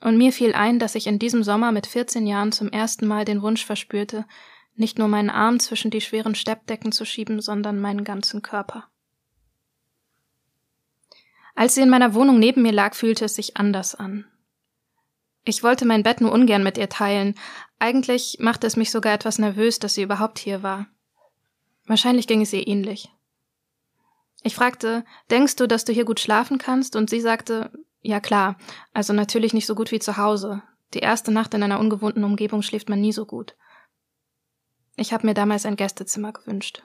Und 0.00 0.16
mir 0.16 0.32
fiel 0.32 0.54
ein, 0.54 0.78
dass 0.78 0.94
ich 0.94 1.06
in 1.06 1.18
diesem 1.18 1.44
Sommer 1.44 1.70
mit 1.70 1.86
14 1.86 2.26
Jahren 2.26 2.50
zum 2.50 2.68
ersten 2.70 3.06
Mal 3.06 3.24
den 3.24 3.42
Wunsch 3.42 3.64
verspürte, 3.64 4.26
nicht 4.74 4.98
nur 4.98 5.06
meinen 5.06 5.30
Arm 5.30 5.60
zwischen 5.60 5.90
die 5.90 6.00
schweren 6.00 6.34
Steppdecken 6.34 6.92
zu 6.92 7.04
schieben, 7.04 7.40
sondern 7.40 7.78
meinen 7.80 8.04
ganzen 8.04 8.42
Körper. 8.42 8.91
Als 11.54 11.74
sie 11.74 11.82
in 11.82 11.90
meiner 11.90 12.14
Wohnung 12.14 12.38
neben 12.38 12.62
mir 12.62 12.72
lag, 12.72 12.94
fühlte 12.94 13.26
es 13.26 13.34
sich 13.34 13.56
anders 13.56 13.94
an. 13.94 14.26
Ich 15.44 15.62
wollte 15.62 15.84
mein 15.84 16.02
Bett 16.02 16.20
nur 16.20 16.32
ungern 16.32 16.62
mit 16.62 16.78
ihr 16.78 16.88
teilen. 16.88 17.34
Eigentlich 17.78 18.38
machte 18.40 18.66
es 18.66 18.76
mich 18.76 18.90
sogar 18.90 19.12
etwas 19.12 19.38
nervös, 19.38 19.78
dass 19.78 19.94
sie 19.94 20.02
überhaupt 20.02 20.38
hier 20.38 20.62
war. 20.62 20.86
Wahrscheinlich 21.86 22.26
ging 22.26 22.42
es 22.42 22.52
ihr 22.52 22.66
ähnlich. 22.66 23.10
Ich 24.42 24.54
fragte, 24.54 25.04
denkst 25.30 25.56
du, 25.56 25.66
dass 25.66 25.84
du 25.84 25.92
hier 25.92 26.04
gut 26.04 26.20
schlafen 26.20 26.58
kannst? 26.58 26.96
Und 26.96 27.10
sie 27.10 27.20
sagte, 27.20 27.72
ja 28.00 28.20
klar, 28.20 28.56
also 28.92 29.12
natürlich 29.12 29.52
nicht 29.52 29.66
so 29.66 29.74
gut 29.74 29.90
wie 29.90 29.98
zu 29.98 30.16
Hause. 30.16 30.62
Die 30.94 31.00
erste 31.00 31.32
Nacht 31.32 31.54
in 31.54 31.62
einer 31.62 31.80
ungewohnten 31.80 32.24
Umgebung 32.24 32.62
schläft 32.62 32.88
man 32.88 33.00
nie 33.00 33.12
so 33.12 33.26
gut. 33.26 33.56
Ich 34.96 35.12
habe 35.12 35.26
mir 35.26 35.34
damals 35.34 35.64
ein 35.64 35.76
Gästezimmer 35.76 36.32
gewünscht. 36.32 36.82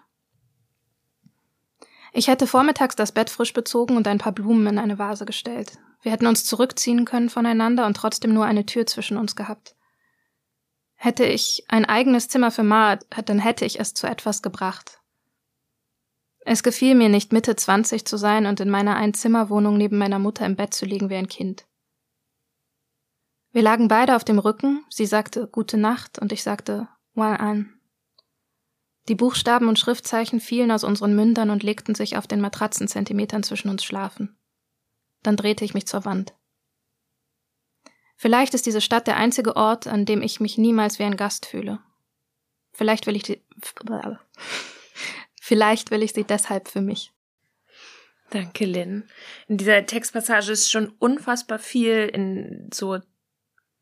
Ich 2.14 2.28
hätte 2.28 2.48
vormittags 2.48 2.96
das 2.96 3.12
Bett 3.12 3.30
frisch 3.30 3.54
bezogen 3.54 3.98
und 3.98 4.08
ein 4.08 4.18
paar 4.18 4.32
Blumen 4.32 4.68
in 4.68 4.80
eine 4.80 4.98
Vase 4.98 5.26
gestellt. 5.26 5.78
Wir 6.02 6.12
hätten 6.12 6.28
uns 6.28 6.46
zurückziehen 6.46 7.06
können 7.06 7.30
voneinander 7.30 7.86
und 7.86 7.98
trotzdem 7.98 8.34
nur 8.34 8.46
eine 8.46 8.66
Tür 8.66 8.86
zwischen 8.86 9.18
uns 9.18 9.36
gehabt. 9.36 9.76
Hätte 10.96 11.26
ich 11.26 11.66
ein 11.68 11.86
eigenes 11.86 12.28
Zimmer 12.28 12.50
für 12.50 12.64
Ma, 12.64 12.96
dann 12.96 13.40
hätte 13.40 13.66
ich 13.66 13.80
es 13.80 13.94
zu 13.94 14.08
etwas 14.08 14.42
gebracht. 14.42 15.00
Es 16.40 16.64
gefiel 16.64 16.96
mir 16.96 17.10
nicht, 17.10 17.34
Mitte 17.34 17.56
zwanzig 17.56 18.06
zu 18.06 18.18
sein 18.18 18.46
und 18.46 18.60
in 18.60 18.70
meiner 18.70 18.96
Einzimmerwohnung 18.96 19.78
neben 19.78 19.98
meiner 19.98 20.18
Mutter 20.18 20.46
im 20.46 20.56
Bett 20.56 20.74
zu 20.74 20.86
liegen 20.86 21.10
wie 21.10 21.16
ein 21.16 21.28
Kind. 21.28 21.68
Wir 23.52 23.62
lagen 23.62 23.88
beide 23.88 24.16
auf 24.16 24.24
dem 24.24 24.40
Rücken, 24.40 24.86
sie 24.90 25.06
sagte 25.06 25.48
Gute 25.48 25.78
Nacht 25.78 26.20
und 26.20 26.32
ich 26.32 26.44
sagte 26.44 26.88
Well 27.16 27.38
an. 27.38 27.77
Die 29.08 29.16
Buchstaben 29.16 29.70
und 29.70 29.80
Schriftzeichen 29.80 30.40
fielen 30.40 30.72
aus 30.72 30.84
unseren 30.84 31.16
Mündern 31.16 31.50
und 31.50 31.64
legten 31.64 31.96
sich 31.96 32.18
auf 32.18 32.28
den 32.28 32.42
Matratzenzentimetern 32.42 33.44
zwischen 33.44 33.70
uns 33.70 33.84
schlafen. 33.84 34.38
Dann 35.24 35.38
drehte 35.38 35.64
ich 35.64 35.74
mich 35.74 35.88
zur 35.88 36.06
Wand. 36.06 36.34
Vielleicht 38.18 38.54
ist 38.54 38.66
diese 38.66 38.82
Stadt 38.82 39.08
der 39.08 39.18
einzige 39.18 39.56
Ort, 39.56 39.88
an 39.88 40.06
dem 40.06 40.22
ich 40.22 40.40
mich 40.40 40.58
niemals 40.58 41.00
wie 41.00 41.04
ein 41.04 41.18
Gast 41.18 41.46
fühle. 41.46 41.80
Vielleicht 42.74 43.08
will 43.08 43.16
ich 43.16 43.24
die, 43.24 43.44
vielleicht 45.42 45.92
will 45.92 46.04
ich 46.04 46.14
sie 46.14 46.24
deshalb 46.24 46.68
für 46.68 46.82
mich. 46.82 47.14
Danke, 48.32 48.66
Lynn. 48.66 49.08
In 49.48 49.58
dieser 49.58 49.86
Textpassage 49.86 50.52
ist 50.52 50.70
schon 50.70 50.90
unfassbar 51.00 51.60
viel 51.60 52.10
in 52.14 52.70
so 52.74 53.00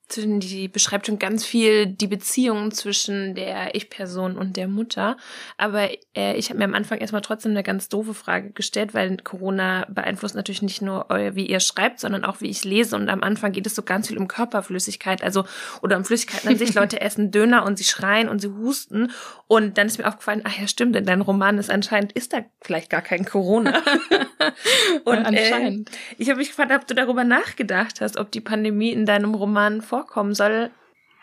die 0.07 0.67
beschreibt 0.67 1.07
schon 1.07 1.19
ganz 1.19 1.45
viel 1.45 1.87
die 1.87 2.07
Beziehung 2.07 2.71
zwischen 2.71 3.35
der 3.35 3.75
Ich-Person 3.75 4.37
und 4.37 4.55
der 4.55 4.67
Mutter. 4.67 5.17
Aber 5.57 5.89
äh, 6.15 6.35
ich 6.35 6.49
habe 6.49 6.59
mir 6.59 6.65
am 6.65 6.73
Anfang 6.73 6.99
erstmal 6.99 7.21
trotzdem 7.21 7.51
eine 7.51 7.63
ganz 7.63 7.89
doofe 7.89 8.13
Frage 8.13 8.51
gestellt, 8.51 8.93
weil 8.93 9.17
Corona 9.17 9.85
beeinflusst 9.89 10.35
natürlich 10.35 10.61
nicht 10.61 10.81
nur, 10.81 11.09
eu, 11.09 11.35
wie 11.35 11.47
ihr 11.47 11.59
schreibt, 11.59 11.99
sondern 11.99 12.23
auch, 12.23 12.41
wie 12.41 12.49
ich 12.49 12.63
lese. 12.63 12.95
Und 12.95 13.09
am 13.09 13.23
Anfang 13.23 13.51
geht 13.51 13.65
es 13.65 13.75
so 13.75 13.81
ganz 13.81 14.07
viel 14.07 14.17
um 14.17 14.27
Körperflüssigkeit, 14.27 15.23
also 15.23 15.45
oder 15.81 15.97
um 15.97 16.05
Flüssigkeiten 16.05 16.49
an 16.49 16.57
sich. 16.57 16.73
Leute 16.75 17.01
essen 17.01 17.31
Döner 17.31 17.65
und 17.65 17.77
sie 17.77 17.83
schreien 17.83 18.29
und 18.29 18.39
sie 18.39 18.49
husten. 18.49 19.11
Und 19.47 19.77
dann 19.77 19.87
ist 19.87 19.97
mir 19.97 20.07
aufgefallen, 20.07 20.41
ach 20.43 20.57
ja, 20.57 20.67
stimmt, 20.67 20.95
in 20.95 21.05
deinem 21.05 21.21
Roman 21.21 21.57
ist 21.57 21.69
anscheinend, 21.69 22.11
ist 22.11 22.33
da 22.33 22.45
vielleicht 22.61 22.89
gar 22.89 23.01
kein 23.01 23.25
Corona. 23.25 23.81
und 25.05 25.15
ja, 25.15 25.23
anscheinend. 25.23 25.89
Äh, 25.89 26.15
ich 26.17 26.29
habe 26.29 26.39
mich 26.39 26.49
gefragt, 26.49 26.71
ob 26.71 26.87
du 26.87 26.95
darüber 26.95 27.23
nachgedacht 27.23 28.01
hast, 28.01 28.17
ob 28.17 28.31
die 28.31 28.41
Pandemie 28.41 28.91
in 28.91 29.05
deinem 29.05 29.35
Roman 29.35 29.81
vorkommen 29.81 30.33
soll. 30.33 30.71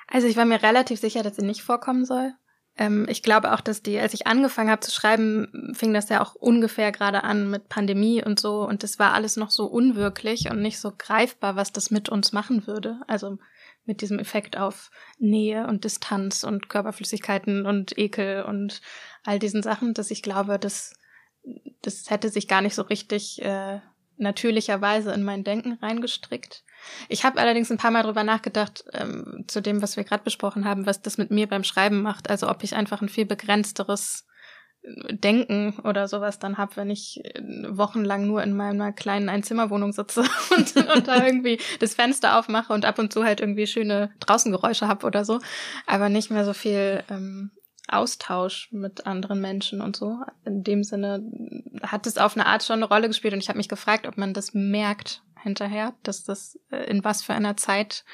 Also 0.09 0.27
ich 0.27 0.37
war 0.37 0.45
mir 0.45 0.63
relativ 0.63 1.01
sicher, 1.01 1.23
dass 1.23 1.37
sie 1.37 1.45
nicht 1.45 1.63
vorkommen 1.63 2.05
soll. 2.05 2.35
Ähm, 2.77 3.07
ich 3.09 3.23
glaube 3.23 3.53
auch, 3.53 3.61
dass 3.61 3.83
die, 3.83 3.99
als 3.99 4.15
ich 4.15 4.27
angefangen 4.27 4.71
habe 4.71 4.81
zu 4.81 4.91
schreiben, 4.91 5.73
fing 5.75 5.93
das 5.93 6.09
ja 6.09 6.23
auch 6.23 6.35
ungefähr 6.35 6.93
gerade 6.93 7.25
an 7.25 7.51
mit 7.51 7.69
Pandemie 7.69 8.25
und 8.25 8.41
so. 8.41 8.67
Und 8.67 8.83
das 8.83 8.99
war 8.99 9.13
alles 9.13 9.37
noch 9.37 9.51
so 9.51 9.67
unwirklich 9.67 10.51
und 10.51 10.63
nicht 10.63 10.79
so 10.79 10.93
greifbar, 10.97 11.57
was 11.57 11.73
das 11.73 11.91
mit 11.91 12.09
uns 12.09 12.33
machen 12.33 12.67
würde. 12.67 13.01
Also 13.07 13.39
mit 13.85 14.01
diesem 14.01 14.19
Effekt 14.19 14.57
auf 14.57 14.91
Nähe 15.19 15.67
und 15.67 15.85
Distanz 15.85 16.45
und 16.45 16.69
Körperflüssigkeiten 16.69 17.67
und 17.67 17.99
Ekel 17.99 18.45
und 18.45 18.81
all 19.25 19.39
diesen 19.39 19.63
Sachen, 19.63 19.93
dass 19.93 20.11
ich 20.11 20.23
glaube, 20.23 20.59
dass 20.59 20.95
das 21.83 22.11
hätte 22.11 22.29
sich 22.29 22.49
gar 22.49 22.61
nicht 22.61 22.75
so 22.75 22.83
richtig 22.83 23.43
äh, 23.43 23.81
natürlicherweise 24.17 25.13
in 25.13 25.23
mein 25.23 25.45
Denken 25.45 25.79
reingestrickt. 25.83 26.63
Ich 27.09 27.25
habe 27.25 27.41
allerdings 27.41 27.71
ein 27.71 27.79
paar 27.79 27.91
Mal 27.91 28.03
drüber 28.03 28.25
nachgedacht, 28.25 28.85
ähm, 28.93 29.45
zu 29.47 29.61
dem, 29.61 29.83
was 29.83 29.97
wir 29.97 30.05
gerade 30.05 30.25
besprochen 30.25 30.65
haben, 30.65 30.87
was 30.87 31.03
das 31.03 31.19
mit 31.19 31.31
mir 31.31 31.49
beim 31.49 31.65
Schreiben 31.65 32.03
macht. 32.03 32.31
Also 32.31 32.49
ob 32.49 32.63
ich 32.63 32.75
einfach 32.75 33.03
ein 33.03 33.09
viel 33.09 33.27
begrenzteres 33.27 34.27
äh, 34.83 35.15
Denken 35.15 35.79
oder 35.85 36.09
sowas 36.09 36.39
dann 36.39 36.59
habe, 36.59 36.77
wenn 36.77 36.91
ich 36.91 37.21
äh, 37.25 37.41
wochenlang 37.69 38.27
nur 38.27 38.43
in 38.43 38.57
meiner 38.57 38.93
kleinen 38.93 39.29
Einzimmerwohnung 39.29 39.93
sitze 39.93 40.25
und, 40.57 40.77
und 40.77 41.09
da 41.09 41.25
irgendwie 41.25 41.59
das 41.81 41.95
Fenster 41.95 42.39
aufmache 42.39 42.73
und 42.73 42.85
ab 42.85 42.99
und 42.99 43.13
zu 43.13 43.25
halt 43.25 43.41
irgendwie 43.41 43.67
schöne 43.67 44.13
Draußengeräusche 44.21 44.89
habe 44.89 45.07
oder 45.07 45.25
so, 45.25 45.41
aber 45.87 46.09
nicht 46.09 46.31
mehr 46.31 46.45
so 46.45 46.53
viel 46.53 47.05
ähm, 47.11 47.51
Austausch 47.89 48.71
mit 48.73 49.07
anderen 49.07 49.41
Menschen 49.41 49.81
und 49.81 49.97
so. 49.97 50.21
In 50.45 50.63
dem 50.63 50.85
Sinne 50.85 51.23
hat 51.83 52.07
es 52.07 52.19
auf 52.19 52.37
eine 52.37 52.47
Art 52.47 52.63
schon 52.63 52.77
eine 52.77 52.87
Rolle 52.87 53.09
gespielt 53.09 53.35
und 53.35 53.41
ich 53.41 53.49
habe 53.49 53.59
mich 53.59 53.69
gefragt, 53.69 54.07
ob 54.07 54.17
man 54.17 54.35
das 54.35 54.55
merkt 54.55 55.23
hinterher, 55.43 55.95
dass 56.03 56.23
das 56.25 56.59
äh, 56.71 56.85
in 56.85 57.05
was 57.05 57.23
für 57.23 57.35
einer 57.35 57.57
Zeit 57.57 58.05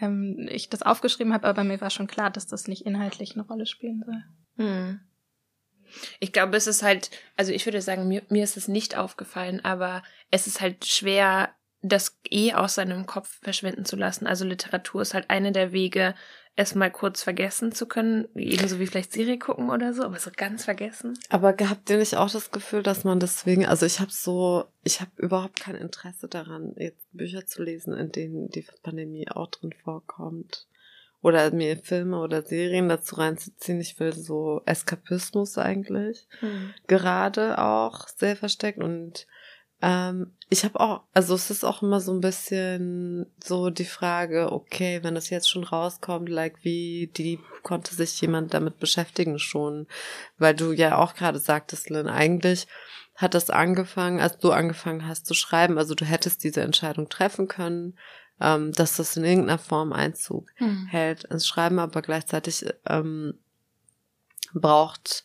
ähm, 0.00 0.48
ich 0.50 0.68
das 0.68 0.82
aufgeschrieben 0.82 1.32
habe, 1.32 1.46
aber 1.46 1.64
mir 1.64 1.80
war 1.80 1.90
schon 1.90 2.06
klar, 2.06 2.30
dass 2.30 2.46
das 2.46 2.68
nicht 2.68 2.84
inhaltlich 2.84 3.34
eine 3.34 3.46
Rolle 3.46 3.66
spielen 3.66 4.02
soll. 4.04 4.24
Hm. 4.56 5.00
Ich 6.20 6.32
glaube, 6.32 6.56
es 6.56 6.66
ist 6.66 6.82
halt, 6.82 7.10
also 7.36 7.52
ich 7.52 7.64
würde 7.64 7.80
sagen, 7.80 8.08
mir, 8.08 8.22
mir 8.28 8.44
ist 8.44 8.56
es 8.56 8.68
nicht 8.68 8.96
aufgefallen, 8.96 9.64
aber 9.64 10.02
es 10.30 10.46
ist 10.46 10.60
halt 10.60 10.84
schwer, 10.84 11.54
das 11.80 12.18
eh 12.28 12.52
aus 12.52 12.74
seinem 12.74 13.06
Kopf 13.06 13.38
verschwinden 13.40 13.84
zu 13.84 13.96
lassen. 13.96 14.26
Also 14.26 14.44
Literatur 14.44 15.02
ist 15.02 15.14
halt 15.14 15.30
eine 15.30 15.52
der 15.52 15.72
Wege, 15.72 16.14
es 16.58 16.74
mal 16.74 16.90
kurz 16.90 17.22
vergessen 17.22 17.70
zu 17.70 17.86
können, 17.86 18.26
ebenso 18.34 18.80
wie 18.80 18.88
vielleicht 18.88 19.12
Serie 19.12 19.38
gucken 19.38 19.70
oder 19.70 19.94
so, 19.94 20.02
aber 20.02 20.18
so 20.18 20.30
ganz 20.36 20.64
vergessen. 20.64 21.16
Aber 21.28 21.54
habt 21.56 21.88
ihr 21.88 21.98
nicht 21.98 22.16
auch 22.16 22.28
das 22.28 22.50
Gefühl, 22.50 22.82
dass 22.82 23.04
man 23.04 23.20
deswegen, 23.20 23.64
also 23.64 23.86
ich 23.86 24.00
habe 24.00 24.10
so, 24.10 24.64
ich 24.82 25.00
habe 25.00 25.12
überhaupt 25.18 25.60
kein 25.60 25.76
Interesse 25.76 26.26
daran, 26.26 26.74
jetzt 26.76 27.06
Bücher 27.12 27.46
zu 27.46 27.62
lesen, 27.62 27.94
in 27.94 28.10
denen 28.10 28.48
die 28.48 28.66
Pandemie 28.82 29.28
auch 29.30 29.46
drin 29.46 29.72
vorkommt. 29.84 30.66
Oder 31.22 31.52
mir 31.52 31.76
Filme 31.76 32.18
oder 32.18 32.42
Serien 32.42 32.88
dazu 32.88 33.16
reinzuziehen. 33.16 33.80
Ich 33.80 33.98
will 34.00 34.12
so 34.12 34.62
Eskapismus 34.66 35.58
eigentlich. 35.58 36.26
Hm. 36.40 36.74
Gerade 36.88 37.58
auch 37.58 38.08
sehr 38.08 38.34
versteckt 38.36 38.78
und 38.78 39.28
ähm, 39.80 40.32
ich 40.50 40.64
habe 40.64 40.80
auch, 40.80 41.02
also 41.12 41.34
es 41.34 41.50
ist 41.50 41.64
auch 41.64 41.82
immer 41.82 42.00
so 42.00 42.12
ein 42.12 42.20
bisschen 42.20 43.26
so 43.42 43.70
die 43.70 43.84
Frage, 43.84 44.50
okay, 44.50 45.02
wenn 45.02 45.14
das 45.14 45.30
jetzt 45.30 45.48
schon 45.48 45.64
rauskommt, 45.64 46.28
like 46.28 46.56
wie 46.62 47.10
die 47.16 47.38
konnte 47.62 47.94
sich 47.94 48.20
jemand 48.20 48.54
damit 48.54 48.78
beschäftigen 48.78 49.38
schon, 49.38 49.86
weil 50.38 50.54
du 50.54 50.72
ja 50.72 50.98
auch 50.98 51.14
gerade 51.14 51.38
sagtest, 51.38 51.90
Lynn, 51.90 52.08
eigentlich 52.08 52.66
hat 53.14 53.34
das 53.34 53.50
angefangen, 53.50 54.20
als 54.20 54.38
du 54.38 54.52
angefangen 54.52 55.06
hast 55.06 55.26
zu 55.26 55.34
schreiben, 55.34 55.76
also 55.76 55.94
du 55.94 56.04
hättest 56.04 56.44
diese 56.44 56.62
Entscheidung 56.62 57.08
treffen 57.08 57.46
können, 57.46 57.98
ähm, 58.40 58.72
dass 58.72 58.96
das 58.96 59.16
in 59.16 59.24
irgendeiner 59.24 59.58
Form 59.58 59.92
Einzug 59.92 60.50
hm. 60.56 60.86
hält 60.86 61.24
ins 61.24 61.46
Schreiben, 61.46 61.78
aber 61.78 62.00
gleichzeitig 62.02 62.64
ähm, 62.86 63.34
braucht 64.54 65.24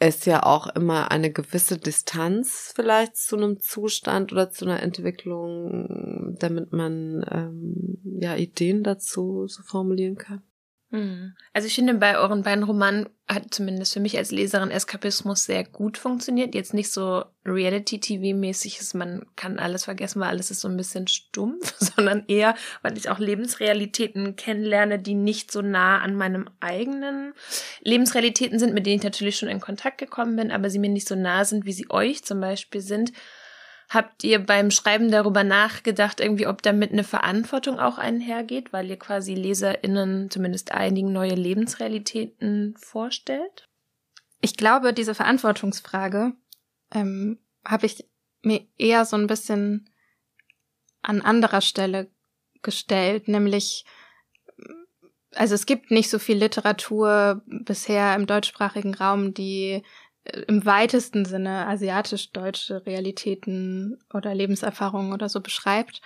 es 0.00 0.24
ja 0.24 0.42
auch 0.44 0.66
immer 0.74 1.10
eine 1.10 1.30
gewisse 1.30 1.76
Distanz 1.76 2.72
vielleicht 2.74 3.16
zu 3.16 3.36
einem 3.36 3.60
Zustand 3.60 4.32
oder 4.32 4.50
zu 4.50 4.64
einer 4.64 4.82
Entwicklung, 4.82 6.36
damit 6.38 6.72
man 6.72 7.24
ähm, 7.30 7.98
ja 8.18 8.34
Ideen 8.34 8.82
dazu 8.82 9.46
so 9.46 9.62
formulieren 9.62 10.16
kann. 10.16 10.42
Hm. 10.90 11.34
Also 11.52 11.68
ich 11.68 11.74
finde, 11.76 11.94
bei 11.94 12.18
euren 12.18 12.42
beiden 12.42 12.64
Romanen 12.64 13.08
hat 13.28 13.54
zumindest 13.54 13.92
für 13.92 14.00
mich 14.00 14.18
als 14.18 14.32
Leserin 14.32 14.72
Eskapismus 14.72 15.44
sehr 15.44 15.62
gut 15.62 15.98
funktioniert. 15.98 16.52
Jetzt 16.52 16.74
nicht 16.74 16.90
so 16.90 17.24
Reality-TV-mäßig 17.46 18.80
ist, 18.80 18.94
man 18.94 19.24
kann 19.36 19.60
alles 19.60 19.84
vergessen, 19.84 20.20
weil 20.20 20.30
alles 20.30 20.50
ist 20.50 20.60
so 20.60 20.68
ein 20.68 20.76
bisschen 20.76 21.06
stumpf, 21.06 21.74
sondern 21.78 22.24
eher, 22.26 22.56
weil 22.82 22.98
ich 22.98 23.08
auch 23.08 23.20
Lebensrealitäten 23.20 24.34
kennenlerne, 24.34 24.98
die 24.98 25.14
nicht 25.14 25.52
so 25.52 25.62
nah 25.62 26.00
an 26.00 26.16
meinem 26.16 26.50
eigenen 26.58 27.34
Lebensrealitäten 27.82 28.58
sind, 28.58 28.74
mit 28.74 28.84
denen 28.84 28.96
ich 28.98 29.04
natürlich 29.04 29.36
schon 29.36 29.48
in 29.48 29.60
Kontakt 29.60 29.98
gekommen 29.98 30.34
bin, 30.34 30.50
aber 30.50 30.70
sie 30.70 30.80
mir 30.80 30.90
nicht 30.90 31.06
so 31.06 31.14
nah 31.14 31.44
sind, 31.44 31.66
wie 31.66 31.72
sie 31.72 31.88
euch 31.88 32.24
zum 32.24 32.40
Beispiel 32.40 32.80
sind. 32.80 33.12
Habt 33.90 34.22
ihr 34.22 34.38
beim 34.38 34.70
Schreiben 34.70 35.10
darüber 35.10 35.42
nachgedacht, 35.42 36.20
irgendwie, 36.20 36.46
ob 36.46 36.62
damit 36.62 36.92
eine 36.92 37.02
Verantwortung 37.02 37.80
auch 37.80 37.98
einhergeht, 37.98 38.72
weil 38.72 38.88
ihr 38.88 38.96
quasi 38.96 39.34
LeserInnen 39.34 40.30
zumindest 40.30 40.70
einigen 40.70 41.12
neue 41.12 41.34
Lebensrealitäten 41.34 42.76
vorstellt? 42.78 43.68
Ich 44.40 44.56
glaube, 44.56 44.92
diese 44.92 45.16
Verantwortungsfrage 45.16 46.34
ähm, 46.94 47.40
habe 47.64 47.86
ich 47.86 48.06
mir 48.42 48.64
eher 48.78 49.04
so 49.04 49.16
ein 49.16 49.26
bisschen 49.26 49.90
an 51.02 51.20
anderer 51.20 51.60
Stelle 51.60 52.12
gestellt, 52.62 53.26
nämlich 53.26 53.84
also 55.34 55.54
es 55.54 55.66
gibt 55.66 55.90
nicht 55.90 56.10
so 56.10 56.18
viel 56.18 56.36
Literatur 56.38 57.42
bisher 57.46 58.14
im 58.14 58.26
deutschsprachigen 58.26 58.94
Raum, 58.94 59.34
die 59.34 59.82
im 60.24 60.64
weitesten 60.66 61.24
Sinne 61.24 61.66
asiatisch-deutsche 61.66 62.84
Realitäten 62.86 63.98
oder 64.12 64.34
Lebenserfahrungen 64.34 65.12
oder 65.12 65.28
so 65.28 65.40
beschreibt. 65.40 66.02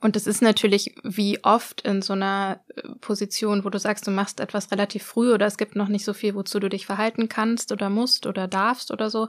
Und 0.00 0.14
es 0.14 0.26
ist 0.26 0.42
natürlich 0.42 0.94
wie 1.02 1.42
oft 1.42 1.80
in 1.80 2.02
so 2.02 2.12
einer 2.12 2.60
äh, 2.76 2.82
Position, 3.00 3.64
wo 3.64 3.70
du 3.70 3.78
sagst, 3.78 4.06
du 4.06 4.10
machst 4.10 4.40
etwas 4.40 4.70
relativ 4.70 5.02
früh 5.04 5.32
oder 5.32 5.46
es 5.46 5.56
gibt 5.56 5.74
noch 5.74 5.88
nicht 5.88 6.04
so 6.04 6.12
viel, 6.12 6.34
wozu 6.34 6.60
du 6.60 6.68
dich 6.68 6.86
verhalten 6.86 7.28
kannst 7.28 7.72
oder 7.72 7.88
musst 7.88 8.26
oder 8.26 8.46
darfst 8.46 8.90
oder 8.90 9.08
so. 9.08 9.28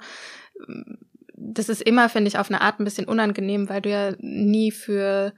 Das 1.34 1.70
ist 1.70 1.82
immer, 1.82 2.10
finde 2.10 2.28
ich, 2.28 2.38
auf 2.38 2.50
eine 2.50 2.62
Art 2.62 2.80
ein 2.80 2.84
bisschen 2.84 3.08
unangenehm, 3.08 3.70
weil 3.70 3.82
du 3.82 3.90
ja 3.90 4.14
nie 4.20 4.72
für 4.72 5.34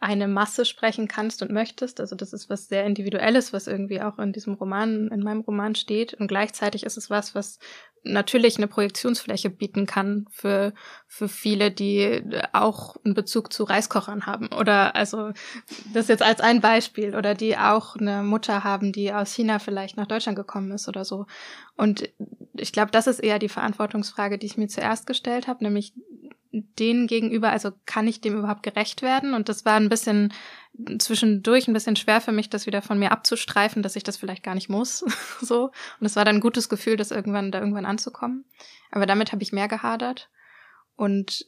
eine 0.00 0.28
Masse 0.28 0.64
sprechen 0.64 1.08
kannst 1.08 1.42
und 1.42 1.52
möchtest. 1.52 2.00
Also 2.00 2.16
das 2.16 2.32
ist 2.32 2.48
was 2.48 2.68
sehr 2.68 2.84
Individuelles, 2.84 3.52
was 3.52 3.66
irgendwie 3.66 4.00
auch 4.00 4.18
in 4.18 4.32
diesem 4.32 4.54
Roman, 4.54 5.08
in 5.08 5.22
meinem 5.22 5.42
Roman 5.42 5.74
steht. 5.74 6.14
Und 6.14 6.28
gleichzeitig 6.28 6.84
ist 6.84 6.96
es 6.96 7.10
was, 7.10 7.34
was 7.34 7.58
natürlich 8.02 8.56
eine 8.56 8.66
Projektionsfläche 8.66 9.50
bieten 9.50 9.86
kann 9.86 10.26
für, 10.30 10.72
für 11.06 11.28
viele, 11.28 11.70
die 11.70 12.22
auch 12.52 12.96
einen 13.04 13.14
Bezug 13.14 13.52
zu 13.52 13.64
Reiskochern 13.64 14.26
haben. 14.26 14.48
Oder 14.48 14.96
also 14.96 15.32
das 15.92 16.08
jetzt 16.08 16.22
als 16.22 16.40
ein 16.40 16.60
Beispiel. 16.60 17.14
Oder 17.14 17.34
die 17.34 17.56
auch 17.56 17.96
eine 17.96 18.22
Mutter 18.22 18.64
haben, 18.64 18.92
die 18.92 19.12
aus 19.12 19.32
China 19.32 19.58
vielleicht 19.58 19.96
nach 19.96 20.06
Deutschland 20.06 20.36
gekommen 20.36 20.72
ist 20.72 20.88
oder 20.88 21.04
so. 21.04 21.26
Und 21.76 22.08
ich 22.54 22.72
glaube, 22.72 22.90
das 22.90 23.06
ist 23.06 23.20
eher 23.20 23.38
die 23.38 23.48
Verantwortungsfrage, 23.48 24.38
die 24.38 24.46
ich 24.46 24.56
mir 24.56 24.68
zuerst 24.68 25.06
gestellt 25.06 25.46
habe, 25.46 25.64
nämlich 25.64 25.92
denen 26.52 27.06
gegenüber, 27.06 27.50
also 27.50 27.70
kann 27.86 28.08
ich 28.08 28.20
dem 28.20 28.38
überhaupt 28.38 28.62
gerecht 28.62 29.02
werden? 29.02 29.34
Und 29.34 29.48
das 29.48 29.64
war 29.64 29.74
ein 29.74 29.88
bisschen 29.88 30.32
zwischendurch 30.98 31.68
ein 31.68 31.74
bisschen 31.74 31.96
schwer 31.96 32.20
für 32.20 32.32
mich, 32.32 32.50
das 32.50 32.66
wieder 32.66 32.82
von 32.82 32.98
mir 32.98 33.12
abzustreifen, 33.12 33.82
dass 33.82 33.96
ich 33.96 34.02
das 34.02 34.16
vielleicht 34.16 34.42
gar 34.42 34.54
nicht 34.54 34.68
muss. 34.68 35.04
so. 35.40 35.70
Und 36.00 36.06
es 36.06 36.16
war 36.16 36.24
dann 36.24 36.36
ein 36.36 36.40
gutes 36.40 36.68
Gefühl, 36.68 36.96
das 36.96 37.10
irgendwann, 37.10 37.52
da 37.52 37.60
irgendwann 37.60 37.86
anzukommen. 37.86 38.44
Aber 38.90 39.06
damit 39.06 39.32
habe 39.32 39.42
ich 39.42 39.52
mehr 39.52 39.68
gehadert. 39.68 40.30
Und 40.96 41.46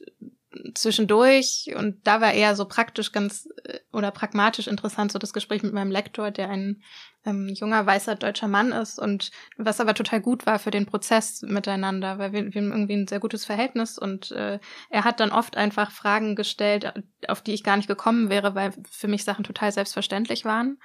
zwischendurch, 0.75 1.73
und 1.75 2.05
da 2.05 2.21
war 2.21 2.33
eher 2.33 2.55
so 2.55 2.65
praktisch 2.65 3.11
ganz 3.11 3.47
äh, 3.63 3.79
oder 3.91 4.11
pragmatisch 4.11 4.67
interessant, 4.67 5.11
so 5.11 5.19
das 5.19 5.33
Gespräch 5.33 5.63
mit 5.63 5.73
meinem 5.73 5.91
Lektor, 5.91 6.31
der 6.31 6.49
ein 6.49 6.81
ähm, 7.25 7.49
junger, 7.49 7.85
weißer 7.85 8.15
deutscher 8.15 8.47
Mann 8.47 8.71
ist 8.71 8.99
und 8.99 9.31
was 9.57 9.79
aber 9.79 9.93
total 9.93 10.21
gut 10.21 10.45
war 10.45 10.59
für 10.59 10.71
den 10.71 10.85
Prozess 10.85 11.41
miteinander, 11.41 12.17
weil 12.17 12.33
wir, 12.33 12.53
wir 12.53 12.61
haben 12.61 12.71
irgendwie 12.71 12.93
ein 12.93 13.07
sehr 13.07 13.19
gutes 13.19 13.45
Verhältnis 13.45 13.97
und 13.97 14.31
äh, 14.31 14.59
er 14.89 15.03
hat 15.03 15.19
dann 15.19 15.31
oft 15.31 15.57
einfach 15.57 15.91
Fragen 15.91 16.35
gestellt, 16.35 16.93
auf 17.27 17.41
die 17.41 17.53
ich 17.53 17.63
gar 17.63 17.77
nicht 17.77 17.87
gekommen 17.87 18.29
wäre, 18.29 18.55
weil 18.55 18.73
für 18.89 19.07
mich 19.07 19.23
Sachen 19.23 19.43
total 19.43 19.71
selbstverständlich 19.71 20.45
waren. 20.45 20.79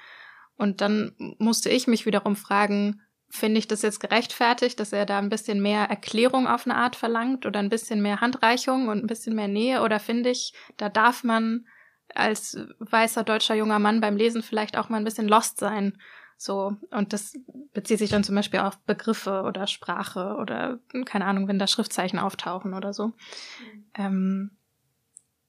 Und 0.57 0.81
dann 0.81 1.13
musste 1.39 1.71
ich 1.71 1.87
mich 1.87 2.05
wiederum 2.05 2.35
fragen, 2.35 3.01
finde 3.31 3.59
ich 3.59 3.69
das 3.69 3.83
jetzt 3.83 4.01
gerechtfertigt, 4.01 4.81
dass 4.81 4.93
er 4.93 5.07
da 5.07 5.19
ein 5.19 5.29
bisschen 5.29 5.61
mehr 5.61 5.85
Erklärung 5.85 6.47
auf 6.47 6.67
eine 6.67 6.77
Art 6.77 6.97
verlangt 6.97 7.47
oder 7.47 7.61
ein 7.61 7.69
bisschen 7.69 8.01
mehr 8.01 8.21
Handreichung 8.21 8.89
und 8.89 9.05
ein 9.05 9.07
bisschen 9.07 9.35
mehr 9.35 9.49
Nähe 9.49 9.83
oder 9.83 10.01
finde 10.01 10.31
ich, 10.31 10.55
da 10.77 10.89
darf 10.89 11.25
man 11.25 11.67
als 12.15 12.57
weißer 12.79 13.23
deutscher 13.23 13.55
junger 13.55 13.79
Mann 13.79 14.01
beim 14.01 14.17
Lesen 14.17 14.43
vielleicht 14.43 14.77
auch 14.77 14.89
mal 14.89 14.97
ein 14.97 15.05
bisschen 15.05 15.29
lost 15.29 15.59
sein. 15.59 15.99
So, 16.41 16.77
und 16.93 17.13
das 17.13 17.35
bezieht 17.73 17.99
sich 17.99 18.11
dann 18.11 18.23
zum 18.23 18.37
Beispiel 18.37 18.61
auf 18.61 18.79
Begriffe 18.79 19.43
oder 19.43 19.67
Sprache 19.67 20.37
oder 20.39 20.79
keine 21.05 21.25
Ahnung, 21.25 21.49
wenn 21.49 21.59
da 21.59 21.67
Schriftzeichen 21.67 22.21
auftauchen 22.21 22.75
oder 22.75 22.95
so. 22.95 23.09
Mhm. 23.09 23.85
Ähm, 23.95 24.51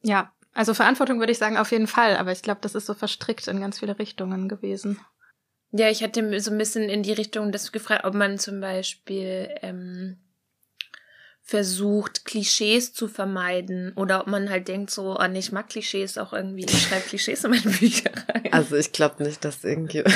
ja, 0.02 0.34
also 0.56 0.74
Verantwortung 0.74 1.20
würde 1.20 1.32
ich 1.32 1.38
sagen 1.38 1.58
auf 1.58 1.72
jeden 1.72 1.86
Fall, 1.86 2.18
aber 2.18 2.32
ich 2.32 2.42
glaube, 2.42 2.62
das 2.62 2.74
ist 2.74 2.88
so 2.88 2.96
verstrickt 2.96 3.48
in 3.48 3.62
ganz 3.62 3.80
viele 3.80 4.00
Richtungen 4.00 4.50
gewesen. 4.50 5.00
Ja, 5.72 5.92
ich 5.92 6.02
hatte 6.02 6.40
so 6.40 6.50
ein 6.50 6.58
bisschen 6.58 6.90
in 6.90 7.04
die 7.04 7.14
Richtung 7.14 7.52
das 7.52 7.72
gefragt, 7.72 8.04
ob 8.04 8.16
man 8.16 8.40
zum 8.40 8.60
Beispiel 8.60 9.50
ähm, 9.62 10.18
versucht, 11.44 12.26
Klischees 12.26 12.94
zu 12.94 13.08
vermeiden 13.08 13.94
oder 13.96 14.22
ob 14.22 14.28
man 14.28 14.50
halt 14.50 14.68
denkt 14.68 14.90
so, 14.90 15.20
oh, 15.20 15.28
nee, 15.28 15.38
ich 15.38 15.52
mag 15.52 15.70
Klischees 15.70 16.18
auch 16.18 16.34
irgendwie, 16.34 16.66
ich 16.66 16.82
schreibe 16.82 17.08
Klischees 17.08 17.44
in 17.44 17.52
meine 17.52 17.78
Bücher 17.78 18.10
rein. 18.28 18.52
Also 18.52 18.76
ich 18.76 18.92
glaube 18.92 19.22
nicht, 19.24 19.46
dass 19.46 19.64
irgendwie... 19.64 20.04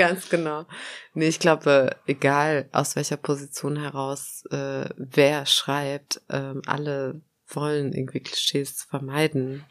Ganz 0.00 0.30
genau. 0.30 0.64
Nee, 1.12 1.28
ich 1.28 1.40
glaube, 1.40 1.94
egal 2.06 2.70
aus 2.72 2.96
welcher 2.96 3.18
Position 3.18 3.76
heraus 3.76 4.46
äh, 4.50 4.88
wer 4.96 5.44
schreibt, 5.44 6.22
ähm, 6.30 6.62
alle 6.64 7.20
wollen 7.48 7.92
irgendwie 7.92 8.20
Klischees 8.20 8.84
vermeiden. 8.84 9.66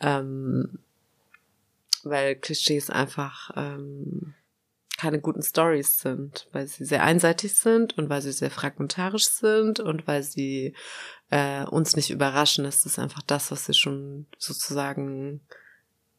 Ähm, 0.00 0.80
weil 2.02 2.34
Klischees 2.34 2.90
einfach 2.90 3.52
ähm, 3.54 4.34
keine 4.98 5.20
guten 5.20 5.44
Stories 5.44 6.00
sind, 6.00 6.48
weil 6.50 6.66
sie 6.66 6.84
sehr 6.84 7.04
einseitig 7.04 7.56
sind 7.56 7.96
und 7.96 8.10
weil 8.10 8.20
sie 8.20 8.32
sehr 8.32 8.50
fragmentarisch 8.50 9.28
sind 9.28 9.78
und 9.78 10.08
weil 10.08 10.24
sie 10.24 10.74
äh, 11.30 11.62
uns 11.66 11.94
nicht 11.94 12.10
überraschen. 12.10 12.64
Das 12.64 12.84
ist 12.84 12.98
einfach 12.98 13.22
das, 13.22 13.52
was 13.52 13.66
sie 13.66 13.74
schon 13.74 14.26
sozusagen 14.38 15.40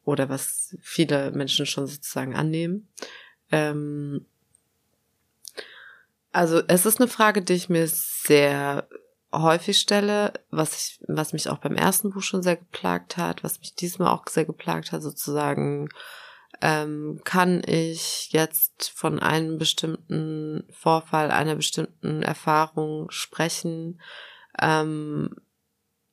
oder 0.06 0.30
was 0.30 0.78
viele 0.82 1.32
Menschen 1.32 1.66
schon 1.66 1.88
sozusagen 1.88 2.38
annehmen. 2.38 2.88
Ähm, 3.54 4.26
also 6.32 6.62
es 6.68 6.88
ist 6.88 7.00
eine 7.00 7.08
Frage, 7.08 7.44
die 7.44 7.54
ich 7.54 7.70
mir 7.70 7.88
sehr 7.88 8.88
häufig 9.32 9.78
stelle, 9.80 10.34
was 10.50 10.76
ich, 10.76 11.00
was 11.08 11.34
mich 11.34 11.50
auch 11.50 11.60
beim 11.60 11.76
ersten 11.76 12.10
Buch 12.10 12.24
schon 12.24 12.42
sehr 12.42 12.58
geplagt 12.58 13.18
hat, 13.18 13.44
was 13.44 13.60
mich 13.60 13.76
diesmal 13.76 14.12
auch 14.12 14.28
sehr 14.28 14.46
geplagt 14.46 14.92
hat, 14.92 15.04
sozusagen, 15.04 15.90
ähm, 16.62 17.22
kann 17.24 17.62
ich 17.66 18.30
jetzt 18.32 18.92
von 18.96 19.20
einem 19.20 19.60
bestimmten 19.60 20.64
Vorfall, 20.72 21.30
einer 21.30 21.56
bestimmten 21.56 22.24
Erfahrung 22.24 23.12
sprechen, 23.12 24.02
ähm, 24.60 25.36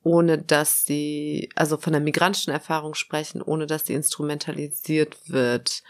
ohne 0.03 0.37
dass 0.39 0.85
sie, 0.85 1.49
also 1.55 1.77
von 1.77 1.93
der 1.93 2.01
migrantischen 2.01 2.53
Erfahrung 2.53 2.93
sprechen, 2.93 3.41
ohne 3.41 3.65
dass 3.65 3.85
sie 3.85 3.93
instrumentalisiert 3.93 5.29
wird, 5.29 5.83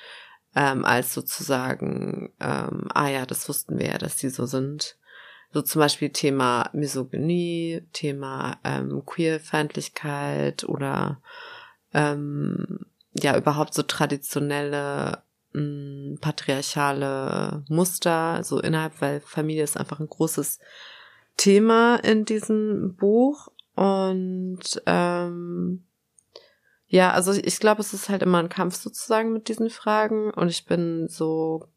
ähm, 0.55 0.85
als 0.85 1.13
sozusagen, 1.13 2.31
ähm, 2.39 2.87
ah 2.93 3.07
ja, 3.07 3.25
das 3.25 3.47
wussten 3.47 3.79
wir 3.79 3.87
ja, 3.87 3.97
dass 3.97 4.17
sie 4.17 4.29
so 4.29 4.45
sind. 4.45 4.97
So 5.53 5.61
zum 5.61 5.79
Beispiel 5.79 6.09
Thema 6.09 6.69
Misogynie, 6.73 7.81
Thema 7.93 8.57
ähm, 8.63 9.03
Queerfeindlichkeit 9.05 10.63
oder 10.63 11.21
ähm, 11.93 12.85
ja 13.13 13.37
überhaupt 13.37 13.73
so 13.73 13.83
traditionelle 13.83 15.23
mh, 15.53 15.61
mm, 15.61 16.17
patriarchale 16.21 17.65
Muster, 17.67 18.43
so 18.43 18.59
innerhalb, 18.59 19.01
weil 19.01 19.19
Familie 19.21 19.63
ist 19.63 19.77
einfach 19.77 19.99
ein 19.99 20.09
großes 20.09 20.59
Thema 21.37 21.97
in 21.97 22.25
diesem 22.25 22.95
Buch 22.95 23.49
und 23.75 24.81
ähm, 24.85 25.83
ja, 26.91 27.11
also 27.11 27.31
ich 27.31 27.59
glaube, 27.59 27.81
es 27.81 27.93
ist 27.93 28.09
halt 28.09 28.21
immer 28.21 28.39
ein 28.39 28.49
Kampf 28.49 28.75
sozusagen 28.75 29.31
mit 29.31 29.47
diesen 29.47 29.69
Fragen 29.69 30.31
und 30.31 30.49
ich 30.49 30.65
bin 30.65 31.07
so 31.07 31.69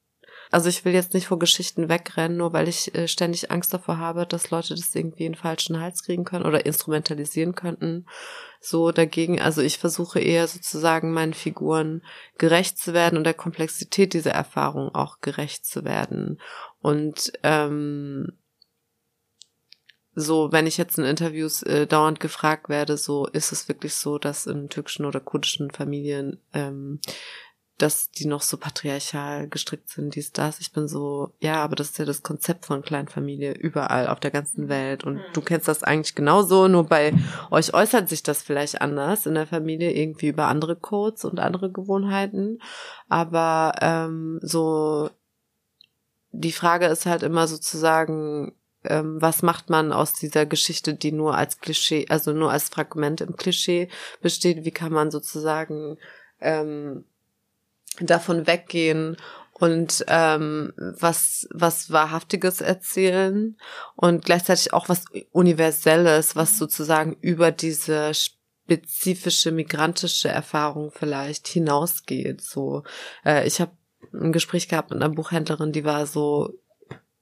also 0.50 0.68
ich 0.68 0.84
will 0.84 0.92
jetzt 0.92 1.14
nicht 1.14 1.26
vor 1.26 1.38
Geschichten 1.38 1.88
wegrennen, 1.88 2.36
nur 2.36 2.52
weil 2.52 2.68
ich 2.68 2.94
äh, 2.94 3.08
ständig 3.08 3.50
Angst 3.50 3.72
davor 3.72 3.98
habe, 3.98 4.26
dass 4.26 4.50
Leute 4.50 4.74
das 4.74 4.94
irgendwie 4.94 5.24
in 5.24 5.34
falschen 5.34 5.80
Hals 5.80 6.02
kriegen 6.02 6.24
können 6.24 6.44
oder 6.44 6.66
instrumentalisieren 6.66 7.54
könnten. 7.54 8.06
So 8.60 8.92
dagegen, 8.92 9.40
also 9.40 9.62
ich 9.62 9.78
versuche 9.78 10.20
eher 10.20 10.46
sozusagen 10.46 11.12
meinen 11.12 11.34
Figuren 11.34 12.02
gerecht 12.38 12.78
zu 12.78 12.94
werden 12.94 13.16
und 13.16 13.24
der 13.24 13.34
Komplexität 13.34 14.12
dieser 14.14 14.32
Erfahrung 14.32 14.94
auch 14.94 15.20
gerecht 15.20 15.66
zu 15.66 15.84
werden. 15.84 16.40
Und 16.80 17.32
ähm, 17.42 18.38
so, 20.14 20.52
wenn 20.52 20.66
ich 20.66 20.76
jetzt 20.76 20.98
in 20.98 21.04
Interviews 21.04 21.62
äh, 21.62 21.86
dauernd 21.86 22.20
gefragt 22.20 22.68
werde, 22.68 22.96
so 22.96 23.26
ist 23.26 23.52
es 23.52 23.68
wirklich 23.68 23.94
so, 23.94 24.18
dass 24.18 24.46
in 24.46 24.68
türkischen 24.68 25.04
oder 25.06 25.20
kurdischen 25.20 25.70
Familien 25.70 26.40
ähm, 26.52 27.00
dass 27.78 28.10
die 28.12 28.26
noch 28.26 28.42
so 28.42 28.56
patriarchal 28.56 29.48
gestrickt 29.48 29.88
sind, 29.88 30.14
dies, 30.14 30.32
das. 30.32 30.60
Ich 30.60 30.72
bin 30.72 30.86
so, 30.86 31.32
ja, 31.40 31.56
aber 31.56 31.74
das 31.74 31.90
ist 31.90 31.98
ja 31.98 32.04
das 32.04 32.22
Konzept 32.22 32.66
von 32.66 32.82
Kleinfamilie 32.82 33.52
überall 33.52 34.06
auf 34.06 34.20
der 34.20 34.30
ganzen 34.30 34.68
Welt. 34.68 35.02
Und 35.02 35.20
du 35.32 35.40
mhm. 35.40 35.44
kennst 35.44 35.66
das 35.66 35.82
eigentlich 35.82 36.14
genauso, 36.14 36.68
nur 36.68 36.84
bei 36.84 37.12
euch 37.50 37.74
äußert 37.74 38.08
sich 38.08 38.22
das 38.22 38.42
vielleicht 38.42 38.80
anders 38.80 39.26
in 39.26 39.34
der 39.34 39.46
Familie, 39.46 39.92
irgendwie 39.92 40.28
über 40.28 40.46
andere 40.46 40.76
Codes 40.76 41.24
und 41.24 41.40
andere 41.40 41.72
Gewohnheiten. 41.72 42.60
Aber 43.08 43.72
ähm, 43.80 44.38
so, 44.40 45.10
die 46.30 46.52
Frage 46.52 46.86
ist 46.86 47.06
halt 47.06 47.24
immer 47.24 47.48
sozusagen, 47.48 48.54
ähm, 48.84 49.20
was 49.20 49.42
macht 49.42 49.70
man 49.70 49.92
aus 49.92 50.14
dieser 50.14 50.46
Geschichte, 50.46 50.94
die 50.94 51.12
nur 51.12 51.36
als 51.36 51.58
Klischee, 51.58 52.06
also 52.08 52.32
nur 52.32 52.50
als 52.50 52.68
Fragment 52.68 53.20
im 53.20 53.36
Klischee 53.36 53.88
besteht? 54.20 54.64
Wie 54.64 54.70
kann 54.70 54.92
man 54.92 55.10
sozusagen 55.10 55.98
ähm, 56.40 57.04
davon 58.00 58.46
weggehen 58.46 59.16
und 59.52 60.04
ähm, 60.08 60.72
was 60.76 61.48
was 61.52 61.90
wahrhaftiges 61.90 62.60
erzählen 62.60 63.56
und 63.94 64.24
gleichzeitig 64.24 64.72
auch 64.72 64.88
was 64.88 65.04
universelles, 65.30 66.34
was 66.34 66.58
sozusagen 66.58 67.16
über 67.20 67.52
diese 67.52 68.12
spezifische 68.14 69.52
migrantische 69.52 70.28
Erfahrung 70.28 70.90
vielleicht 70.90 71.46
hinausgeht. 71.46 72.40
So, 72.40 72.82
äh, 73.24 73.46
ich 73.46 73.60
habe 73.60 73.72
ein 74.12 74.32
Gespräch 74.32 74.68
gehabt 74.68 74.90
mit 74.90 75.02
einer 75.02 75.14
Buchhändlerin, 75.14 75.72
die 75.72 75.84
war 75.84 76.06
so 76.06 76.52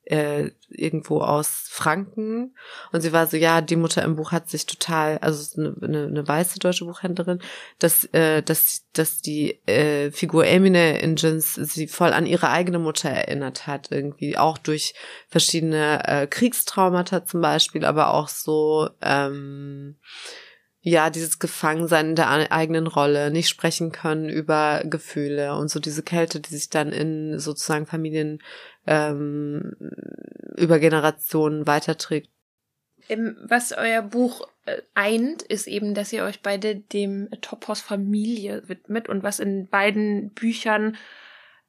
äh, 0.05 0.51
irgendwo 0.69 1.21
aus 1.21 1.67
Franken. 1.69 2.55
Und 2.93 3.03
sie 3.03 3.13
war 3.13 3.27
so, 3.27 3.37
ja, 3.37 3.61
die 3.61 3.77
Mutter 3.77 4.03
im 4.03 4.17
Buch 4.17 4.33
hat 4.33 4.49
sich 4.49 4.67
total, 4.67 5.19
also 5.19 5.61
eine, 5.61 5.75
eine, 5.81 6.07
eine 6.07 6.29
weiße 6.29 6.59
deutsche 6.59 6.85
Buchhändlerin, 6.85 7.41
dass, 7.79 8.05
äh, 8.13 8.43
dass, 8.43 8.85
dass 8.93 9.21
die 9.21 9.61
äh, 9.67 10.11
Figur 10.11 10.47
Emine 10.47 10.99
in 11.01 11.17
Jins 11.17 11.55
sie 11.55 11.87
voll 11.87 12.13
an 12.13 12.27
ihre 12.27 12.51
eigene 12.51 12.79
Mutter 12.79 13.11
erinnert 13.11 13.67
hat, 13.67 13.91
irgendwie 13.91 14.37
auch 14.37 14.59
durch 14.59 14.95
verschiedene 15.29 16.07
äh, 16.07 16.27
Kriegstraumata 16.27 17.25
zum 17.25 17.41
Beispiel, 17.41 17.85
aber 17.85 18.13
auch 18.15 18.29
so 18.29 18.91
ähm, 19.01 19.97
ja, 20.85 21.11
dieses 21.11 21.39
Gefangensein 21.39 22.11
in 22.11 22.17
der 22.17 22.51
eigenen 22.51 22.89
Rolle, 22.89 23.31
nicht 23.31 23.49
sprechen 23.49 23.93
können 23.93 24.29
über 24.29 24.83
Gefühle 24.85 25.55
und 25.55 25.71
so 25.71 25.79
diese 25.79 26.03
Kälte, 26.03 26.41
die 26.41 26.53
sich 26.53 26.71
dann 26.71 26.91
in 26.91 27.39
sozusagen 27.39 27.87
Familien 27.87 28.43
ähm, 28.87 29.77
über 30.57 30.79
Generationen 30.79 31.67
weiterträgt. 31.67 32.31
Was 33.45 33.73
euer 33.73 34.03
Buch 34.03 34.47
äh, 34.65 34.81
eint, 34.95 35.43
ist 35.43 35.67
eben, 35.67 35.95
dass 35.95 36.13
ihr 36.13 36.25
euch 36.25 36.41
beide 36.41 36.77
dem 36.77 37.29
Topos 37.41 37.81
Familie 37.81 38.63
widmet 38.69 39.09
und 39.09 39.23
was 39.23 39.41
in 39.41 39.67
beiden 39.67 40.31
Büchern 40.31 40.97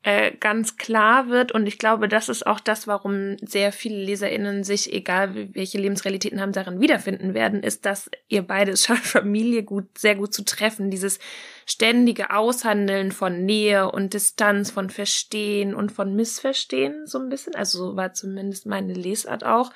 äh, 0.03 0.31
ganz 0.35 0.77
klar 0.77 1.29
wird. 1.29 1.53
Und 1.53 1.65
ich 1.65 1.79
glaube, 1.79 2.07
das 2.07 2.29
ist 2.29 2.45
auch 2.45 2.59
das, 2.59 2.87
warum 2.87 3.37
sehr 3.41 3.71
viele 3.71 4.03
LeserInnen 4.03 4.63
sich, 4.63 4.91
egal 4.91 5.53
welche 5.53 5.77
Lebensrealitäten 5.77 6.41
haben, 6.41 6.51
darin 6.51 6.81
wiederfinden 6.81 7.33
werden, 7.33 7.63
ist, 7.63 7.85
dass 7.85 8.11
ihr 8.27 8.41
beide 8.43 8.71
es 8.71 8.83
schafft, 8.85 9.05
Familie 9.05 9.63
gut, 9.63 9.97
sehr 9.97 10.15
gut 10.15 10.33
zu 10.33 10.43
treffen. 10.43 10.91
Dieses 10.91 11.19
ständige 11.65 12.31
Aushandeln 12.31 13.11
von 13.11 13.45
Nähe 13.45 13.89
und 13.89 14.13
Distanz, 14.13 14.71
von 14.71 14.89
Verstehen 14.89 15.73
und 15.73 15.91
von 15.91 16.15
Missverstehen, 16.15 17.07
so 17.07 17.19
ein 17.19 17.29
bisschen. 17.29 17.55
Also 17.55 17.77
so 17.77 17.95
war 17.95 18.13
zumindest 18.13 18.65
meine 18.65 18.93
Lesart 18.93 19.45
auch. 19.45 19.71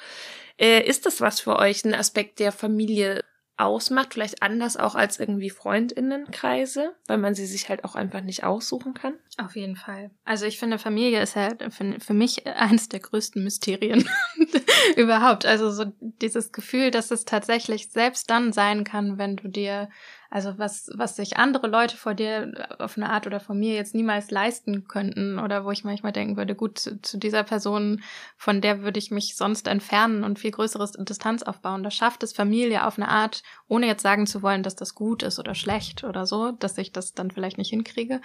Äh, 0.60 0.86
ist 0.86 1.06
das 1.06 1.22
was 1.22 1.40
für 1.40 1.58
euch, 1.58 1.86
ein 1.86 1.94
Aspekt 1.94 2.40
der 2.40 2.52
Familie 2.52 3.24
ausmacht, 3.58 4.14
vielleicht 4.14 4.44
anders 4.44 4.78
auch 4.78 4.96
als 4.96 5.20
irgendwie 5.20 5.50
Freundinnenkreise, 5.50 6.96
weil 7.08 7.18
man 7.18 7.36
sie 7.36 7.46
sich 7.46 7.70
halt 7.70 7.84
auch 7.84 7.96
einfach 7.96 8.22
nicht 8.22 8.44
aussuchen 8.44 8.94
kann? 8.94 9.16
Auf 9.38 9.56
jeden 9.56 9.76
Fall. 9.76 10.12
Also 10.26 10.46
ich 10.46 10.60
finde, 10.60 10.78
Familie 10.78 11.22
ist 11.22 11.36
halt 11.36 11.64
für, 11.74 12.00
für 12.00 12.14
mich 12.14 12.46
eines 12.48 12.90
der 12.90 13.00
größten 13.00 13.44
Mysterien 13.44 14.08
überhaupt. 14.96 15.46
Also 15.46 15.72
so 15.72 15.86
dieses 16.00 16.52
Gefühl, 16.52 16.92
dass 16.92 17.12
es 17.12 17.26
tatsächlich 17.26 17.90
selbst 17.90 18.30
dann 18.30 18.54
sein 18.54 18.84
kann, 18.84 19.18
wenn 19.18 19.36
du 19.36 19.48
dir 19.48 19.90
also 20.30 20.58
was, 20.58 20.90
was 20.96 21.16
sich 21.16 21.38
andere 21.38 21.68
Leute 21.68 21.96
vor 21.96 22.14
dir 22.14 22.68
auf 22.80 22.98
eine 22.98 23.10
Art 23.10 23.28
oder 23.28 23.40
von 23.40 23.58
mir 23.58 23.76
jetzt 23.76 23.96
niemals 23.96 24.30
leisten 24.32 24.88
könnten 24.88 25.40
oder 25.40 25.66
wo 25.66 25.72
ich 25.72 25.84
manchmal 25.84 26.12
denken 26.12 26.38
würde, 26.38 26.56
gut, 26.56 26.80
zu, 26.80 27.02
zu 27.02 27.18
dieser 27.18 27.44
Person, 27.44 28.02
von 28.36 28.62
der 28.62 28.82
würde 28.82 29.00
ich 29.00 29.12
mich 29.12 29.36
sonst 29.36 29.68
entfernen 29.68 30.24
und 30.24 30.40
viel 30.40 30.52
größeres 30.52 30.94
Distanz 31.00 31.44
aufbauen. 31.44 31.84
Das 31.84 31.94
schafft 31.94 32.24
es 32.24 32.34
Familie 32.34 32.86
auf 32.86 32.98
eine 32.98 33.08
Art, 33.08 33.44
ohne 33.68 33.88
jetzt 33.88 34.04
sagen 34.04 34.28
zu 34.28 34.42
wollen, 34.42 34.64
dass 34.64 34.76
das 34.76 34.96
gut 34.96 35.24
ist 35.24 35.40
oder 35.40 35.56
schlecht 35.56 36.04
oder 36.04 36.26
so, 36.26 36.52
dass 36.52 36.78
ich 36.78 36.92
das 36.92 37.14
dann 37.14 37.32
vielleicht 37.32 37.58
nicht 37.58 37.70
hinkriege. 37.70 38.22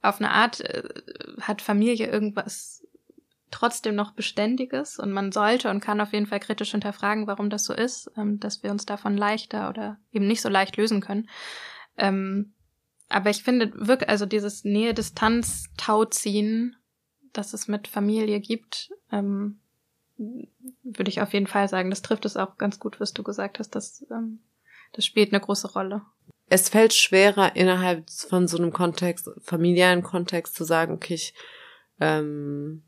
Auf 0.00 0.20
eine 0.20 0.30
Art 0.30 0.60
äh, 0.60 0.82
hat 1.40 1.62
Familie 1.62 2.08
irgendwas 2.08 2.81
trotzdem 3.52 3.94
noch 3.94 4.10
Beständiges 4.12 4.98
und 4.98 5.12
man 5.12 5.30
sollte 5.30 5.70
und 5.70 5.78
kann 5.80 6.00
auf 6.00 6.12
jeden 6.12 6.26
Fall 6.26 6.40
kritisch 6.40 6.72
hinterfragen, 6.72 7.28
warum 7.28 7.50
das 7.50 7.64
so 7.64 7.72
ist, 7.72 8.10
ähm, 8.16 8.40
dass 8.40 8.62
wir 8.62 8.72
uns 8.72 8.86
davon 8.86 9.16
leichter 9.16 9.68
oder 9.68 9.98
eben 10.10 10.26
nicht 10.26 10.40
so 10.40 10.48
leicht 10.48 10.76
lösen 10.76 11.00
können. 11.00 11.28
Ähm, 11.96 12.54
aber 13.08 13.30
ich 13.30 13.44
finde 13.44 13.72
wirklich, 13.74 14.08
also 14.08 14.26
dieses 14.26 14.64
Nähe-Distanz-Tauziehen, 14.64 16.76
das 17.32 17.52
es 17.52 17.68
mit 17.68 17.88
Familie 17.88 18.40
gibt, 18.40 18.90
ähm, 19.10 19.60
würde 20.16 21.10
ich 21.10 21.20
auf 21.20 21.32
jeden 21.32 21.46
Fall 21.46 21.68
sagen. 21.68 21.90
Das 21.90 22.02
trifft 22.02 22.24
es 22.24 22.36
auch 22.36 22.58
ganz 22.58 22.78
gut, 22.78 23.00
was 23.00 23.12
du 23.12 23.22
gesagt 23.22 23.58
hast. 23.58 23.74
Das, 23.74 24.06
ähm, 24.10 24.40
das 24.92 25.04
spielt 25.04 25.32
eine 25.32 25.40
große 25.40 25.72
Rolle. 25.72 26.02
Es 26.48 26.68
fällt 26.68 26.94
schwerer 26.94 27.56
innerhalb 27.56 28.10
von 28.10 28.46
so 28.46 28.58
einem 28.58 28.72
Kontext, 28.72 29.30
familiären 29.40 30.02
Kontext 30.02 30.54
zu 30.54 30.64
sagen, 30.64 30.94
okay, 30.94 31.14
ich 31.14 31.34
ähm, 32.00 32.82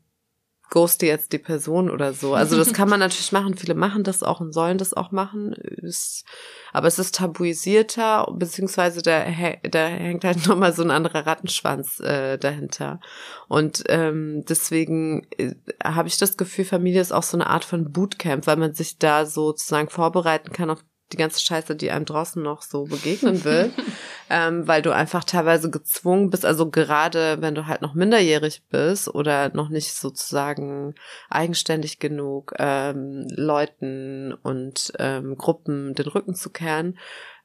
ghoste 0.69 1.05
jetzt 1.05 1.31
die 1.31 1.37
Person 1.37 1.89
oder 1.89 2.13
so. 2.13 2.33
Also 2.33 2.57
das 2.57 2.73
kann 2.73 2.89
man 2.89 2.99
natürlich 3.01 3.31
machen. 3.31 3.55
Viele 3.57 3.75
machen 3.75 4.03
das 4.03 4.23
auch 4.23 4.39
und 4.39 4.53
sollen 4.53 4.77
das 4.77 4.93
auch 4.93 5.11
machen. 5.11 5.53
Ist, 5.53 6.25
aber 6.73 6.87
es 6.87 6.99
ist 6.99 7.15
tabuisierter, 7.15 8.27
beziehungsweise 8.33 9.01
da, 9.01 9.23
da 9.69 9.85
hängt 9.87 10.23
halt 10.23 10.45
nochmal 10.47 10.73
so 10.73 10.83
ein 10.83 10.91
anderer 10.91 11.25
Rattenschwanz 11.25 11.99
äh, 11.99 12.37
dahinter. 12.37 12.99
Und 13.47 13.83
ähm, 13.89 14.43
deswegen 14.47 15.27
äh, 15.37 15.55
habe 15.83 16.07
ich 16.07 16.17
das 16.17 16.37
Gefühl, 16.37 16.65
Familie 16.65 17.01
ist 17.01 17.13
auch 17.13 17.23
so 17.23 17.37
eine 17.37 17.47
Art 17.47 17.65
von 17.65 17.91
Bootcamp, 17.91 18.47
weil 18.47 18.57
man 18.57 18.73
sich 18.73 18.97
da 18.97 19.25
sozusagen 19.25 19.89
vorbereiten 19.89 20.51
kann 20.51 20.69
auf 20.69 20.83
die 21.11 21.17
ganze 21.17 21.39
Scheiße, 21.39 21.75
die 21.75 21.91
einem 21.91 22.05
draußen 22.05 22.41
noch 22.41 22.61
so 22.61 22.85
begegnen 22.85 23.43
will, 23.43 23.71
ähm, 24.29 24.67
weil 24.67 24.81
du 24.81 24.91
einfach 24.91 25.23
teilweise 25.23 25.69
gezwungen 25.69 26.29
bist, 26.29 26.45
also 26.45 26.69
gerade 26.69 27.41
wenn 27.41 27.55
du 27.55 27.67
halt 27.67 27.81
noch 27.81 27.93
minderjährig 27.93 28.63
bist 28.69 29.13
oder 29.13 29.49
noch 29.53 29.69
nicht 29.69 29.93
sozusagen 29.93 30.95
eigenständig 31.29 31.99
genug 31.99 32.53
ähm, 32.57 33.27
Leuten 33.29 34.33
und 34.33 34.93
ähm, 34.99 35.37
Gruppen 35.37 35.93
den 35.93 36.07
Rücken 36.07 36.35
zu 36.35 36.49
kehren, 36.49 36.97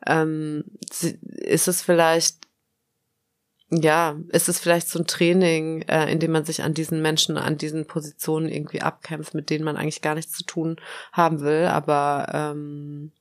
ähm, 0.07 0.65
ist 0.81 1.69
es 1.69 1.83
vielleicht 1.83 2.37
ja, 3.73 4.19
ist 4.31 4.49
es 4.49 4.59
vielleicht 4.59 4.89
so 4.89 4.99
ein 4.99 5.07
Training, 5.07 5.83
äh, 5.83 6.11
in 6.11 6.19
dem 6.19 6.33
man 6.33 6.45
sich 6.45 6.65
an 6.65 6.75
diesen 6.75 7.01
Menschen, 7.03 7.37
an 7.37 7.57
diesen 7.57 7.87
Positionen 7.87 8.49
irgendwie 8.49 8.83
abkämpft, 8.83 9.33
mit 9.33 9.49
denen 9.49 9.65
man 9.65 9.77
eigentlich 9.77 10.03
gar 10.03 10.17
nichts 10.17 10.33
zu 10.33 10.45
tun 10.45 10.77
haben 11.13 11.41
will, 11.41 11.67
aber 11.67 12.27
ähm, 12.35 13.13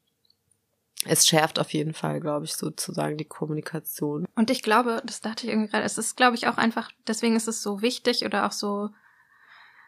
es 1.05 1.27
schärft 1.27 1.59
auf 1.59 1.71
jeden 1.73 1.93
Fall, 1.93 2.19
glaube 2.19 2.45
ich, 2.45 2.55
sozusagen 2.55 3.17
die 3.17 3.25
Kommunikation. 3.25 4.27
Und 4.35 4.49
ich 4.49 4.61
glaube, 4.61 5.01
das 5.05 5.21
dachte 5.21 5.45
ich 5.45 5.51
irgendwie 5.51 5.69
gerade, 5.69 5.85
es 5.85 5.97
ist, 5.97 6.17
glaube 6.17 6.35
ich, 6.35 6.47
auch 6.47 6.57
einfach, 6.57 6.91
deswegen 7.07 7.35
ist 7.35 7.47
es 7.47 7.63
so 7.63 7.81
wichtig 7.81 8.25
oder 8.25 8.45
auch 8.45 8.51
so, 8.51 8.89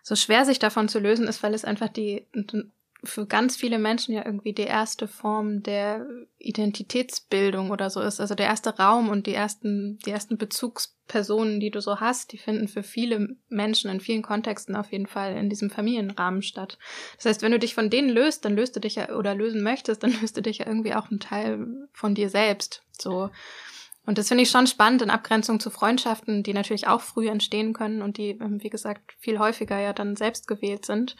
so 0.03 0.15
schwer 0.15 0.45
sich 0.45 0.59
davon 0.59 0.87
zu 0.87 0.99
lösen 0.99 1.27
ist, 1.27 1.43
weil 1.43 1.53
es 1.53 1.65
einfach 1.65 1.89
die 1.89 2.27
für 3.03 3.25
ganz 3.25 3.55
viele 3.55 3.79
Menschen 3.79 4.13
ja 4.13 4.23
irgendwie 4.25 4.53
die 4.53 4.61
erste 4.61 5.07
Form 5.07 5.63
der 5.63 6.05
Identitätsbildung 6.37 7.71
oder 7.71 7.89
so 7.89 7.99
ist. 7.99 8.19
Also 8.19 8.35
der 8.35 8.45
erste 8.45 8.77
Raum 8.77 9.09
und 9.09 9.25
die 9.25 9.33
ersten, 9.33 9.97
die 10.05 10.11
ersten 10.11 10.37
Bezugspersonen, 10.37 11.59
die 11.59 11.71
du 11.71 11.81
so 11.81 11.99
hast, 11.99 12.31
die 12.31 12.37
finden 12.37 12.67
für 12.67 12.83
viele 12.83 13.35
Menschen 13.49 13.89
in 13.89 14.01
vielen 14.01 14.21
Kontexten 14.21 14.75
auf 14.75 14.91
jeden 14.91 15.07
Fall 15.07 15.35
in 15.35 15.49
diesem 15.49 15.71
Familienrahmen 15.71 16.43
statt. 16.43 16.77
Das 17.15 17.25
heißt, 17.25 17.41
wenn 17.41 17.51
du 17.51 17.59
dich 17.59 17.73
von 17.73 17.89
denen 17.89 18.09
löst, 18.09 18.45
dann 18.45 18.55
löst 18.55 18.75
du 18.75 18.79
dich 18.79 18.95
ja 18.95 19.15
oder 19.15 19.33
lösen 19.33 19.63
möchtest, 19.63 20.03
dann 20.03 20.13
löst 20.21 20.37
du 20.37 20.41
dich 20.41 20.59
ja 20.59 20.67
irgendwie 20.67 20.93
auch 20.93 21.09
einen 21.09 21.19
Teil 21.19 21.65
von 21.93 22.13
dir 22.13 22.29
selbst. 22.29 22.83
So. 22.91 23.31
Und 24.05 24.19
das 24.19 24.27
finde 24.27 24.43
ich 24.43 24.51
schon 24.51 24.67
spannend 24.67 25.01
in 25.01 25.09
Abgrenzung 25.09 25.59
zu 25.59 25.71
Freundschaften, 25.71 26.43
die 26.43 26.53
natürlich 26.53 26.87
auch 26.87 27.01
früh 27.01 27.29
entstehen 27.29 27.73
können 27.73 28.03
und 28.03 28.17
die, 28.17 28.31
ähm, 28.31 28.61
wie 28.61 28.69
gesagt, 28.69 29.15
viel 29.19 29.39
häufiger 29.39 29.79
ja 29.79 29.93
dann 29.93 30.15
selbst 30.15 30.47
gewählt 30.47 30.85
sind 30.85 31.15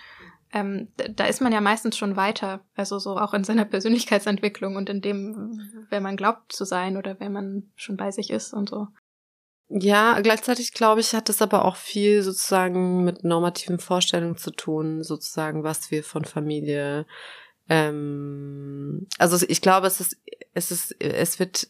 ähm, 0.54 0.90
da 1.16 1.26
ist 1.26 1.42
man 1.42 1.54
ja 1.54 1.62
meistens 1.62 1.98
schon 1.98 2.16
weiter, 2.16 2.62
also 2.76 3.00
so 3.00 3.18
auch 3.18 3.34
in 3.34 3.44
seiner 3.44 3.66
Persönlichkeitsentwicklung 3.66 4.76
und 4.76 4.90
in 4.90 5.02
dem, 5.02 5.60
wer 5.90 6.02
man 6.02 6.18
glaubt 6.18 6.52
zu 6.52 6.66
sein 6.66 6.98
oder 6.98 7.20
wer 7.20 7.30
man 7.30 7.72
schon 7.76 7.98
bei 7.98 8.12
sich 8.12 8.30
ist 8.30 8.54
und 8.54 8.70
so. 8.70 8.88
Ja, 9.74 10.20
gleichzeitig 10.20 10.74
glaube 10.74 11.00
ich, 11.00 11.14
hat 11.14 11.30
es 11.30 11.42
aber 11.42 11.64
auch 11.64 11.78
viel 11.78 12.24
sozusagen 12.24 13.06
mit 13.06 13.24
normativen 13.24 13.80
Vorstellungen 13.80 14.36
zu 14.36 14.52
tun, 14.52 15.02
sozusagen, 15.02 15.64
was 15.64 15.92
wir 15.92 16.04
von 16.04 16.26
Familie. 16.26 17.06
Ähm, 17.70 19.08
also 19.18 19.46
ich 19.48 19.62
glaube, 19.62 19.88
es 19.88 20.02
ist, 20.02 20.18
es 20.54 20.72
ist, 20.72 21.02
es 21.02 21.40
wird 21.40 21.70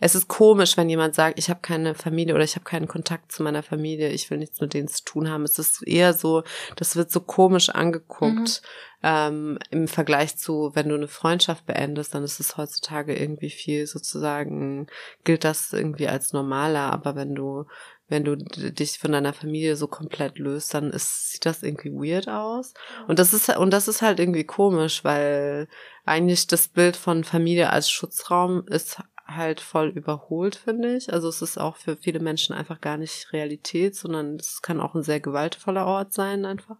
es 0.00 0.14
ist 0.14 0.28
komisch, 0.28 0.76
wenn 0.76 0.88
jemand 0.88 1.14
sagt, 1.14 1.38
ich 1.38 1.50
habe 1.50 1.60
keine 1.60 1.94
Familie 1.94 2.34
oder 2.34 2.44
ich 2.44 2.54
habe 2.54 2.64
keinen 2.64 2.88
Kontakt 2.88 3.32
zu 3.32 3.42
meiner 3.42 3.62
Familie, 3.62 4.10
ich 4.10 4.30
will 4.30 4.38
nichts 4.38 4.60
mit 4.60 4.74
denen 4.74 4.88
zu 4.88 5.04
tun 5.04 5.30
haben. 5.30 5.44
Es 5.44 5.58
ist 5.58 5.86
eher 5.86 6.14
so, 6.14 6.42
das 6.76 6.96
wird 6.96 7.10
so 7.10 7.20
komisch 7.20 7.68
angeguckt 7.68 8.62
mhm. 8.62 8.98
ähm, 9.02 9.58
im 9.70 9.88
Vergleich 9.88 10.36
zu, 10.36 10.70
wenn 10.74 10.88
du 10.88 10.94
eine 10.94 11.08
Freundschaft 11.08 11.66
beendest, 11.66 12.14
dann 12.14 12.24
ist 12.24 12.40
es 12.40 12.56
heutzutage 12.56 13.14
irgendwie 13.16 13.50
viel 13.50 13.86
sozusagen, 13.86 14.86
gilt 15.24 15.44
das 15.44 15.72
irgendwie 15.72 16.08
als 16.08 16.32
normaler, 16.32 16.92
aber 16.92 17.14
wenn 17.14 17.34
du 17.34 17.66
wenn 18.08 18.24
du 18.24 18.36
dich 18.36 18.98
von 18.98 19.10
deiner 19.12 19.32
Familie 19.32 19.74
so 19.74 19.88
komplett 19.88 20.38
löst, 20.38 20.72
dann 20.74 20.90
ist, 20.90 21.32
sieht 21.32 21.44
das 21.44 21.64
irgendwie 21.64 21.90
weird 21.90 22.28
aus. 22.28 22.72
Und 23.08 23.18
das 23.18 23.32
ist, 23.32 23.48
und 23.56 23.72
das 23.72 23.88
ist 23.88 24.00
halt 24.00 24.20
irgendwie 24.20 24.44
komisch, 24.44 25.02
weil 25.02 25.66
eigentlich 26.04 26.46
das 26.46 26.68
Bild 26.68 26.96
von 26.96 27.24
Familie 27.24 27.70
als 27.70 27.90
Schutzraum 27.90 28.64
ist 28.68 29.00
halt 29.26 29.60
voll 29.60 29.88
überholt, 29.88 30.56
finde 30.56 30.96
ich. 30.96 31.12
Also 31.12 31.28
es 31.28 31.42
ist 31.42 31.58
auch 31.58 31.76
für 31.76 31.96
viele 31.96 32.20
Menschen 32.20 32.54
einfach 32.54 32.80
gar 32.80 32.96
nicht 32.96 33.32
Realität, 33.32 33.96
sondern 33.96 34.36
es 34.36 34.62
kann 34.62 34.80
auch 34.80 34.94
ein 34.94 35.02
sehr 35.02 35.20
gewaltvoller 35.20 35.86
Ort 35.86 36.12
sein 36.12 36.44
einfach. 36.44 36.76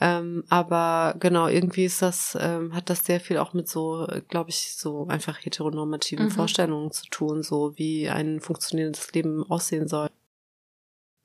Ähm, 0.00 0.44
aber 0.48 1.16
genau, 1.18 1.48
irgendwie 1.48 1.84
ist 1.84 2.02
das, 2.02 2.36
ähm, 2.40 2.74
hat 2.74 2.88
das 2.88 3.04
sehr 3.04 3.20
viel 3.20 3.38
auch 3.38 3.52
mit 3.52 3.68
so, 3.68 4.06
glaube 4.28 4.50
ich, 4.50 4.76
so 4.76 5.08
einfach 5.08 5.44
heteronormativen 5.44 6.26
mhm. 6.26 6.30
Vorstellungen 6.30 6.92
zu 6.92 7.06
tun, 7.10 7.42
so 7.42 7.76
wie 7.76 8.08
ein 8.08 8.40
funktionierendes 8.40 9.12
Leben 9.12 9.44
aussehen 9.50 9.88
soll. 9.88 10.08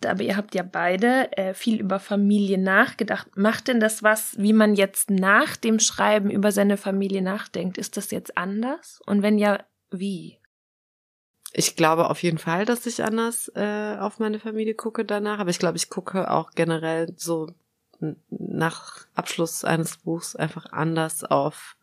Aber 0.05 0.23
ihr 0.23 0.35
habt 0.35 0.53
ja 0.55 0.63
beide 0.63 1.31
äh, 1.37 1.53
viel 1.53 1.79
über 1.79 1.99
Familie 1.99 2.57
nachgedacht. 2.57 3.37
Macht 3.37 3.67
denn 3.67 3.79
das 3.79 4.03
was, 4.03 4.37
wie 4.37 4.53
man 4.53 4.75
jetzt 4.75 5.09
nach 5.09 5.55
dem 5.55 5.79
Schreiben 5.79 6.29
über 6.29 6.51
seine 6.51 6.75
Familie 6.75 7.21
nachdenkt? 7.21 7.77
Ist 7.77 7.95
das 7.95 8.11
jetzt 8.11 8.37
anders? 8.37 8.99
Und 9.05 9.21
wenn 9.21 9.37
ja, 9.37 9.63
wie? 9.99 10.39
Ich 11.51 11.75
glaube 11.75 12.09
auf 12.09 12.23
jeden 12.23 12.39
Fall, 12.39 12.65
dass 12.65 12.85
ich 12.85 13.03
anders 13.03 13.51
äh, 13.55 13.97
auf 13.99 14.19
meine 14.19 14.39
Familie 14.39 14.73
gucke 14.73 15.05
danach, 15.05 15.39
aber 15.39 15.51
ich 15.51 15.59
glaube, 15.59 15.77
ich 15.77 15.89
gucke 15.89 16.31
auch 16.31 16.51
generell 16.51 17.13
so 17.15 17.53
nach 18.29 19.05
Abschluss 19.13 19.63
eines 19.63 19.97
Buchs 19.97 20.35
einfach 20.35 20.65
anders 20.71 21.23
auf 21.23 21.77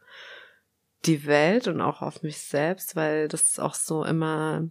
die 1.06 1.24
Welt 1.24 1.66
und 1.68 1.80
auch 1.80 2.02
auf 2.02 2.22
mich 2.22 2.42
selbst, 2.42 2.94
weil 2.96 3.28
das 3.28 3.58
auch 3.58 3.74
so 3.74 4.04
immer 4.04 4.68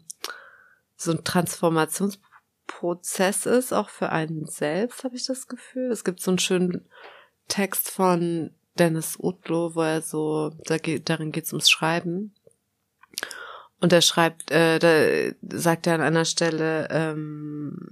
so 0.95 1.11
ein 1.11 1.23
Transformationsprozess 1.23 3.45
ist, 3.45 3.73
auch 3.73 3.89
für 3.89 4.09
einen 4.09 4.45
selbst, 4.45 5.03
habe 5.03 5.15
ich 5.15 5.25
das 5.25 5.47
Gefühl. 5.47 5.91
Es 5.91 6.03
gibt 6.03 6.21
so 6.21 6.29
einen 6.31 6.39
schönen 6.39 6.87
Text 7.47 7.89
von 7.89 8.53
Dennis 8.77 9.17
Utlo, 9.19 9.73
wo 9.75 9.81
er 9.81 10.01
so, 10.01 10.51
da 10.65 10.77
geht, 10.77 11.09
darin 11.09 11.31
geht 11.31 11.45
es 11.45 11.53
ums 11.53 11.69
Schreiben. 11.69 12.35
Und 13.81 13.93
er 13.93 14.01
schreibt, 14.01 14.51
äh, 14.51 14.79
da 14.79 15.57
sagt 15.57 15.87
er 15.87 15.95
an 15.95 16.01
einer 16.01 16.25
Stelle, 16.25 16.87
ähm, 16.91 17.89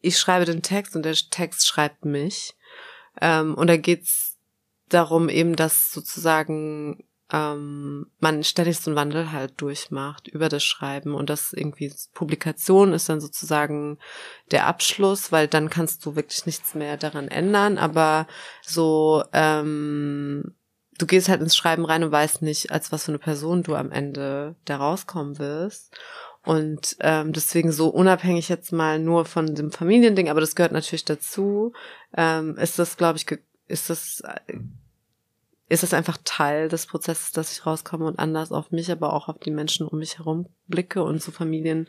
ich 0.00 0.18
schreibe 0.18 0.44
den 0.44 0.62
Text 0.62 0.96
und 0.96 1.04
der 1.04 1.14
Text 1.14 1.66
schreibt 1.66 2.04
mich. 2.04 2.54
Ähm, 3.20 3.54
und 3.54 3.66
da 3.66 3.76
geht's 3.76 4.38
darum 4.88 5.28
eben, 5.28 5.54
dass 5.56 5.92
sozusagen 5.92 7.04
ähm, 7.32 8.06
man 8.20 8.44
ständig 8.44 8.78
so 8.78 8.90
einen 8.90 8.96
Wandel 8.96 9.32
halt 9.32 9.60
durchmacht 9.60 10.28
über 10.28 10.48
das 10.48 10.62
Schreiben 10.62 11.14
und 11.14 11.30
das 11.30 11.52
irgendwie 11.52 11.92
Publikation 12.12 12.92
ist 12.92 13.08
dann 13.08 13.20
sozusagen 13.20 13.98
der 14.50 14.66
Abschluss, 14.66 15.32
weil 15.32 15.48
dann 15.48 15.70
kannst 15.70 16.04
du 16.04 16.14
wirklich 16.14 16.44
nichts 16.44 16.74
mehr 16.74 16.96
daran 16.98 17.28
ändern, 17.28 17.78
aber 17.78 18.26
so 18.62 19.24
ähm, 19.32 20.54
du 21.02 21.06
gehst 21.06 21.28
halt 21.28 21.40
ins 21.40 21.56
Schreiben 21.56 21.84
rein 21.84 22.04
und 22.04 22.12
weißt 22.12 22.42
nicht, 22.42 22.70
als 22.70 22.92
was 22.92 23.04
für 23.04 23.10
eine 23.10 23.18
Person 23.18 23.64
du 23.64 23.74
am 23.74 23.90
Ende 23.90 24.54
da 24.64 24.76
rauskommen 24.76 25.38
wirst. 25.38 25.92
Und 26.44 26.96
ähm, 27.00 27.32
deswegen 27.32 27.72
so 27.72 27.88
unabhängig 27.88 28.48
jetzt 28.48 28.72
mal 28.72 28.98
nur 28.98 29.24
von 29.24 29.54
dem 29.54 29.70
Familiending, 29.70 30.28
aber 30.28 30.40
das 30.40 30.54
gehört 30.54 30.72
natürlich 30.72 31.04
dazu, 31.04 31.72
ähm, 32.16 32.56
ist 32.56 32.78
das, 32.78 32.96
glaube 32.96 33.18
ich, 33.18 33.26
ist 33.68 33.90
das, 33.90 34.22
ist 35.68 35.82
das 35.82 35.94
einfach 35.94 36.18
Teil 36.24 36.68
des 36.68 36.86
Prozesses, 36.86 37.32
dass 37.32 37.52
ich 37.52 37.64
rauskomme 37.66 38.06
und 38.06 38.18
anders 38.18 38.50
auf 38.50 38.70
mich, 38.72 38.90
aber 38.90 39.12
auch 39.12 39.28
auf 39.28 39.38
die 39.38 39.52
Menschen 39.52 39.86
um 39.86 39.98
mich 39.98 40.18
herum 40.18 40.46
blicke 40.66 41.02
und 41.02 41.22
so 41.22 41.30
Familien 41.30 41.88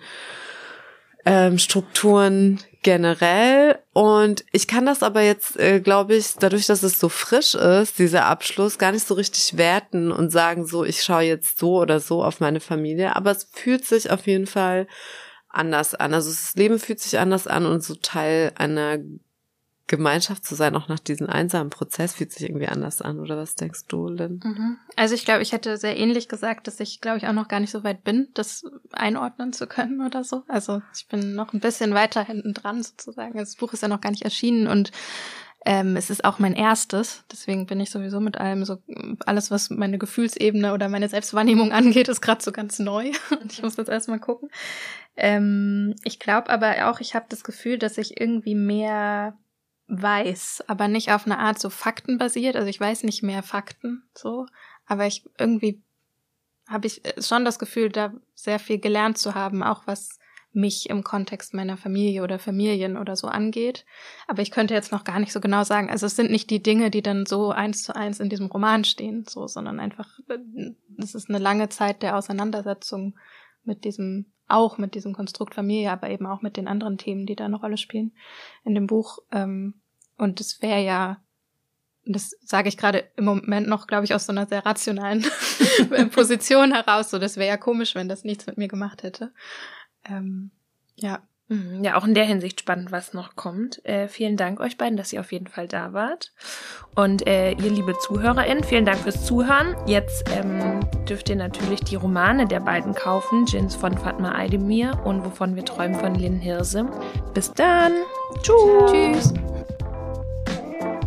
ähm, 1.25 1.57
Strukturen 1.57 2.59
generell. 2.81 3.79
Und 3.93 4.43
ich 4.51 4.67
kann 4.67 4.85
das 4.85 5.03
aber 5.03 5.21
jetzt, 5.21 5.57
äh, 5.57 5.79
glaube 5.79 6.15
ich, 6.15 6.33
dadurch, 6.39 6.67
dass 6.67 6.83
es 6.83 6.99
so 6.99 7.09
frisch 7.09 7.55
ist, 7.55 7.99
dieser 7.99 8.25
Abschluss, 8.25 8.77
gar 8.77 8.91
nicht 8.91 9.07
so 9.07 9.13
richtig 9.13 9.57
werten 9.57 10.11
und 10.11 10.31
sagen, 10.31 10.65
so, 10.65 10.83
ich 10.83 11.03
schaue 11.03 11.23
jetzt 11.23 11.57
so 11.57 11.79
oder 11.79 11.99
so 11.99 12.23
auf 12.23 12.39
meine 12.39 12.59
Familie. 12.59 13.15
Aber 13.15 13.31
es 13.31 13.45
fühlt 13.51 13.85
sich 13.85 14.11
auf 14.11 14.27
jeden 14.27 14.47
Fall 14.47 14.87
anders 15.49 15.95
an. 15.95 16.13
Also 16.13 16.29
das 16.29 16.55
Leben 16.55 16.79
fühlt 16.79 16.99
sich 16.99 17.17
anders 17.19 17.47
an 17.47 17.65
und 17.65 17.83
so 17.83 17.95
Teil 17.95 18.51
einer 18.55 18.97
Gemeinschaft 19.87 20.45
zu 20.45 20.55
sein, 20.55 20.75
auch 20.75 20.87
nach 20.87 20.99
diesem 20.99 21.27
einsamen 21.27 21.69
Prozess, 21.69 22.15
fühlt 22.15 22.31
sich 22.31 22.43
irgendwie 22.43 22.67
anders 22.67 23.01
an. 23.01 23.19
Oder 23.19 23.37
was 23.37 23.55
denkst 23.55 23.81
du, 23.87 24.07
Lynn? 24.07 24.39
Mhm. 24.43 24.77
Also 24.95 25.13
ich 25.13 25.25
glaube, 25.25 25.41
ich 25.41 25.51
hätte 25.51 25.77
sehr 25.77 25.97
ähnlich 25.97 26.29
gesagt, 26.29 26.67
dass 26.67 26.79
ich, 26.79 27.01
glaube 27.01 27.17
ich, 27.17 27.27
auch 27.27 27.33
noch 27.33 27.49
gar 27.49 27.59
nicht 27.59 27.71
so 27.71 27.83
weit 27.83 28.03
bin, 28.03 28.29
das 28.33 28.63
einordnen 28.93 29.51
zu 29.51 29.67
können 29.67 30.01
oder 30.01 30.23
so. 30.23 30.43
Also 30.47 30.81
ich 30.95 31.07
bin 31.07 31.35
noch 31.35 31.53
ein 31.53 31.59
bisschen 31.59 31.93
weiter 31.93 32.23
hinten 32.23 32.53
dran 32.53 32.81
sozusagen. 32.81 33.37
Also 33.37 33.51
das 33.51 33.55
Buch 33.57 33.73
ist 33.73 33.81
ja 33.81 33.89
noch 33.89 34.01
gar 34.01 34.11
nicht 34.11 34.23
erschienen 34.23 34.67
und 34.67 34.91
ähm, 35.65 35.95
es 35.95 36.09
ist 36.09 36.25
auch 36.25 36.39
mein 36.39 36.53
erstes, 36.55 37.23
deswegen 37.31 37.65
bin 37.65 37.79
ich 37.79 37.89
sowieso 37.89 38.19
mit 38.19 38.37
allem 38.37 38.65
so, 38.65 38.79
alles, 39.25 39.49
was 39.49 39.69
meine 39.69 39.97
Gefühlsebene 39.97 40.73
oder 40.73 40.89
meine 40.89 41.07
Selbstwahrnehmung 41.07 41.71
angeht, 41.71 42.09
ist 42.09 42.21
gerade 42.21 42.43
so 42.43 42.51
ganz 42.51 42.79
neu. 42.79 43.11
Und 43.41 43.53
ich 43.53 43.61
muss 43.61 43.77
jetzt 43.77 43.89
erstmal 43.89 44.19
gucken. 44.19 44.49
Ähm, 45.15 45.95
ich 46.03 46.19
glaube 46.19 46.49
aber 46.49 46.89
auch, 46.89 46.99
ich 46.99 47.15
habe 47.15 47.27
das 47.29 47.45
Gefühl, 47.45 47.77
dass 47.77 47.97
ich 47.97 48.19
irgendwie 48.19 48.55
mehr 48.55 49.37
weiß, 49.87 50.63
aber 50.67 50.87
nicht 50.87 51.11
auf 51.11 51.25
eine 51.25 51.39
Art 51.39 51.59
so 51.59 51.69
faktenbasiert. 51.69 52.55
Also 52.55 52.67
ich 52.67 52.79
weiß 52.79 53.03
nicht 53.03 53.23
mehr 53.23 53.43
Fakten 53.43 54.03
so, 54.13 54.45
aber 54.85 55.05
ich 55.05 55.23
irgendwie 55.37 55.81
habe 56.67 56.87
ich 56.87 57.01
schon 57.19 57.45
das 57.45 57.59
Gefühl, 57.59 57.89
da 57.89 58.13
sehr 58.35 58.59
viel 58.59 58.79
gelernt 58.79 59.17
zu 59.17 59.35
haben, 59.35 59.63
auch 59.63 59.85
was 59.85 60.19
mich 60.53 60.89
im 60.89 61.03
Kontext 61.03 61.53
meiner 61.53 61.77
Familie 61.77 62.23
oder 62.23 62.37
Familien 62.37 62.95
oder 62.95 63.15
so 63.15 63.27
angeht. 63.27 63.85
Aber 64.27 64.41
ich 64.41 64.51
könnte 64.51 64.73
jetzt 64.73 64.91
noch 64.91 65.03
gar 65.03 65.19
nicht 65.19 65.33
so 65.33 65.41
genau 65.41 65.63
sagen. 65.63 65.89
Also 65.89 66.05
es 66.05 66.15
sind 66.15 66.31
nicht 66.31 66.49
die 66.51 66.61
Dinge, 66.61 66.91
die 66.91 67.01
dann 67.01 67.25
so 67.25 67.51
eins 67.51 67.83
zu 67.83 67.95
eins 67.95 68.19
in 68.19 68.29
diesem 68.29 68.47
Roman 68.47 68.83
stehen, 68.83 69.25
so, 69.27 69.47
sondern 69.47 69.79
einfach, 69.79 70.19
es 70.99 71.15
ist 71.15 71.29
eine 71.29 71.39
lange 71.39 71.69
Zeit 71.69 72.03
der 72.03 72.15
Auseinandersetzung 72.17 73.17
mit 73.63 73.83
diesem, 73.83 74.31
auch 74.53 74.77
mit 74.77 74.95
diesem 74.95 75.13
Konstrukt 75.13 75.55
Familie, 75.55 75.91
aber 75.91 76.09
eben 76.09 76.25
auch 76.25 76.41
mit 76.41 76.57
den 76.57 76.67
anderen 76.67 76.97
Themen, 76.97 77.25
die 77.25 77.35
da 77.35 77.45
eine 77.45 77.57
Rolle 77.57 77.77
spielen 77.77 78.13
in 78.63 78.75
dem 78.75 78.87
Buch. 78.87 79.19
Ähm, 79.31 79.75
und 80.17 80.39
es 80.39 80.61
wäre 80.61 80.83
ja 80.83 81.17
das 82.05 82.35
sage 82.43 82.67
ich 82.67 82.77
gerade 82.77 83.05
im 83.15 83.25
Moment 83.25 83.67
noch, 83.67 83.87
glaube 83.87 84.03
ich, 84.03 84.13
aus 84.13 84.25
so 84.25 84.33
einer 84.33 84.45
sehr 84.45 84.65
rationalen 84.65 85.25
Position 86.11 86.73
heraus. 86.73 87.09
So, 87.09 87.19
das 87.19 87.37
wäre 87.37 87.47
ja 87.47 87.57
komisch, 87.57 87.95
wenn 87.95 88.09
das 88.09 88.23
nichts 88.23 88.45
mit 88.45 88.57
mir 88.57 88.67
gemacht 88.67 89.03
hätte. 89.03 89.31
Ähm, 90.03 90.51
ja. 90.95 91.21
Mhm, 91.49 91.83
ja, 91.83 91.97
auch 91.97 92.05
in 92.05 92.13
der 92.13 92.23
Hinsicht 92.23 92.61
spannend, 92.61 92.91
was 92.91 93.13
noch 93.13 93.35
kommt. 93.35 93.83
Äh, 93.85 94.07
vielen 94.07 94.37
Dank 94.37 94.59
euch 94.59 94.77
beiden, 94.77 94.97
dass 94.97 95.11
ihr 95.11 95.19
auf 95.19 95.31
jeden 95.31 95.47
Fall 95.47 95.67
da 95.67 95.93
wart. 95.93 96.31
Und 96.95 97.27
äh, 97.27 97.51
ihr 97.51 97.69
liebe 97.69 97.97
ZuhörerInnen, 97.97 98.63
vielen 98.63 98.85
Dank 98.85 98.99
fürs 98.99 99.25
Zuhören. 99.25 99.75
Jetzt 99.85 100.23
ähm, 100.31 100.79
dürft 101.07 101.29
ihr 101.29 101.35
natürlich 101.35 101.81
die 101.81 101.95
Romane 101.95 102.47
der 102.47 102.61
beiden 102.61 102.93
kaufen. 102.93 103.45
Jins 103.45 103.75
von 103.75 103.97
Fatma 103.97 104.33
Aydemir 104.35 105.01
und 105.03 105.25
Wovon 105.25 105.55
wir 105.55 105.65
träumen 105.65 105.99
von 105.99 106.15
Lynn 106.15 106.39
Hirse. 106.39 106.89
Bis 107.33 107.51
dann. 107.51 107.91
Tschüss. 108.41 108.91
Tschüss. 108.91 109.33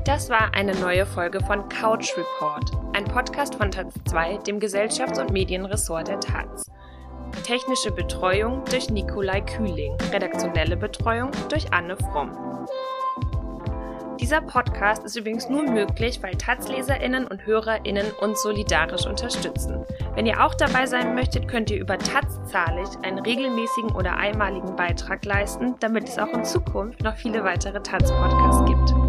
Das 0.05 0.31
war 0.31 0.55
eine 0.55 0.73
neue 0.77 1.05
Folge 1.05 1.41
von 1.41 1.69
Couch 1.69 2.17
Report, 2.17 2.71
ein 2.95 3.05
Podcast 3.05 3.57
von 3.57 3.73
Taz 3.73 3.93
2, 4.09 4.39
dem 4.39 4.61
Gesellschafts- 4.61 5.19
und 5.19 5.33
Medienressort 5.33 6.07
der 6.07 6.21
Taz. 6.21 6.71
Technische 7.45 7.91
Betreuung 7.91 8.65
durch 8.71 8.91
Nikolai 8.91 9.41
Kühling. 9.41 9.97
Redaktionelle 10.13 10.77
Betreuung 10.77 11.31
durch 11.49 11.73
Anne 11.73 11.97
Fromm. 11.97 12.31
Dieser 14.21 14.41
Podcast 14.41 15.05
ist 15.05 15.15
übrigens 15.17 15.49
nur 15.49 15.63
möglich, 15.63 16.21
weil 16.23 16.33
Taz-LeserInnen 16.33 17.27
und 17.27 17.47
HörerInnen 17.47 18.07
uns 18.21 18.43
solidarisch 18.43 19.07
unterstützen. 19.07 19.85
Wenn 20.15 20.27
ihr 20.27 20.45
auch 20.45 20.55
dabei 20.55 20.87
sein 20.87 21.15
möchtet, 21.15 21.47
könnt 21.47 21.71
ihr 21.71 21.79
über 21.79 21.99
Taz 21.99 22.41
zahlig 22.51 22.89
einen 23.03 23.19
regelmäßigen 23.19 23.95
oder 23.95 24.17
einmaligen 24.17 24.75
Beitrag 24.75 25.25
leisten, 25.25 25.75
damit 25.81 26.09
es 26.09 26.19
auch 26.19 26.33
in 26.33 26.45
Zukunft 26.45 27.03
noch 27.03 27.17
viele 27.17 27.45
weitere 27.45 27.81
Taz-Podcasts 27.81 28.65
gibt. 28.65 29.06